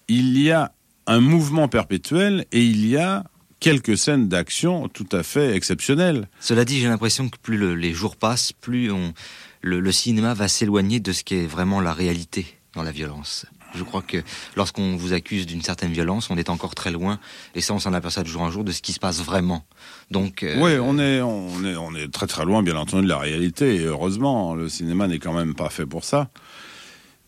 il 0.07 0.39
y 0.39 0.51
a 0.51 0.71
un 1.05 1.19
mouvement 1.21 1.67
perpétuel 1.67 2.45
et 2.51 2.63
il 2.63 2.87
y 2.87 2.97
a 2.97 3.23
quelques 3.59 3.97
scènes 3.97 4.27
d'action 4.27 4.87
tout 4.87 5.07
à 5.11 5.23
fait 5.23 5.55
exceptionnelles. 5.55 6.27
Cela 6.39 6.65
dit, 6.65 6.79
j'ai 6.79 6.87
l'impression 6.87 7.29
que 7.29 7.37
plus 7.41 7.57
le- 7.57 7.75
les 7.75 7.93
jours 7.93 8.15
passent, 8.15 8.51
plus 8.53 8.91
on, 8.91 9.13
le, 9.61 9.79
le 9.79 9.91
cinéma 9.91 10.33
va 10.33 10.47
s'éloigner 10.47 10.99
de 10.99 11.11
ce 11.11 11.23
qui 11.23 11.35
est 11.35 11.47
vraiment 11.47 11.81
la 11.81 11.93
réalité 11.93 12.45
dans 12.73 12.83
la 12.83 12.91
violence. 12.91 13.45
Je 13.75 13.83
crois 13.83 14.01
que 14.01 14.23
lorsqu'on 14.55 14.95
vous 14.95 15.11
accuse 15.13 15.45
d'une 15.45 15.61
certaine 15.61 15.91
violence, 15.91 16.29
on 16.29 16.37
est 16.37 16.49
encore 16.49 16.73
très 16.73 16.91
loin, 16.91 17.19
et 17.53 17.61
ça 17.61 17.73
on 17.73 17.79
s'en 17.79 17.93
aperçoit 17.93 18.23
de 18.23 18.27
jour 18.27 18.41
en 18.41 18.49
jour, 18.51 18.63
de 18.63 18.71
ce 18.71 18.81
qui 18.81 18.93
se 18.93 18.99
passe 18.99 19.21
vraiment. 19.21 19.65
Donc, 20.09 20.43
euh, 20.43 20.55
Oui, 20.61 20.77
on 20.81 20.97
est, 20.99 21.21
on, 21.21 21.63
est, 21.65 21.75
on 21.75 21.93
est 21.95 22.07
très 22.11 22.27
très 22.27 22.45
loin, 22.45 22.63
bien 22.63 22.77
entendu, 22.77 23.03
de 23.03 23.09
la 23.09 23.17
réalité. 23.17 23.75
Et 23.75 23.83
heureusement, 23.85 24.55
le 24.55 24.69
cinéma 24.69 25.07
n'est 25.07 25.19
quand 25.19 25.33
même 25.33 25.53
pas 25.53 25.69
fait 25.69 25.85
pour 25.85 26.05
ça. 26.05 26.29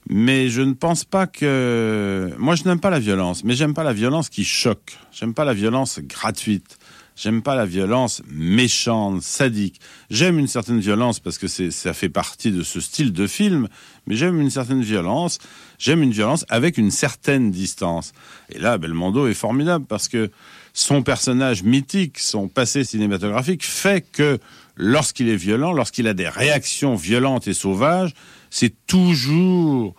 Mais 0.09 0.49
je 0.49 0.61
ne 0.61 0.73
pense 0.73 1.05
pas 1.05 1.27
que. 1.27 2.33
Moi, 2.39 2.55
je 2.55 2.63
n'aime 2.63 2.79
pas 2.79 2.89
la 2.89 2.99
violence, 2.99 3.43
mais 3.43 3.53
j'aime 3.53 3.75
pas 3.75 3.83
la 3.83 3.93
violence 3.93 4.29
qui 4.29 4.43
choque. 4.43 4.97
J'aime 5.11 5.35
pas 5.35 5.45
la 5.45 5.53
violence 5.53 5.99
gratuite. 5.99 6.79
J'aime 7.15 7.41
pas 7.41 7.53
la 7.53 7.65
violence 7.65 8.21
méchante, 8.31 9.21
sadique. 9.21 9.81
J'aime 10.09 10.39
une 10.39 10.47
certaine 10.47 10.79
violence 10.79 11.19
parce 11.19 11.37
que 11.37 11.47
ça 11.47 11.93
fait 11.93 12.07
partie 12.07 12.51
de 12.51 12.63
ce 12.63 12.79
style 12.79 13.11
de 13.11 13.27
film, 13.27 13.67
mais 14.07 14.15
j'aime 14.15 14.39
une 14.39 14.49
certaine 14.49 14.81
violence. 14.81 15.37
J'aime 15.77 16.01
une 16.01 16.13
violence 16.13 16.45
avec 16.47 16.77
une 16.77 16.91
certaine 16.91 17.51
distance. 17.51 18.13
Et 18.49 18.57
là, 18.57 18.77
Belmondo 18.77 19.27
est 19.27 19.33
formidable 19.33 19.85
parce 19.85 20.07
que 20.07 20.31
son 20.73 21.03
personnage 21.03 21.61
mythique, 21.61 22.19
son 22.19 22.47
passé 22.47 22.85
cinématographique 22.85 23.65
fait 23.65 24.05
que 24.09 24.39
lorsqu'il 24.77 25.27
est 25.27 25.35
violent, 25.35 25.73
lorsqu'il 25.73 26.07
a 26.07 26.13
des 26.13 26.29
réactions 26.29 26.95
violentes 26.95 27.49
et 27.49 27.53
sauvages, 27.53 28.13
c'est 28.49 28.73
toujours 28.87 29.93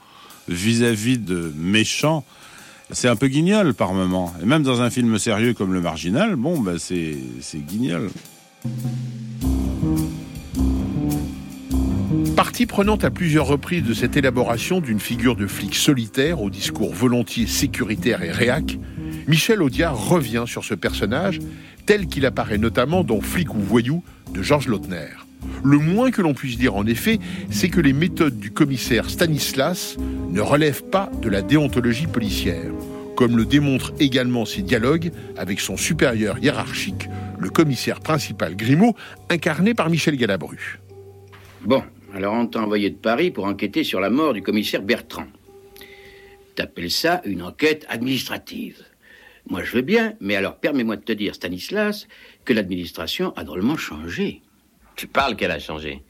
vis-à-vis 0.51 1.19
de 1.19 1.53
méchants. 1.57 2.25
C'est 2.91 3.09
un 3.09 3.17
peu 3.17 3.29
guignol 3.29 3.73
par 3.73 3.95
moment. 3.95 4.35
Et 4.43 4.47
même 4.47 4.63
dans 4.63 4.83
un 4.83 4.91
film 4.91 5.19
sérieux 5.19 5.55
comme 5.55 5.73
Le 5.73 5.81
Marginal, 5.81 6.37
bon, 6.37 6.63
c'est, 6.79 7.17
c'est 7.41 7.65
guignol. 7.65 8.11
Partie 12.35 12.67
prenante 12.67 13.05
à 13.05 13.11
plusieurs 13.11 13.47
reprises 13.47 13.85
de 13.85 13.95
cette 13.95 14.17
élaboration 14.17 14.81
d'une 14.81 14.99
figure 14.99 15.37
de 15.37 15.47
flic 15.47 15.75
solitaire 15.75 16.43
au 16.43 16.51
discours 16.51 16.93
volontiers 16.93 17.47
sécuritaire 17.47 18.23
et 18.23 18.33
réac, 18.33 18.79
Michel 19.29 19.63
Audiard 19.63 20.09
revient 20.09 20.45
sur 20.47 20.65
ce 20.65 20.75
personnage 20.75 21.39
tel 21.87 22.07
qu'il 22.07 22.27
apparaît 22.27 22.59
notamment 22.59 23.05
dans 23.05 23.21
Flic 23.21 23.55
ou 23.55 23.61
Voyou 23.61 24.03
de 24.33 24.43
Georges 24.43 24.69
Lautner. 24.69 25.30
Le 25.63 25.79
moins 25.79 26.11
que 26.11 26.23
l'on 26.23 26.35
puisse 26.35 26.59
dire 26.59 26.75
en 26.75 26.87
effet, 26.87 27.19
c'est 27.51 27.69
que 27.69 27.81
les 27.81 27.93
méthodes 27.93 28.39
du 28.39 28.51
commissaire 28.51 29.11
Stanislas 29.11 29.97
ne 30.31 30.41
relèvent 30.41 30.85
pas 30.85 31.11
de 31.21 31.29
la 31.29 31.43
déontologie 31.43 32.07
policière, 32.07 32.73
comme 33.17 33.37
le 33.37 33.45
démontrent 33.45 33.93
également 34.01 34.45
ses 34.45 34.63
dialogues 34.63 35.13
avec 35.37 35.61
son 35.61 35.77
supérieur 35.77 36.39
hiérarchique, 36.39 37.09
le 37.39 37.51
commissaire 37.51 38.01
principal 38.01 38.57
Grimaud, 38.57 38.95
incarné 39.29 39.75
par 39.75 39.91
Michel 39.91 40.17
Galabru. 40.17 40.79
Bon, 41.63 41.83
alors 42.15 42.35
on 42.35 42.47
t'a 42.47 42.61
envoyé 42.61 42.91
de 42.91 42.97
Paris 42.97 43.31
pour 43.31 43.45
enquêter 43.45 43.85
sur 43.85 44.01
la 44.01 44.11
mort 44.11 44.33
du 44.33 44.43
commissaire 44.43 44.83
Bertrand. 44.83 45.27
T'appelles 46.55 46.91
ça 46.91 47.21
une 47.25 47.43
enquête 47.43 47.87
administrative. 47.89 48.83
Moi, 49.49 49.63
je 49.65 49.73
veux 49.73 49.83
bien, 49.83 50.15
mais 50.21 50.37
alors 50.37 50.57
permets-moi 50.57 50.97
de 50.97 51.03
te 51.03 51.13
dire, 51.13 51.35
Stanislas, 51.35 52.07
que 52.45 52.53
l'administration 52.53 53.33
a 53.37 53.45
drôlement 53.45 53.77
changé. 53.77 54.43
Tu 55.01 55.07
parles 55.07 55.35
qu'elle 55.35 55.51
a 55.51 55.59
changé. 55.59 56.05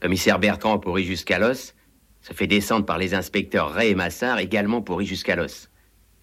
Commissaire 0.00 0.38
Bertrand 0.38 0.78
pourri 0.78 1.04
jusqu'à 1.04 1.38
l'os 1.38 1.74
se 2.22 2.32
fait 2.32 2.46
descendre 2.46 2.86
par 2.86 2.96
les 2.96 3.12
inspecteurs 3.12 3.70
Ray 3.70 3.90
et 3.90 3.94
Massard, 3.94 4.38
également 4.38 4.80
pourri 4.80 5.04
jusqu'à 5.04 5.36
l'os. 5.36 5.68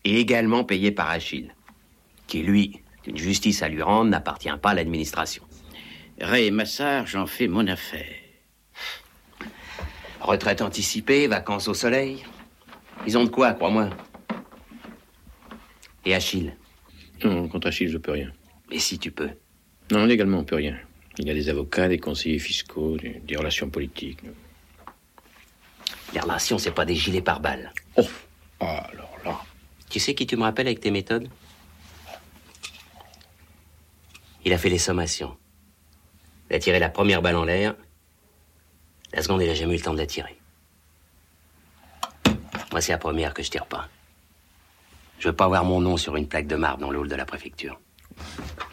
Et 0.03 0.19
également 0.19 0.63
payé 0.63 0.91
par 0.91 1.07
Achille, 1.07 1.53
qui, 2.25 2.41
lui, 2.41 2.81
d'une 3.03 3.19
justice 3.19 3.61
à 3.61 3.69
lui 3.69 3.83
rendre, 3.83 4.09
n'appartient 4.09 4.49
pas 4.59 4.71
à 4.71 4.73
l'administration. 4.73 5.43
Ray 6.19 6.47
et 6.47 6.51
Massard, 6.51 7.05
j'en 7.05 7.27
fais 7.27 7.47
mon 7.47 7.67
affaire. 7.67 8.15
Retraite 10.19 10.63
anticipée, 10.63 11.27
vacances 11.27 11.67
au 11.67 11.75
soleil. 11.75 12.23
Ils 13.05 13.19
ont 13.19 13.23
de 13.23 13.29
quoi, 13.29 13.53
crois-moi. 13.53 13.91
Et 16.05 16.15
Achille? 16.15 16.55
Non, 17.23 17.47
contre 17.47 17.67
Achille, 17.67 17.89
je 17.89 17.99
peux 17.99 18.13
rien. 18.13 18.31
Mais 18.71 18.79
si 18.79 18.97
tu 18.97 19.11
peux. 19.11 19.29
Non, 19.91 20.05
légalement, 20.05 20.39
on 20.39 20.43
peut 20.43 20.55
rien. 20.55 20.75
Il 21.19 21.27
y 21.27 21.31
a 21.31 21.33
des 21.33 21.49
avocats, 21.49 21.87
des 21.87 21.97
conseillers 21.99 22.39
fiscaux, 22.39 22.97
des, 22.97 23.19
des 23.23 23.35
relations 23.35 23.69
politiques. 23.69 24.19
Les 26.13 26.19
relations, 26.19 26.57
c'est 26.57 26.71
pas 26.71 26.85
des 26.85 26.95
gilets 26.95 27.21
pare-balles. 27.21 27.71
Oh 27.95 28.07
Ah, 28.59 28.87
alors 28.91 29.17
là. 29.25 29.39
Tu 29.89 29.99
sais 29.99 30.13
qui 30.13 30.27
tu 30.27 30.35
me 30.37 30.43
rappelles 30.43 30.67
avec 30.67 30.79
tes 30.79 30.91
méthodes? 30.91 31.29
Il 34.45 34.53
a 34.53 34.57
fait 34.57 34.69
les 34.69 34.77
sommations. 34.77 35.35
Il 36.49 36.55
a 36.55 36.59
tiré 36.59 36.79
la 36.79 36.89
première 36.89 37.21
balle 37.21 37.35
en 37.35 37.43
l'air. 37.43 37.75
La 39.13 39.21
seconde, 39.21 39.41
il 39.41 39.49
a 39.49 39.53
jamais 39.55 39.73
eu 39.73 39.77
le 39.77 39.83
temps 39.83 39.93
de 39.93 39.99
la 39.99 40.05
tirer. 40.05 40.37
Moi, 42.71 42.81
c'est 42.81 42.91
la 42.91 42.97
première 42.97 43.33
que 43.33 43.41
je 43.43 43.49
tire 43.49 43.65
pas. 43.65 43.89
Je 45.19 45.29
veux 45.29 45.35
pas 45.35 45.45
avoir 45.45 45.65
mon 45.65 45.81
nom 45.81 45.97
sur 45.97 46.15
une 46.15 46.27
plaque 46.27 46.47
de 46.47 46.55
marbre 46.55 46.81
dans 46.81 46.91
le 46.91 46.99
hall 46.99 47.07
de 47.07 47.15
la 47.15 47.25
préfecture. 47.25 47.79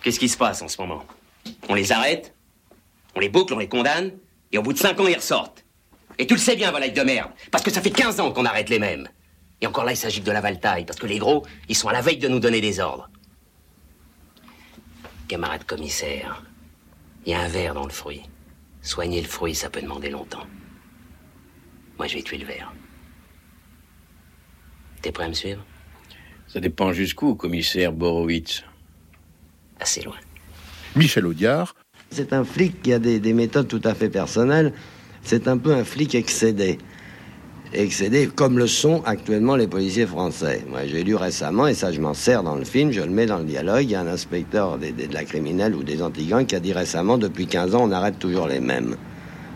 Qu'est-ce 0.03 0.18
qui 0.20 0.28
se 0.28 0.36
passe 0.36 0.61
en 0.61 0.68
ce 0.68 0.80
moment? 0.80 1.05
On 1.68 1.74
les 1.74 1.92
arrête, 1.92 2.34
on 3.14 3.20
les 3.20 3.28
boucle, 3.28 3.55
on 3.55 3.59
les 3.59 3.68
condamne, 3.68 4.12
et 4.53 4.59
au 4.59 4.62
bout 4.62 4.72
de 4.72 4.78
cinq 4.78 4.99
ans, 5.01 5.07
ils 5.07 5.16
ressortent. 5.16 5.64
Et 6.18 6.26
tu 6.26 6.34
le 6.34 6.40
sais 6.40 6.57
bien, 6.57 6.70
volaille 6.70 6.92
de 6.92 7.03
merde, 7.03 7.30
parce 7.51 7.64
que 7.64 7.70
ça 7.70 7.80
fait 7.80 7.90
15 7.90 8.20
ans 8.20 8.32
qu'on 8.32 8.45
arrête 8.45 8.68
les 8.68 8.78
mêmes. 8.78 9.09
Et 9.61 9.66
encore 9.66 9.84
là, 9.84 9.92
il 9.92 9.97
s'agit 9.97 10.20
de 10.20 10.30
la 10.30 10.40
valtaille, 10.40 10.84
parce 10.84 10.99
que 10.99 11.07
les 11.07 11.18
gros, 11.18 11.45
ils 11.68 11.74
sont 11.74 11.88
à 11.88 11.92
la 11.92 12.01
veille 12.01 12.18
de 12.18 12.28
nous 12.28 12.40
donner 12.40 12.61
des 12.61 12.80
ordres. 12.80 13.09
Camarade 15.28 15.64
commissaire, 15.64 16.45
il 17.24 17.32
y 17.32 17.34
a 17.34 17.40
un 17.40 17.49
verre 17.49 17.74
dans 17.74 17.84
le 17.84 17.92
fruit. 17.92 18.22
Soigner 18.82 19.22
le 19.22 19.28
fruit, 19.28 19.55
ça 19.55 19.70
peut 19.70 19.80
demander 19.80 20.11
longtemps. 20.11 20.47
Moi, 21.97 22.07
je 22.07 22.16
vais 22.16 22.22
tuer 22.22 22.38
le 22.38 22.47
verre. 22.47 22.72
T'es 25.01 25.12
prêt 25.12 25.24
à 25.24 25.28
me 25.28 25.34
suivre? 25.34 25.64
Ça 26.47 26.61
dépend 26.61 26.92
jusqu'où, 26.92 27.34
commissaire 27.34 27.92
Borowitz. 27.92 28.64
Assez 29.80 30.03
loin. 30.03 30.18
Michel 30.97 31.26
Audiard. 31.26 31.74
C'est 32.11 32.32
un 32.32 32.45
flic 32.45 32.82
qui 32.82 32.92
a 32.92 32.99
des, 32.99 33.18
des 33.18 33.32
méthodes 33.32 33.68
tout 33.68 33.80
à 33.84 33.95
fait 33.95 34.09
personnelles. 34.09 34.72
C'est 35.22 35.49
un 35.49 35.57
peu 35.59 35.72
un 35.72 35.84
flic 35.84 36.14
excédé. 36.14 36.78
Excédé 37.72 38.28
comme 38.32 38.57
le 38.59 38.68
sont 38.68 39.03
actuellement 39.05 39.57
les 39.57 39.66
policiers 39.66 40.07
français. 40.07 40.62
Moi, 40.68 40.80
j'ai 40.86 41.03
lu 41.03 41.16
récemment, 41.16 41.66
et 41.66 41.74
ça, 41.74 41.90
je 41.90 42.01
m'en 42.01 42.14
sers 42.14 42.45
dans 42.45 42.55
le 42.55 42.64
film, 42.64 42.92
je 42.92 43.01
le 43.01 43.11
mets 43.11 43.26
dans 43.26 43.38
le 43.38 43.45
dialogue. 43.45 43.82
Il 43.82 43.90
y 43.90 43.95
a 43.97 44.01
un 44.01 44.07
inspecteur 44.07 44.78
des- 44.78 44.92
de 44.92 45.12
la 45.12 45.24
criminelle 45.24 45.74
ou 45.74 45.82
des 45.82 46.01
antigangs 46.03 46.45
qui 46.45 46.55
a 46.55 46.61
dit 46.61 46.72
récemment 46.72 47.18
depuis 47.18 47.47
15 47.47 47.74
ans, 47.74 47.80
on 47.82 47.90
arrête 47.90 48.18
toujours 48.20 48.47
les 48.47 48.61
mêmes. 48.61 48.97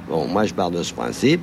Bon, 0.08 0.26
moi, 0.26 0.44
je 0.46 0.54
pars 0.54 0.72
de 0.72 0.82
ce 0.82 0.92
principe. 0.94 1.40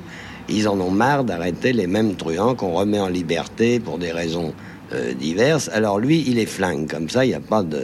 Ils 0.50 0.68
en 0.68 0.78
ont 0.80 0.90
marre 0.90 1.24
d'arrêter 1.24 1.72
les 1.72 1.86
mêmes 1.86 2.14
truands 2.14 2.54
qu'on 2.54 2.72
remet 2.74 3.00
en 3.00 3.08
liberté 3.08 3.80
pour 3.80 3.96
des 3.96 4.12
raisons 4.12 4.52
euh, 4.92 5.14
diverses. 5.14 5.70
Alors 5.72 5.98
lui, 5.98 6.24
il 6.26 6.38
est 6.38 6.46
flingue. 6.46 6.88
Comme 6.90 7.08
ça, 7.08 7.24
il 7.24 7.28
n'y 7.28 7.34
a 7.34 7.40
pas 7.40 7.62
de, 7.62 7.80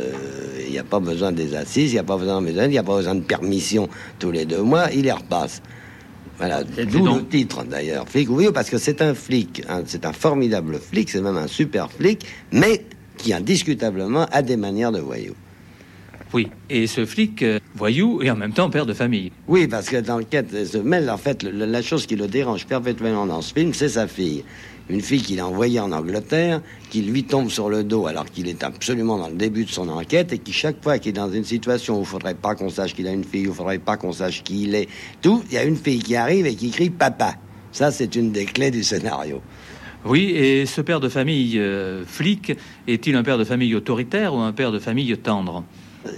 n'y 0.73 0.79
a 0.79 0.85
pas 0.85 1.01
besoin 1.01 1.33
des 1.33 1.55
assises, 1.55 1.91
il 1.93 1.95
n'y 1.95 1.99
a 2.01 2.05
pas 2.05 2.17
besoin 2.17 2.41
de 2.43 2.49
il 2.49 2.69
n'y 2.69 2.79
a 2.79 2.83
pas 2.83 2.97
besoin 2.97 3.15
de 3.15 3.21
permission 3.23 3.89
tous 4.19 4.31
les 4.31 4.45
deux 4.45 4.63
mois. 4.63 4.91
Il 4.93 5.03
les 5.03 5.13
repasse. 5.13 5.63
Voilà, 6.39 6.65
d'où 6.65 7.05
le 7.15 7.27
titre 7.29 7.63
d'ailleurs. 7.65 8.09
Flic, 8.09 8.29
oui, 8.31 8.49
parce 8.53 8.69
que 8.71 8.79
c'est 8.79 9.01
un 9.03 9.15
flic, 9.15 9.63
hein, 9.69 9.83
c'est 9.87 10.05
un 10.07 10.13
formidable 10.13 10.79
flic, 10.81 11.09
c'est 11.11 11.21
même 11.21 11.37
un 11.37 11.47
super 11.47 11.91
flic, 11.93 12.27
mais 12.51 12.85
qui 13.19 13.33
indiscutablement 13.33 14.25
a 14.33 14.43
des 14.43 14.57
manières 14.57 14.91
de 14.91 14.99
voyou. 14.99 15.35
Oui, 16.33 16.49
et 16.71 16.87
ce 16.87 17.05
flic, 17.05 17.43
euh, 17.43 17.59
voyou 17.77 18.23
et 18.23 18.31
en 18.31 18.37
même 18.37 18.55
temps 18.55 18.71
père 18.71 18.87
de 18.87 18.95
famille. 18.95 19.31
Oui, 19.47 19.69
parce 19.69 19.89
que 19.91 19.99
dans 19.99 20.19
l'enquête 20.19 20.65
se 20.67 20.79
mêle, 20.79 21.11
en 21.11 21.19
fait, 21.19 21.43
le- 21.43 21.67
la 21.67 21.83
chose 21.83 22.07
qui 22.07 22.17
le 22.17 22.27
dérange 22.27 22.67
perpétuellement 22.67 23.27
dans 23.27 23.43
ce 23.43 23.53
film, 23.53 23.75
c'est 23.75 23.91
sa 23.91 24.09
fille. 24.09 24.43
Une 24.89 25.01
fille 25.01 25.23
qu'il 25.23 25.41
a 25.41 25.47
envoyée 25.47 25.81
en 25.81 25.93
Angleterre, 25.93 26.61
qui 26.91 27.03
lui 27.03 27.25
tombe 27.25 27.49
sur 27.49 27.69
le 27.69 27.85
dos 27.85 28.07
alors 28.07 28.27
qu'il 28.27 28.49
est 28.49 28.63
absolument 28.65 29.17
dans 29.17 29.29
le 29.29 29.37
début 29.37 29.65
de 29.65 29.71
son 29.71 29.89
enquête 29.89 30.33
et 30.33 30.39
qui, 30.39 30.53
chaque 30.53 30.83
fois 30.83 30.99
qu'il 30.99 31.11
est 31.11 31.13
dans 31.13 31.31
une 31.31 31.45
situation 31.45 31.99
où 31.99 32.01
il 32.01 32.07
faudrait 32.07 32.35
pas 32.35 32.55
qu'on 32.55 32.69
sache 32.69 32.95
qu'il 32.95 33.07
a 33.07 33.13
une 33.13 33.25
fille, 33.25 33.47
où 33.47 33.51
il 33.51 33.57
faudrait 33.57 33.79
pas 33.79 33.97
qu'on 33.97 34.13
sache 34.13 34.43
qui 34.43 34.65
il 34.65 34.75
est, 34.75 34.89
tout, 35.21 35.43
il 35.49 35.55
y 35.55 35.59
a 35.59 35.65
une 35.65 35.77
fille 35.77 36.01
qui 36.01 36.17
arrive 36.17 36.47
et 36.47 36.55
qui 36.55 36.71
crie 36.71 36.91
papa. 36.91 37.37
Ça, 37.71 37.91
c'est 37.91 38.17
une 38.17 38.33
des 38.33 38.45
clés 38.45 38.71
du 38.71 38.83
scénario. 38.83 39.41
Oui, 40.05 40.33
et 40.35 40.67
ce 40.67 40.81
père 40.81 40.99
de 40.99 41.09
famille 41.09 41.59
euh, 41.59 42.05
flic 42.05 42.53
est-il 42.89 43.15
un 43.15 43.23
père 43.23 43.39
de 43.39 43.45
famille 43.45 43.75
autoritaire 43.75 44.35
ou 44.35 44.39
un 44.39 44.53
père 44.53 44.73
de 44.73 44.81
famille 44.81 45.17
tendre? 45.17 45.65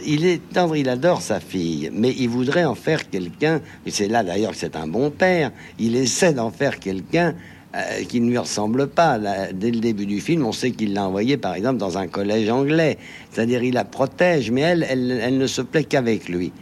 Il 0.06 0.24
est 0.24 0.40
tendre, 0.54 0.74
il 0.76 0.88
adore 0.88 1.20
sa 1.20 1.38
fille, 1.38 1.90
mais 1.92 2.14
il 2.18 2.30
voudrait 2.30 2.64
en 2.64 2.74
faire 2.74 3.10
quelqu'un, 3.10 3.60
et 3.84 3.90
c'est 3.90 4.08
là 4.08 4.24
d'ailleurs 4.24 4.52
que 4.52 4.56
c'est 4.56 4.76
un 4.76 4.86
bon 4.86 5.10
père, 5.10 5.52
il 5.78 5.96
essaie 5.96 6.32
d'en 6.32 6.50
faire 6.50 6.80
quelqu'un 6.80 7.34
euh, 7.74 8.04
qui 8.08 8.20
ne 8.20 8.28
lui 8.30 8.38
ressemble 8.38 8.86
pas. 8.88 9.18
Là, 9.18 9.52
dès 9.52 9.70
le 9.70 9.80
début 9.80 10.06
du 10.06 10.20
film, 10.20 10.44
on 10.46 10.52
sait 10.52 10.70
qu'il 10.70 10.92
l'a 10.94 11.06
envoyé 11.08 11.36
par 11.36 11.54
exemple 11.54 11.78
dans 11.78 11.98
un 11.98 12.06
collège 12.06 12.48
anglais, 12.50 12.98
c'est-à-dire 13.30 13.62
il 13.62 13.74
la 13.74 13.84
protège, 13.84 14.50
mais 14.50 14.60
elle, 14.62 14.86
elle, 14.88 15.10
elle 15.22 15.38
ne 15.38 15.46
se 15.46 15.62
plaît 15.62 15.84
qu'avec 15.84 16.28
lui, 16.28 16.52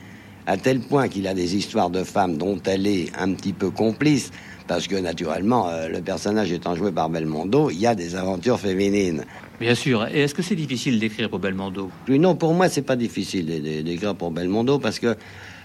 à 0.47 0.57
tel 0.57 0.81
point 0.81 1.09
qu'il 1.09 1.27
a 1.27 1.35
des 1.35 1.55
histoires 1.57 1.91
de 1.91 2.03
femmes 2.05 2.37
dont 2.37 2.59
elle 2.67 2.87
est 2.87 3.07
un 3.19 3.33
petit 3.35 3.53
peu 3.53 3.71
complice. 3.71 4.31
Parce 4.69 4.87
que 4.87 4.95
naturellement, 4.95 5.69
euh, 5.69 5.89
le 5.89 6.01
personnage 6.01 6.53
étant 6.53 6.77
joué 6.77 6.93
par 6.93 7.11
Belmondo, 7.11 7.69
il 7.71 7.79
y 7.81 7.87
a 7.87 7.97
des 7.97 8.15
aventures 8.15 8.59
féminines. 8.61 9.25
Bien 9.61 9.75
sûr. 9.75 10.07
Et 10.07 10.21
est-ce 10.21 10.35
que 10.35 10.41
c'est 10.41 10.55
difficile 10.55 10.99
d'écrire 11.01 11.29
pour 11.29 11.41
Belmondo? 11.41 11.91
Non, 12.09 12.37
pour 12.37 12.55
moi, 12.55 12.69
c'est 12.69 12.83
pas 12.83 12.95
difficile 12.97 13.47
d'é- 13.47 13.59
d'é- 13.61 13.83
d'écrire 13.83 14.15
pour 14.15 14.31
Belmondo 14.31 14.79
parce 14.79 15.01
que 15.01 15.17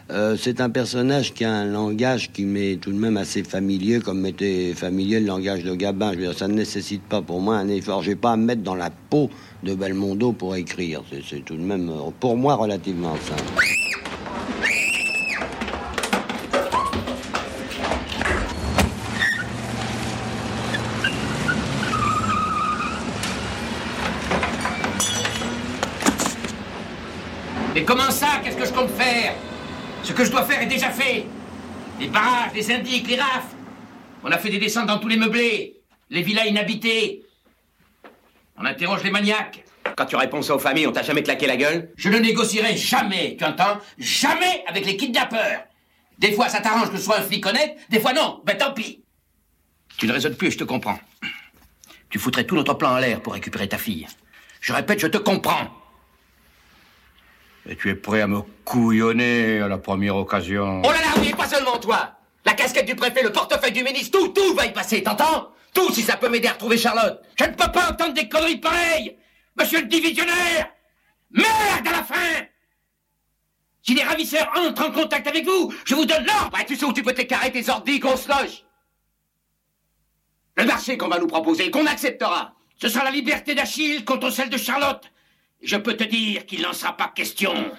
euh, 0.10 0.38
c'est 0.40 0.62
un 0.62 0.70
personnage 0.70 1.34
qui 1.34 1.44
a 1.44 1.52
un 1.52 1.66
langage 1.66 2.32
qui 2.32 2.46
m'est 2.46 2.78
tout 2.80 2.92
de 2.94 2.98
même 2.98 3.18
assez 3.18 3.44
familier, 3.44 4.00
comme 4.00 4.26
était 4.26 4.74
familier 4.74 5.20
le 5.20 5.26
langage 5.28 5.64
de 5.64 5.76
Gabin. 5.76 6.12
Je 6.14 6.18
veux 6.18 6.24
dire, 6.28 6.38
ça 6.38 6.48
ne 6.48 6.54
nécessite 6.54 7.04
pas 7.04 7.22
pour 7.22 7.42
moi 7.42 7.58
un 7.58 7.68
effort. 7.68 8.04
J'ai 8.04 8.16
pas 8.16 8.32
à 8.32 8.38
me 8.38 8.46
mettre 8.46 8.62
dans 8.64 8.76
la 8.76 8.90
peau 8.90 9.30
de 9.64 9.74
Belmondo 9.76 10.32
pour 10.32 10.56
écrire. 10.56 11.02
C'est- 11.12 11.24
C'est 11.30 11.44
tout 11.44 11.58
de 11.58 11.62
même, 11.62 11.90
euh, 11.90 12.10
pour 12.20 12.38
moi, 12.38 12.56
relativement 12.56 13.16
simple. 13.18 13.64
Mais 27.74 27.84
comment 27.84 28.10
ça? 28.12 28.28
Qu'est-ce 28.44 28.58
que 28.58 28.66
je 28.66 28.74
compte 28.74 28.90
faire? 28.92 29.34
Ce 30.08 30.14
que 30.14 30.24
je 30.24 30.32
dois 30.32 30.46
faire 30.46 30.62
est 30.62 30.68
déjà 30.68 30.90
fait. 30.90 31.26
Les 32.00 32.08
barrages, 32.08 32.54
les 32.56 32.72
indiques, 32.72 33.10
les 33.10 33.18
rafles. 33.18 33.58
On 34.24 34.32
a 34.32 34.38
fait 34.38 34.50
des 34.50 34.58
descentes 34.58 34.88
dans 34.88 35.00
tous 35.00 35.10
les 35.10 35.18
meublés, 35.18 35.82
les 36.10 36.22
villas 36.22 36.48
inhabitées. 36.48 37.26
On 38.58 38.64
interroge 38.64 39.04
les 39.04 39.12
maniaques. 39.12 39.66
Quand 39.98 40.06
tu 40.06 40.16
réponds 40.16 40.42
ça 40.42 40.56
aux 40.56 40.60
familles, 40.60 40.88
on 40.88 40.94
t'a 40.94 41.04
jamais 41.04 41.24
claqué 41.24 41.46
la 41.46 41.58
gueule? 41.58 41.92
Je 41.98 42.08
ne 42.08 42.20
négocierai 42.20 42.78
jamais, 42.78 43.36
tu 43.38 43.44
entends 43.44 43.80
Jamais 43.98 44.64
avec 44.68 44.86
les 44.86 44.96
kidnappeurs. 44.96 45.64
Des 46.18 46.32
fois, 46.32 46.48
ça 46.48 46.62
t'arrange 46.62 46.90
que 46.90 46.96
je 46.96 47.02
sois 47.02 47.20
un 47.20 47.24
flic 47.24 47.46
honnête, 47.46 47.78
des 47.90 48.00
fois 48.00 48.14
non. 48.14 48.42
Ben 48.46 48.56
tant 48.58 48.72
pis. 48.72 49.04
Tu 49.98 50.08
ne 50.08 50.14
raisonnes 50.14 50.38
plus, 50.38 50.52
je 50.52 50.60
te 50.60 50.64
comprends. 50.64 51.00
Tu 52.10 52.18
foutrais 52.18 52.46
tout 52.46 52.56
notre 52.56 52.76
plan 52.76 52.92
en 52.92 52.98
l'air 53.00 53.20
pour 53.22 53.34
récupérer 53.34 53.68
ta 53.68 53.78
fille. 53.78 54.08
Je 54.62 54.72
répète, 54.72 55.00
je 55.00 55.08
te 55.08 55.18
comprends. 55.18 55.68
Et 57.70 57.76
tu 57.76 57.90
es 57.90 57.96
prêt 57.96 58.22
à 58.22 58.28
me 58.28 58.42
couillonner 58.64 59.60
à 59.60 59.68
la 59.68 59.78
première 59.78 60.16
occasion. 60.16 60.82
Oh 60.86 60.92
là 60.92 61.00
là, 61.02 61.22
oui, 61.22 61.34
pas 61.34 61.48
seulement 61.48 61.78
toi. 61.78 62.14
La 62.46 62.54
casquette 62.54 62.86
du 62.86 62.96
préfet, 62.96 63.24
le 63.24 63.32
portefeuille 63.32 63.74
du 63.74 63.84
ministre, 63.84 64.18
tout, 64.18 64.30
tout 64.30 64.54
va 64.54 64.66
y 64.66 64.72
passer, 64.72 65.04
t'entends? 65.04 65.52
Tout 65.74 65.92
si 65.94 66.02
ça 66.02 66.16
peut 66.16 66.30
m'aider 66.30 66.48
à 66.48 66.54
retrouver 66.54 66.78
Charlotte. 66.78 67.22
Je 67.38 67.44
ne 67.44 67.50
peux 67.50 67.72
pas 67.72 67.92
entendre 67.92 68.14
des 68.14 68.30
conneries 68.30 68.58
pareilles. 68.58 69.18
Monsieur 69.60 69.82
le 69.82 69.88
divisionnaire. 69.88 70.72
Merde 71.32 71.88
à 71.88 71.92
la 71.92 72.04
fin. 72.04 72.46
Si 73.84 73.94
les 73.94 74.04
ravisseurs 74.04 74.50
entrent 74.56 74.88
en 74.88 74.92
contact 74.92 75.28
avec 75.28 75.46
vous, 75.46 75.74
je 75.86 75.96
vous 75.96 76.06
donne 76.06 76.26
l'ordre. 76.26 76.58
Tu 76.66 76.76
sais 76.76 76.86
où 76.86 76.94
tu 76.94 77.04
peux 77.04 77.14
t'écarrer 77.14 77.52
tes 77.52 77.70
ordis 77.70 78.00
qu'on 78.00 78.16
se 78.16 78.30
loge. 78.30 78.64
Le 80.56 80.66
marché 80.66 80.98
qu'on 80.98 81.10
va 81.10 81.20
nous 81.20 81.28
proposer, 81.28 81.70
qu'on 81.70 81.86
acceptera. 81.86 82.54
Ce 82.82 82.88
sera 82.88 83.04
la 83.04 83.12
liberté 83.12 83.56
d'Achille 83.56 84.06
contre 84.06 84.30
celle 84.30 84.50
de 84.50 84.58
Charlotte. 84.58 85.04
Je 85.62 85.76
peux 85.76 85.96
te 85.96 86.04
dire 86.04 86.46
qu'il 86.46 86.62
n'en 86.62 86.74
sera 86.74 86.96
pas 86.96 87.12
question. 87.16 87.72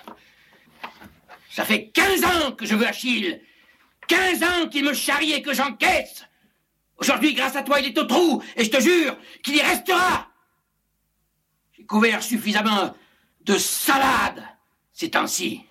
Ça 1.50 1.64
fait 1.64 1.88
15 1.88 2.24
ans 2.24 2.52
que 2.52 2.66
je 2.66 2.74
veux 2.74 2.86
Achille. 2.86 3.40
15 4.08 4.42
ans 4.42 4.68
qu'il 4.70 4.84
me 4.84 4.94
charrie 4.94 5.32
et 5.32 5.42
que 5.42 5.54
j'encaisse. 5.54 6.24
Aujourd'hui, 6.98 7.34
grâce 7.34 7.56
à 7.56 7.62
toi, 7.62 7.80
il 7.80 7.86
est 7.86 7.98
au 7.98 8.04
trou, 8.04 8.42
et 8.56 8.64
je 8.64 8.70
te 8.70 8.80
jure 8.80 9.16
qu'il 9.42 9.56
y 9.56 9.60
restera. 9.60 10.28
J'ai 11.76 11.84
couvert 11.84 12.22
suffisamment 12.22 12.94
de 13.42 13.56
salade 13.56 14.44
ces 14.92 15.10
temps-ci. 15.10 15.62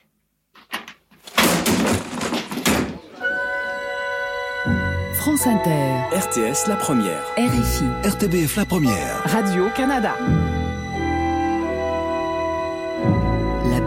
France 5.16 5.46
Inter, 5.46 6.04
RTS 6.14 6.68
La 6.70 6.78
Première. 6.78 7.22
RFI, 7.38 7.84
RTBF 8.08 8.56
La 8.56 8.66
Première. 8.66 9.24
Radio-Canada. 9.26 10.16
La 10.20 10.47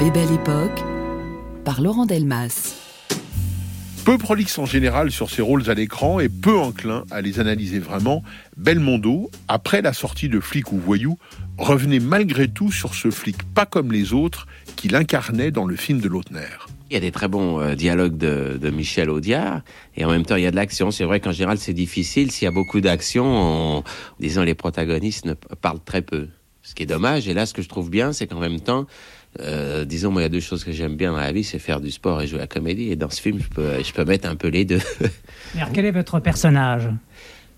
Bébelle 0.00 0.32
Époque, 0.32 0.80
par 1.62 1.82
Laurent 1.82 2.06
Delmas. 2.06 2.74
Peu 4.06 4.16
prolixe 4.16 4.58
en 4.58 4.64
général 4.64 5.10
sur 5.10 5.28
ses 5.28 5.42
rôles 5.42 5.68
à 5.68 5.74
l'écran 5.74 6.20
et 6.20 6.30
peu 6.30 6.56
enclin 6.58 7.04
à 7.10 7.20
les 7.20 7.38
analyser 7.38 7.80
vraiment, 7.80 8.22
Belmondo, 8.56 9.30
après 9.46 9.82
la 9.82 9.92
sortie 9.92 10.30
de 10.30 10.40
Flic 10.40 10.72
ou 10.72 10.78
Voyou, 10.78 11.18
revenait 11.58 12.00
malgré 12.00 12.48
tout 12.48 12.72
sur 12.72 12.94
ce 12.94 13.10
flic 13.10 13.42
pas 13.52 13.66
comme 13.66 13.92
les 13.92 14.14
autres 14.14 14.46
qu'il 14.74 14.96
incarnait 14.96 15.50
dans 15.50 15.66
le 15.66 15.76
film 15.76 16.00
de 16.00 16.08
Lautner. 16.08 16.48
Il 16.88 16.94
y 16.94 16.96
a 16.96 17.00
des 17.00 17.12
très 17.12 17.28
bons 17.28 17.60
euh, 17.60 17.74
dialogues 17.74 18.16
de, 18.16 18.58
de, 18.58 18.70
Michel 18.70 19.10
Audiard 19.10 19.60
et 19.98 20.06
en 20.06 20.10
même 20.10 20.24
temps 20.24 20.36
il 20.36 20.44
y 20.44 20.46
a 20.46 20.50
de 20.50 20.56
l'action. 20.56 20.90
C'est 20.90 21.04
vrai 21.04 21.20
qu'en 21.20 21.32
général 21.32 21.58
c'est 21.58 21.74
difficile. 21.74 22.30
S'il 22.30 22.46
y 22.46 22.48
a 22.48 22.52
beaucoup 22.52 22.80
d'action, 22.80 23.84
disons 24.18 24.44
les 24.44 24.54
protagonistes 24.54 25.26
ne 25.26 25.34
parlent 25.34 25.84
très 25.84 26.00
peu. 26.00 26.28
Ce 26.62 26.74
qui 26.74 26.84
est 26.84 26.86
dommage. 26.86 27.28
Et 27.28 27.34
là 27.34 27.44
ce 27.44 27.52
que 27.52 27.60
je 27.60 27.68
trouve 27.68 27.90
bien 27.90 28.14
c'est 28.14 28.26
qu'en 28.26 28.40
même 28.40 28.60
temps, 28.60 28.86
euh, 29.40 29.84
disons 29.84 30.10
moi 30.10 30.22
il 30.22 30.24
y 30.24 30.26
a 30.26 30.30
deux 30.30 30.40
choses 30.40 30.64
que 30.64 30.72
j'aime 30.72 30.96
bien 30.96 31.12
dans 31.12 31.18
la 31.18 31.30
vie, 31.32 31.44
c'est 31.44 31.58
faire 31.60 31.80
du 31.80 31.90
sport 31.90 32.20
et 32.20 32.26
jouer 32.26 32.38
à 32.38 32.42
la 32.42 32.46
comédie. 32.48 32.90
Et 32.90 32.96
dans 32.96 33.10
ce 33.10 33.20
film 33.20 33.38
je 33.40 33.48
peux, 33.48 33.82
je 33.82 33.92
peux 33.92 34.04
mettre 34.04 34.28
un 34.28 34.34
peu 34.36 34.48
les 34.48 34.64
deux. 34.64 34.80
Mais 35.54 35.60
alors, 35.60 35.72
quel 35.72 35.84
est 35.84 35.90
votre 35.92 36.18
personnage? 36.20 36.88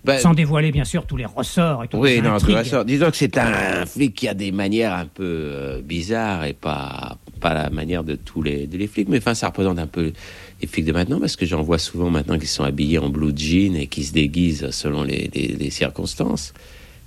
Ben, 0.05 0.19
Sans 0.19 0.33
dévoiler 0.33 0.73
bien 0.73 0.83
sûr 0.83 1.05
tous 1.05 1.15
les 1.15 1.25
ressorts 1.25 1.85
et 1.85 1.87
toutes 1.87 2.01
Oui, 2.01 2.15
les 2.15 2.21
non, 2.21 2.33
intrigues. 2.33 2.57
tout 2.63 2.65
ça. 2.65 2.83
Disons 2.83 3.09
que 3.09 3.15
c'est 3.15 3.37
un 3.37 3.85
flic 3.85 4.13
qui 4.13 4.27
a 4.27 4.33
des 4.33 4.51
manières 4.51 4.93
un 4.93 5.05
peu 5.05 5.23
euh, 5.23 5.81
bizarres 5.81 6.43
et 6.45 6.51
pas 6.53 7.17
pas 7.39 7.53
la 7.53 7.69
manière 7.69 8.03
de 8.05 8.15
tous 8.15 8.41
les, 8.41 8.67
de 8.67 8.77
les 8.77 8.87
flics, 8.87 9.09
mais 9.09 9.17
enfin 9.17 9.33
ça 9.33 9.47
représente 9.47 9.77
un 9.79 9.87
peu 9.87 10.13
les 10.61 10.67
flics 10.67 10.85
de 10.85 10.91
maintenant 10.93 11.19
parce 11.19 11.35
que 11.35 11.45
j'en 11.45 11.61
vois 11.61 11.77
souvent 11.77 12.09
maintenant 12.09 12.37
qui 12.39 12.47
sont 12.47 12.63
habillés 12.63 12.99
en 12.99 13.09
blue 13.09 13.33
jean 13.35 13.75
et 13.75 13.87
qui 13.87 14.03
se 14.05 14.13
déguisent 14.13 14.69
selon 14.71 15.03
les, 15.03 15.29
les, 15.33 15.47
les 15.47 15.69
circonstances. 15.69 16.53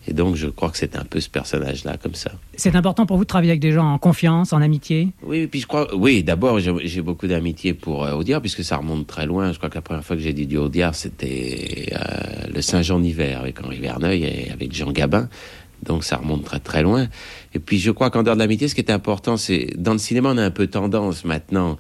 Et 0.09 0.13
donc 0.13 0.37
je 0.37 0.47
crois 0.47 0.71
que 0.71 0.79
c'est 0.79 0.97
un 0.97 1.05
peu 1.05 1.21
ce 1.21 1.29
personnage-là 1.29 1.97
comme 1.97 2.15
ça. 2.15 2.33
C'est 2.55 2.77
important 2.77 3.07
pour 3.07 3.17
vous 3.17 3.25
de 3.25 3.29
travailler 3.29 3.53
avec 3.53 3.61
des 3.61 3.73
gens 3.73 3.93
en 3.93 3.99
confiance, 3.99 4.53
en 4.53 4.63
amitié? 4.63 5.09
Oui, 5.23 5.39
et 5.39 5.47
puis 5.47 5.61
je 5.61 5.67
crois, 5.67 5.95
oui, 5.95 6.23
d'abord 6.23 6.59
j'ai 6.61 7.03
beaucoup 7.03 7.27
d'amitié 7.27 7.75
pour 7.75 8.05
euh, 8.05 8.13
Audiard 8.13 8.41
puisque 8.41 8.65
ça 8.65 8.77
remonte 8.77 9.07
très 9.07 9.27
loin. 9.27 9.53
Je 9.53 9.59
crois 9.59 9.71
que 9.71 9.75
la 9.75 9.83
première 9.83 10.05
fois 10.05 10.17
que 10.17 10.23
j'ai 10.23 10.33
dit 10.33 10.47
du 10.47 10.57
Audiard, 10.57 10.95
c'était 10.95 11.93
euh, 11.93 12.47
le 12.53 12.63
Saint-Jean 12.63 13.01
d'hiver 13.01 13.41
avec 13.41 13.63
Henri 13.65 13.79
Verneuil 13.79 14.25
et 14.25 14.51
avec 14.51 14.73
Jean 14.73 14.93
Gabin. 14.93 15.29
Donc 15.83 16.05
ça 16.05 16.17
remonte 16.17 16.45
très 16.45 16.61
très 16.61 16.83
loin. 16.83 17.07
Et 17.55 17.59
puis 17.59 17.79
je 17.79 17.91
crois 17.91 18.11
qu'en 18.11 18.23
dehors 18.23 18.37
de 18.37 18.41
l'amitié, 18.41 18.69
ce 18.69 18.75
qui 18.75 18.81
est 18.81 18.91
important, 18.91 19.37
c'est 19.37 19.71
dans 19.77 19.93
le 19.93 19.99
cinéma, 19.99 20.31
on 20.33 20.39
a 20.39 20.45
un 20.45 20.51
peu 20.51 20.67
tendance 20.67 21.25
maintenant, 21.25 21.79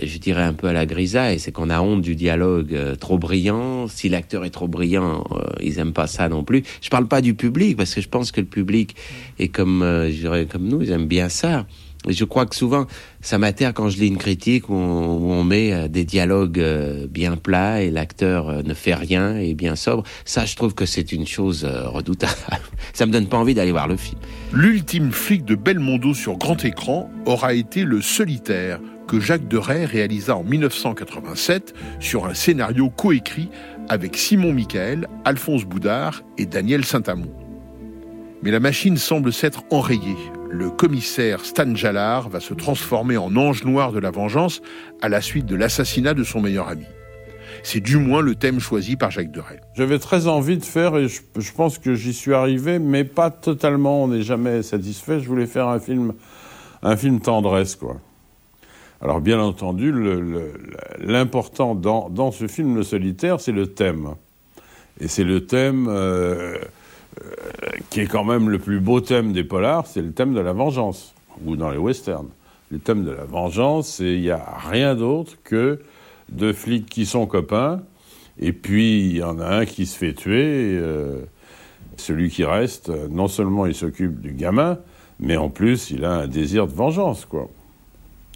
je 0.00 0.18
dirais 0.18 0.42
un 0.42 0.54
peu 0.54 0.68
à 0.68 0.72
la 0.72 0.86
grisaille, 0.86 1.38
c'est 1.38 1.52
qu'on 1.52 1.70
a 1.70 1.80
honte 1.80 2.00
du 2.00 2.16
dialogue 2.16 2.74
euh, 2.74 2.94
trop 2.94 3.18
brillant. 3.18 3.88
Si 3.88 4.08
l'acteur 4.08 4.44
est 4.44 4.50
trop 4.50 4.68
brillant, 4.68 5.24
euh, 5.32 5.44
ils 5.60 5.78
aiment 5.78 5.92
pas 5.92 6.06
ça 6.06 6.28
non 6.28 6.44
plus. 6.44 6.62
Je 6.80 6.88
parle 6.88 7.08
pas 7.08 7.20
du 7.20 7.34
public 7.34 7.76
parce 7.76 7.94
que 7.94 8.00
je 8.00 8.08
pense 8.08 8.32
que 8.32 8.40
le 8.40 8.46
public 8.46 8.96
est 9.38 9.48
comme, 9.48 9.82
euh, 9.82 10.10
je 10.10 10.16
dirais 10.16 10.46
comme 10.46 10.66
nous, 10.66 10.82
ils 10.82 10.90
aiment 10.90 11.06
bien 11.06 11.28
ça. 11.28 11.66
Et 12.08 12.12
je 12.12 12.24
crois 12.24 12.46
que 12.46 12.56
souvent, 12.56 12.86
ça 13.20 13.38
m'atterre 13.38 13.72
quand 13.74 13.88
je 13.88 13.98
lis 13.98 14.08
une 14.08 14.16
critique 14.16 14.68
où 14.68 14.74
on, 14.74 15.44
met 15.44 15.88
des 15.88 16.04
dialogues 16.04 16.60
bien 17.08 17.36
plats 17.36 17.80
et 17.80 17.92
l'acteur 17.92 18.64
ne 18.64 18.74
fait 18.74 18.94
rien 18.94 19.36
et 19.36 19.54
bien 19.54 19.76
sobre. 19.76 20.02
Ça, 20.24 20.44
je 20.44 20.56
trouve 20.56 20.74
que 20.74 20.84
c'est 20.84 21.12
une 21.12 21.28
chose 21.28 21.64
redoutable. 21.64 22.32
Ça 22.92 23.06
me 23.06 23.12
donne 23.12 23.28
pas 23.28 23.36
envie 23.36 23.54
d'aller 23.54 23.70
voir 23.70 23.86
le 23.86 23.96
film. 23.96 24.18
L'ultime 24.52 25.12
flic 25.12 25.44
de 25.44 25.54
Belmondo 25.54 26.12
sur 26.12 26.38
grand 26.38 26.64
écran 26.64 27.08
aura 27.24 27.54
été 27.54 27.84
Le 27.84 28.02
Solitaire, 28.02 28.80
que 29.06 29.20
Jacques 29.20 29.48
Deray 29.48 29.84
réalisa 29.84 30.36
en 30.36 30.44
1987 30.44 31.74
sur 32.00 32.26
un 32.26 32.34
scénario 32.34 32.90
coécrit 32.90 33.50
avec 33.88 34.16
Simon 34.16 34.52
Michael, 34.52 35.08
Alphonse 35.24 35.64
Boudard 35.64 36.22
et 36.38 36.46
Daniel 36.46 36.84
Saint-Amand. 36.84 37.32
Mais 38.42 38.50
la 38.50 38.60
machine 38.60 38.96
semble 38.96 39.32
s'être 39.32 39.62
enrayée. 39.70 40.16
Le 40.50 40.70
commissaire 40.70 41.44
Stan 41.44 41.74
Jalard 41.74 42.28
va 42.28 42.40
se 42.40 42.54
transformer 42.54 43.16
en 43.16 43.36
ange 43.36 43.64
noir 43.64 43.92
de 43.92 43.98
la 43.98 44.10
vengeance 44.10 44.60
à 45.00 45.08
la 45.08 45.20
suite 45.20 45.46
de 45.46 45.54
l'assassinat 45.54 46.14
de 46.14 46.24
son 46.24 46.40
meilleur 46.40 46.68
ami. 46.68 46.86
C'est 47.62 47.80
du 47.80 47.96
moins 47.96 48.20
le 48.20 48.34
thème 48.34 48.58
choisi 48.58 48.96
par 48.96 49.10
Jacques 49.10 49.30
Deray. 49.30 49.60
J'avais 49.74 49.98
très 49.98 50.26
envie 50.26 50.58
de 50.58 50.64
faire, 50.64 50.96
et 50.96 51.08
je, 51.08 51.52
pense 51.54 51.78
que 51.78 51.94
j'y 51.94 52.12
suis 52.12 52.34
arrivé, 52.34 52.78
mais 52.78 53.04
pas 53.04 53.30
totalement, 53.30 54.02
on 54.02 54.08
n'est 54.08 54.22
jamais 54.22 54.62
satisfait. 54.62 55.20
Je 55.20 55.28
voulais 55.28 55.46
faire 55.46 55.68
un 55.68 55.78
film, 55.78 56.14
un 56.82 56.96
film 56.96 57.20
tendresse, 57.20 57.76
quoi. 57.76 58.00
Alors, 59.02 59.20
bien 59.20 59.40
entendu, 59.40 59.92
l'important 61.00 61.74
dans, 61.74 62.30
ce 62.30 62.46
film, 62.46 62.76
Le 62.76 62.84
Solitaire, 62.84 63.40
c'est 63.40 63.50
le 63.50 63.66
thème. 63.66 64.14
Et 65.00 65.08
c'est 65.08 65.24
le 65.24 65.44
thème 65.44 65.88
euh, 65.88 66.56
euh, 67.20 67.30
qui 67.90 68.00
est 68.00 68.06
quand 68.06 68.22
même 68.22 68.48
le 68.48 68.60
plus 68.60 68.78
beau 68.78 69.00
thème 69.00 69.32
des 69.32 69.42
polars, 69.42 69.88
c'est 69.88 70.02
le 70.02 70.12
thème 70.12 70.34
de 70.34 70.40
la 70.40 70.52
vengeance, 70.52 71.14
ou 71.44 71.56
dans 71.56 71.70
les 71.70 71.78
westerns. 71.78 72.28
Le 72.70 72.78
thème 72.78 73.04
de 73.04 73.10
la 73.10 73.24
vengeance, 73.24 73.98
il 73.98 74.20
n'y 74.20 74.30
a 74.30 74.44
rien 74.70 74.94
d'autre 74.94 75.32
que 75.42 75.80
deux 76.28 76.52
flics 76.52 76.86
qui 76.86 77.04
sont 77.04 77.26
copains, 77.26 77.82
et 78.38 78.52
puis 78.52 79.00
il 79.00 79.16
y 79.16 79.22
en 79.24 79.40
a 79.40 79.46
un 79.46 79.66
qui 79.66 79.86
se 79.86 79.98
fait 79.98 80.14
tuer. 80.14 80.76
euh, 80.78 81.22
celui 81.96 82.30
qui 82.30 82.44
reste, 82.44 82.90
non 83.10 83.28
seulement 83.28 83.66
il 83.66 83.74
s'occupe 83.74 84.20
du 84.20 84.32
gamin, 84.32 84.78
mais 85.20 85.36
en 85.36 85.50
plus 85.50 85.90
il 85.90 86.04
a 86.04 86.12
un 86.12 86.26
désir 86.28 86.66
de 86.66 86.72
vengeance, 86.72 87.26
quoi. 87.26 87.48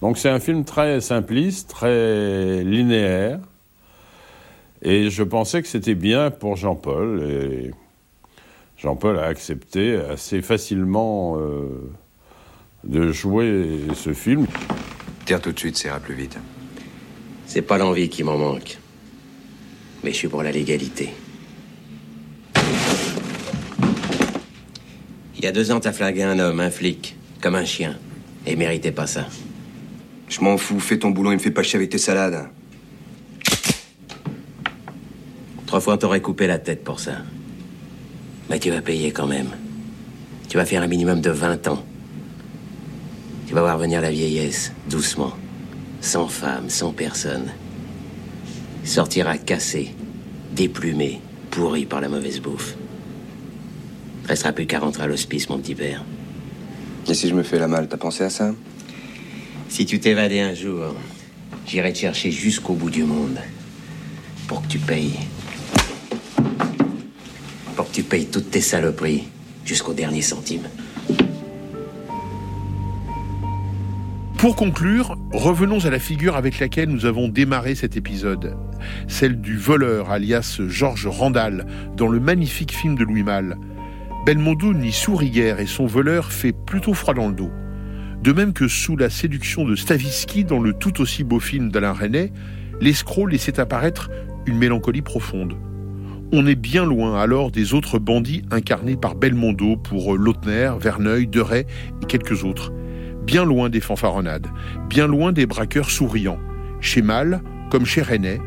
Donc 0.01 0.18
c'est 0.18 0.28
un 0.28 0.40
film 0.40 0.64
très 0.64 1.01
simpliste, 1.01 1.70
très 1.70 2.62
linéaire, 2.62 3.38
et 4.82 5.09
je 5.11 5.22
pensais 5.22 5.62
que 5.62 5.68
c'était 5.68 5.94
bien 5.94 6.30
pour 6.30 6.57
Jean-Paul, 6.57 7.22
et 7.22 7.70
Jean-Paul 8.76 9.18
a 9.18 9.24
accepté 9.24 9.97
assez 9.97 10.42
facilement 10.42 11.38
euh, 11.38 11.90
de 12.84 13.11
jouer 13.11 13.80
ce 13.94 14.12
film. 14.12 14.47
Tire 15.24 15.40
tout 15.40 15.53
de 15.53 15.59
suite, 15.59 15.78
ça 15.78 15.88
ira 15.88 15.99
plus 15.99 16.14
vite. 16.14 16.36
C'est 17.47 17.62
pas 17.62 17.78
l'envie 17.78 18.09
qui 18.09 18.22
m'en 18.22 18.36
manque. 18.36 18.78
Mais 20.05 20.11
je 20.11 20.16
suis 20.16 20.28
pour 20.28 20.42
la 20.42 20.53
légalité. 20.53 21.11
Il 25.38 25.44
y 25.44 25.47
a 25.47 25.53
deux 25.53 25.70
ans, 25.70 25.80
t'as 25.80 25.92
flingué 25.92 26.22
un 26.22 26.38
homme, 26.38 26.61
un 26.61 26.70
flic, 26.70 27.16
comme 27.40 27.55
un 27.55 27.64
chien. 27.64 27.97
Et 28.47 28.53
il 28.53 28.59
méritait 28.59 28.92
pas 28.92 29.07
ça. 29.07 29.26
Je 30.29 30.41
m'en 30.41 30.59
fous, 30.59 30.81
fais 30.81 30.99
ton 30.99 31.11
boulot 31.11 31.33
et 31.33 31.35
me 31.35 31.41
fais 31.41 31.51
pas 31.51 31.62
chier 31.62 31.77
avec 31.77 31.91
tes 31.91 31.99
salades. 31.99 32.49
Trois 35.66 35.81
fois, 35.81 35.95
on 35.95 35.99
t'aurait 35.99 36.20
coupé 36.20 36.47
la 36.47 36.59
tête 36.59 36.85
pour 36.85 37.01
ça. 37.01 37.18
Mais 38.51 38.59
tu 38.59 38.70
vas 38.70 38.83
payer 38.83 39.12
quand 39.12 39.27
même. 39.27 39.51
Tu 40.49 40.57
vas 40.57 40.64
faire 40.64 40.83
un 40.83 40.87
minimum 40.87 41.20
de 41.20 41.31
20 41.31 41.68
ans. 41.68 41.85
Tu 43.47 43.55
vas 43.55 43.61
voir 43.61 43.79
venir 43.79 44.01
la 44.01 44.11
vieillesse, 44.11 44.72
doucement. 44.89 45.33
Sans 46.01 46.29
femme, 46.29 46.70
sans 46.70 46.93
personne. 46.93 47.53
Sortira 48.85 49.39
cassé, 49.39 49.95
déplumé, 50.53 51.20
pourri 51.51 51.87
par 51.87 52.01
la 52.01 52.09
mauvaise 52.09 52.41
bouffe. 52.41 52.77
Restera 54.29 54.53
plus 54.53 54.66
qu'à 54.66 54.79
rentrer 54.81 55.05
à 55.05 55.07
l'hospice, 55.07 55.49
mon 55.49 55.59
petit 55.59 55.74
père. 55.74 56.05
Et 57.09 57.14
si 57.14 57.29
je 57.29 57.35
me 57.35 57.43
fais 57.43 57.59
la 57.59 57.68
malle, 57.68 57.89
t'as 57.89 57.97
pensé 57.97 58.24
à 58.24 58.31
ça? 58.31 58.53
Si 59.68 59.84
tu 59.84 60.00
t'évadais 60.00 60.40
un 60.40 60.54
jour, 60.54 60.94
j'irai 61.66 61.92
te 61.92 61.98
chercher 61.98 62.30
jusqu'au 62.30 62.74
bout 62.74 62.90
du 62.90 63.04
monde. 63.04 63.38
Pour 64.48 64.62
que 64.62 64.68
tu 64.68 64.78
payes. 64.78 65.18
Pour 67.74 67.88
que 67.88 67.92
tu 67.92 68.02
payes 68.02 68.26
toutes 68.26 68.50
tes 68.50 68.60
saloperies, 68.60 69.24
jusqu'au 69.64 69.92
dernier 69.92 70.22
centime. 70.22 70.68
Pour 74.38 74.54
conclure, 74.54 75.16
revenons 75.32 75.84
à 75.84 75.90
la 75.90 75.98
figure 75.98 76.36
avec 76.36 76.60
laquelle 76.60 76.88
nous 76.88 77.04
avons 77.04 77.28
démarré 77.28 77.74
cet 77.74 77.96
épisode, 77.96 78.56
celle 79.08 79.40
du 79.40 79.56
voleur 79.56 80.10
alias 80.10 80.60
Georges 80.68 81.08
Randall 81.08 81.66
dans 81.96 82.08
le 82.08 82.20
magnifique 82.20 82.72
film 82.72 82.96
de 82.96 83.04
Louis 83.04 83.24
Malle. 83.24 83.58
Belmondo 84.24 84.72
n'y 84.72 84.92
sourit 84.92 85.30
guère 85.30 85.58
et 85.58 85.66
son 85.66 85.86
voleur 85.86 86.32
fait 86.32 86.52
plutôt 86.52 86.94
froid 86.94 87.14
dans 87.14 87.28
le 87.28 87.34
dos. 87.34 87.50
De 88.27 88.33
même 88.33 88.53
que 88.53 88.66
sous 88.66 88.97
la 88.97 89.09
séduction 89.09 89.64
de 89.64 89.77
Stavisky 89.77 90.43
dans 90.43 90.59
le 90.59 90.72
tout 90.72 91.01
aussi 91.01 91.22
beau 91.22 91.39
film 91.39 91.70
d'Alain 91.70 91.93
Resnais, 91.93 92.33
l'escroc 92.81 93.29
laissait 93.29 93.61
apparaître 93.61 94.11
une 94.47 94.59
mélancolie 94.59 95.01
profonde. 95.01 95.55
On 96.33 96.45
est 96.45 96.57
bien 96.57 96.85
loin 96.85 97.20
alors 97.22 97.53
des 97.53 97.72
autres 97.72 98.01
bandits 98.01 98.43
incarnés 98.51 98.97
par 98.97 99.14
Belmondo 99.14 99.77
pour 99.77 100.16
Lautner, 100.16 100.72
Verneuil, 100.81 101.29
Deray 101.29 101.66
et 102.03 102.07
quelques 102.07 102.43
autres 102.43 102.72
bien 103.24 103.45
loin 103.45 103.68
des 103.68 103.81
fanfaronnades, 103.81 104.49
bien 104.89 105.07
loin 105.07 105.31
des 105.31 105.47
braqueurs 105.47 105.91
souriants. 105.91 106.41
Chez 106.81 107.03
Mal, 107.03 107.43
comme 107.70 107.87
chez 107.87 108.03
René, 108.03 108.41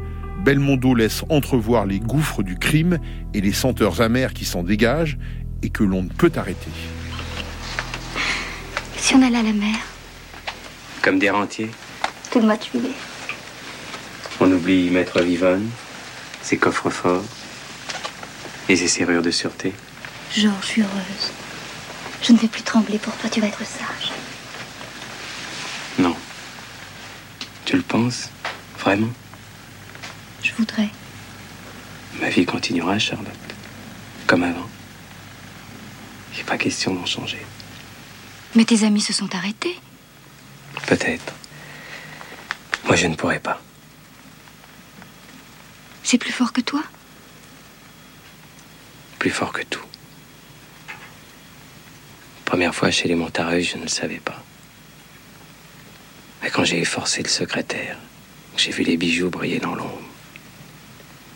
Belmondo 0.44 0.94
laisse 0.94 1.24
entrevoir 1.30 1.86
les 1.86 2.02
gouffres 2.02 2.44
du 2.44 2.58
crime 2.58 3.00
et 3.34 3.40
les 3.40 3.54
senteurs 3.54 4.02
amères 4.02 4.34
qui 4.34 4.44
s'en 4.44 4.62
dégagent 4.62 5.18
et 5.64 5.70
que 5.70 5.86
l'on 5.86 6.04
ne 6.04 6.10
peut 6.10 6.34
arrêter. 6.36 6.99
Si 9.10 9.16
on 9.16 9.24
allait 9.24 9.40
à 9.40 9.42
la 9.42 9.54
mer, 9.54 9.76
Comme 11.02 11.18
des 11.18 11.32
rentiers. 11.32 11.72
tout 12.30 12.38
le 12.42 12.46
mois 12.46 12.58
de 12.58 12.64
juillet. 12.64 12.94
On 14.40 14.52
oublie 14.52 14.92
Maître 14.92 15.20
Vivonne, 15.24 15.68
ses 16.44 16.58
coffres 16.60 16.92
forts 16.92 17.24
et 18.70 18.76
ses 18.76 18.88
serrures 18.88 19.24
de 19.24 19.32
sûreté. 19.32 19.74
Georges, 20.38 20.54
je 20.62 20.68
suis 20.68 20.82
heureuse. 20.84 21.32
Je 22.22 22.34
ne 22.34 22.38
vais 22.38 22.48
plus 22.48 22.62
trembler 22.62 23.00
pour 23.00 23.16
toi, 23.16 23.32
tu 23.32 23.42
vas 23.42 23.48
être 23.48 23.66
sage. 23.66 24.12
Non. 25.98 26.16
Tu 27.66 27.78
le 27.78 27.82
penses 27.82 28.30
Vraiment? 28.78 29.10
Je 30.44 30.52
voudrais. 30.56 30.90
Ma 32.22 32.30
vie 32.30 32.46
continuera, 32.46 33.00
Charlotte. 33.00 33.28
Comme 34.28 34.44
avant. 34.44 34.70
Il 36.34 36.38
n'est 36.38 36.44
pas 36.44 36.60
question 36.60 36.94
d'en 36.94 37.08
changer. 37.08 37.44
Mais 38.56 38.66
tes 38.66 38.84
amis 38.84 39.02
se 39.02 39.14
sont 39.14 39.34
arrêtés. 39.36 39.80
Peut-être. 40.88 41.34
Moi, 42.86 42.96
je 42.96 43.08
ne 43.08 43.16
pourrais 43.16 43.40
pas. 43.40 43.62
C'est 46.04 46.18
plus 46.18 46.32
fort 46.32 46.52
que 46.52 46.62
toi 46.62 46.84
Plus 49.20 49.30
fort 49.30 49.52
que 49.52 49.62
tout. 49.64 49.86
Première 52.46 52.74
fois 52.74 52.90
chez 52.90 53.08
les 53.08 53.16
Montareuil, 53.16 53.64
je 53.64 53.78
ne 53.78 53.84
le 53.84 53.90
savais 53.90 54.20
pas. 54.20 54.44
Mais 56.42 56.50
quand 56.50 56.64
j'ai 56.64 56.80
efforcé 56.80 57.22
le 57.22 57.30
secrétaire, 57.30 57.98
j'ai 58.58 58.72
vu 58.72 58.84
les 58.84 58.98
bijoux 58.98 59.30
briller 59.30 59.60
dans 59.60 59.76
l'ombre, 59.76 60.02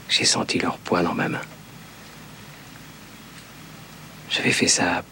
j'ai 0.09 0.25
senti 0.25 0.57
leur 0.57 0.77
poids 0.79 1.03
dans 1.03 1.13
ma 1.13 1.29
main. 1.29 1.41
J'avais 4.29 4.51
fait 4.51 4.67
ça 4.67 5.03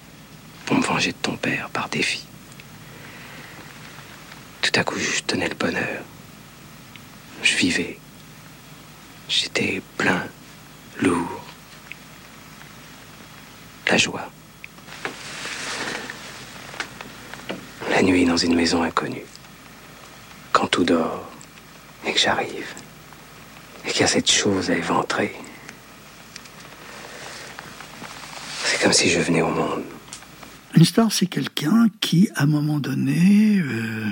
pour 0.71 0.79
me 0.79 0.85
venger 0.85 1.11
de 1.11 1.17
ton 1.17 1.35
père 1.35 1.69
par 1.71 1.89
défi. 1.89 2.25
Tout 4.61 4.71
à 4.75 4.85
coup, 4.85 4.97
je 4.97 5.19
tenais 5.23 5.49
le 5.49 5.55
bonheur. 5.55 6.01
Je 7.43 7.57
vivais. 7.57 7.99
J'étais 9.27 9.81
plein, 9.97 10.25
lourd. 11.01 11.43
La 13.87 13.97
joie. 13.97 14.31
La 17.89 18.01
nuit 18.01 18.23
dans 18.23 18.37
une 18.37 18.55
maison 18.55 18.81
inconnue. 18.81 19.25
Quand 20.53 20.67
tout 20.67 20.85
dort 20.85 21.29
et 22.05 22.13
que 22.13 22.19
j'arrive. 22.19 22.73
Et 23.85 23.91
qu'il 23.91 24.01
y 24.01 24.03
a 24.05 24.07
cette 24.07 24.31
chose 24.31 24.71
à 24.71 24.75
éventrer. 24.75 25.35
C'est 28.63 28.81
comme 28.81 28.93
si 28.93 29.09
je 29.09 29.19
venais 29.19 29.41
au 29.41 29.49
monde. 29.49 29.83
Une 30.75 30.85
star, 30.85 31.11
c'est 31.11 31.25
quelqu'un 31.25 31.87
qui, 31.99 32.29
à 32.35 32.43
un 32.43 32.45
moment 32.45 32.79
donné, 32.79 33.59
euh, 33.59 34.05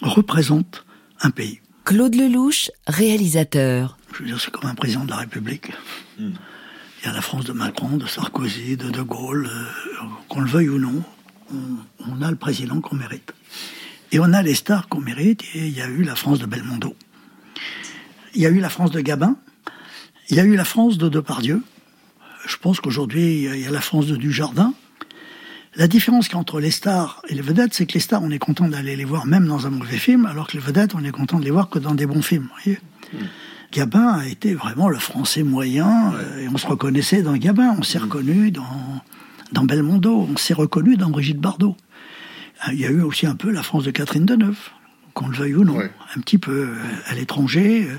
représente 0.00 0.84
un 1.20 1.30
pays. 1.30 1.60
Claude 1.84 2.14
Lelouch, 2.14 2.70
réalisateur. 2.86 3.96
Je 4.14 4.20
veux 4.20 4.26
dire, 4.26 4.40
c'est 4.40 4.50
comme 4.50 4.68
un 4.68 4.74
président 4.74 5.04
de 5.04 5.10
la 5.10 5.16
République. 5.16 5.72
Il 6.18 6.32
y 7.04 7.08
a 7.08 7.12
la 7.12 7.20
France 7.20 7.44
de 7.44 7.52
Macron, 7.52 7.96
de 7.96 8.06
Sarkozy, 8.06 8.76
de 8.76 8.90
De 8.90 9.02
Gaulle. 9.02 9.46
euh, 9.50 10.04
qu'on 10.28 10.40
le 10.40 10.48
veuille 10.48 10.68
ou 10.68 10.78
non, 10.78 11.02
on, 11.52 11.56
on 12.08 12.22
a 12.22 12.30
le 12.30 12.36
président 12.36 12.80
qu'on 12.80 12.96
mérite. 12.96 13.32
Et 14.12 14.20
on 14.20 14.32
a 14.32 14.42
les 14.42 14.54
stars 14.54 14.88
qu'on 14.88 15.00
mérite. 15.00 15.42
Et 15.54 15.66
il 15.68 15.76
y 15.76 15.82
a 15.82 15.86
eu 15.88 16.02
la 16.02 16.14
France 16.16 16.38
de 16.38 16.46
Belmondo. 16.46 16.94
Il 18.34 18.40
y 18.40 18.46
a 18.46 18.50
eu 18.50 18.60
la 18.60 18.68
France 18.70 18.90
de 18.90 19.00
Gabin. 19.00 19.36
Il 20.30 20.36
y 20.36 20.40
a 20.40 20.44
eu 20.44 20.54
la 20.56 20.64
France 20.64 20.98
de 20.98 21.08
Depardieu. 21.08 21.62
Je 22.46 22.56
pense 22.56 22.80
qu'aujourd'hui, 22.80 23.44
il 23.44 23.60
y 23.60 23.66
a 23.66 23.70
la 23.70 23.80
France 23.80 24.06
de 24.06 24.16
Dujardin. 24.16 24.72
La 25.76 25.86
différence 25.86 26.26
qu'il 26.26 26.34
y 26.34 26.36
a 26.36 26.40
entre 26.40 26.58
les 26.60 26.70
stars 26.72 27.22
et 27.28 27.34
les 27.34 27.42
vedettes, 27.42 27.74
c'est 27.74 27.86
que 27.86 27.94
les 27.94 28.00
stars, 28.00 28.22
on 28.22 28.30
est 28.30 28.38
content 28.40 28.68
d'aller 28.68 28.96
les 28.96 29.04
voir 29.04 29.26
même 29.26 29.46
dans 29.46 29.66
un 29.66 29.70
mauvais 29.70 29.98
film, 29.98 30.26
alors 30.26 30.48
que 30.48 30.54
les 30.54 30.62
vedettes, 30.62 30.94
on 30.94 31.04
est 31.04 31.12
content 31.12 31.38
de 31.38 31.44
les 31.44 31.50
voir 31.52 31.68
que 31.68 31.78
dans 31.78 31.94
des 31.94 32.06
bons 32.06 32.22
films. 32.22 32.44
vous 32.44 32.62
voyez 32.64 32.80
Gabin 33.72 34.18
a 34.18 34.26
été 34.26 34.54
vraiment 34.54 34.88
le 34.88 34.98
français 34.98 35.44
moyen, 35.44 36.12
et 36.40 36.48
on 36.48 36.56
se 36.58 36.66
reconnaissait 36.66 37.22
dans 37.22 37.36
Gabin, 37.36 37.76
on 37.78 37.84
s'est 37.84 37.98
reconnu 37.98 38.50
dans, 38.50 38.64
dans 39.52 39.62
Belmondo, 39.62 40.26
on 40.28 40.36
s'est 40.36 40.54
reconnu 40.54 40.96
dans 40.96 41.08
Brigitte 41.08 41.38
Bardot. 41.38 41.76
Euh, 42.66 42.72
Il 42.72 42.80
y 42.80 42.84
a 42.86 42.90
eu 42.90 43.02
aussi 43.02 43.26
un 43.26 43.36
peu 43.36 43.50
la 43.52 43.62
France 43.62 43.84
de 43.84 43.92
Catherine 43.92 44.26
Deneuve, 44.26 44.70
qu'on 45.14 45.28
le 45.28 45.36
veuille 45.36 45.54
ou 45.54 45.64
non, 45.64 45.78
un 46.16 46.20
petit 46.20 46.38
peu 46.38 46.50
euh, 46.70 46.74
à 47.06 47.14
l'étranger. 47.14 47.86
euh, 47.88 47.98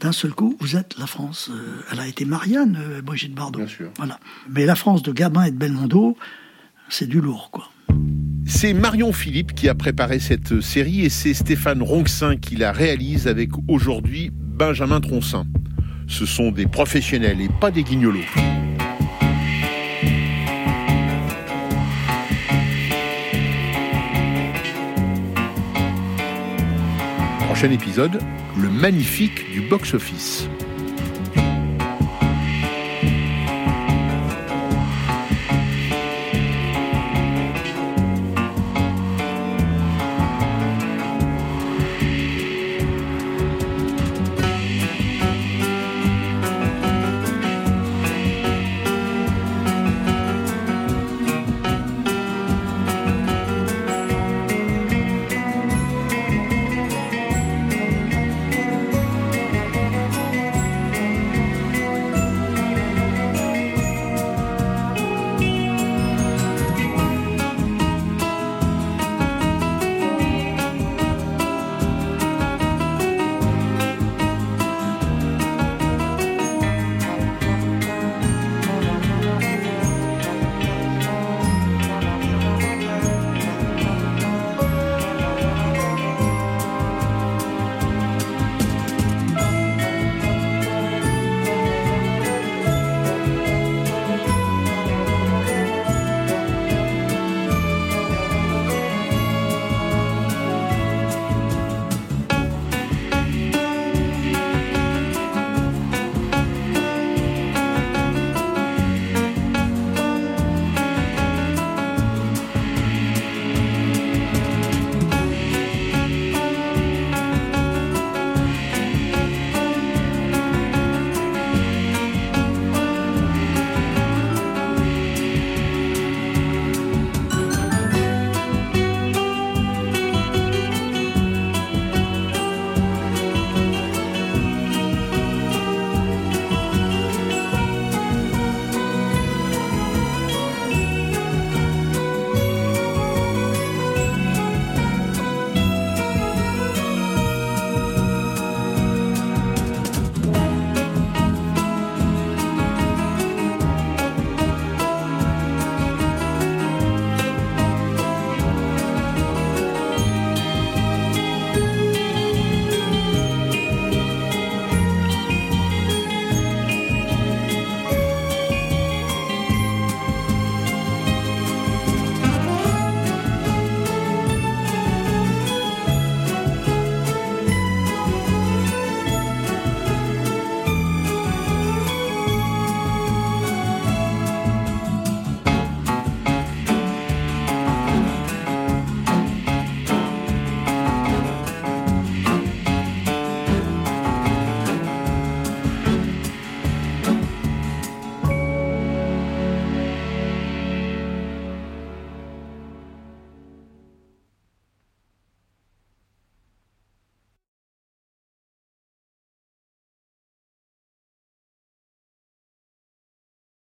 D'un 0.00 0.10
seul 0.10 0.32
coup, 0.32 0.56
vous 0.60 0.74
êtes 0.74 0.98
la 0.98 1.06
France. 1.06 1.48
Elle 1.92 2.00
a 2.00 2.08
été 2.08 2.24
Marianne, 2.24 2.76
Brigitte 3.04 3.34
Bardot. 3.34 3.60
Voilà. 3.98 4.18
Mais 4.50 4.66
la 4.66 4.74
France 4.74 5.04
de 5.04 5.12
Gabin 5.12 5.44
et 5.44 5.52
de 5.52 5.56
Belmondo, 5.56 6.16
c'est 6.96 7.08
du 7.08 7.20
lourd, 7.20 7.50
quoi. 7.50 7.72
C'est 8.46 8.72
Marion 8.72 9.12
Philippe 9.12 9.52
qui 9.52 9.68
a 9.68 9.74
préparé 9.74 10.20
cette 10.20 10.60
série 10.60 11.04
et 11.04 11.08
c'est 11.08 11.34
Stéphane 11.34 11.82
Ronxin 11.82 12.36
qui 12.36 12.54
la 12.54 12.70
réalise 12.70 13.26
avec 13.26 13.50
aujourd'hui 13.66 14.30
Benjamin 14.32 15.00
Troncin. 15.00 15.44
Ce 16.06 16.24
sont 16.24 16.52
des 16.52 16.66
professionnels 16.66 17.40
et 17.40 17.48
pas 17.60 17.72
des 17.72 17.82
guignolos. 17.82 18.20
Prochain 27.40 27.72
épisode, 27.72 28.20
le 28.56 28.70
magnifique 28.70 29.50
du 29.50 29.62
box-office. 29.62 30.48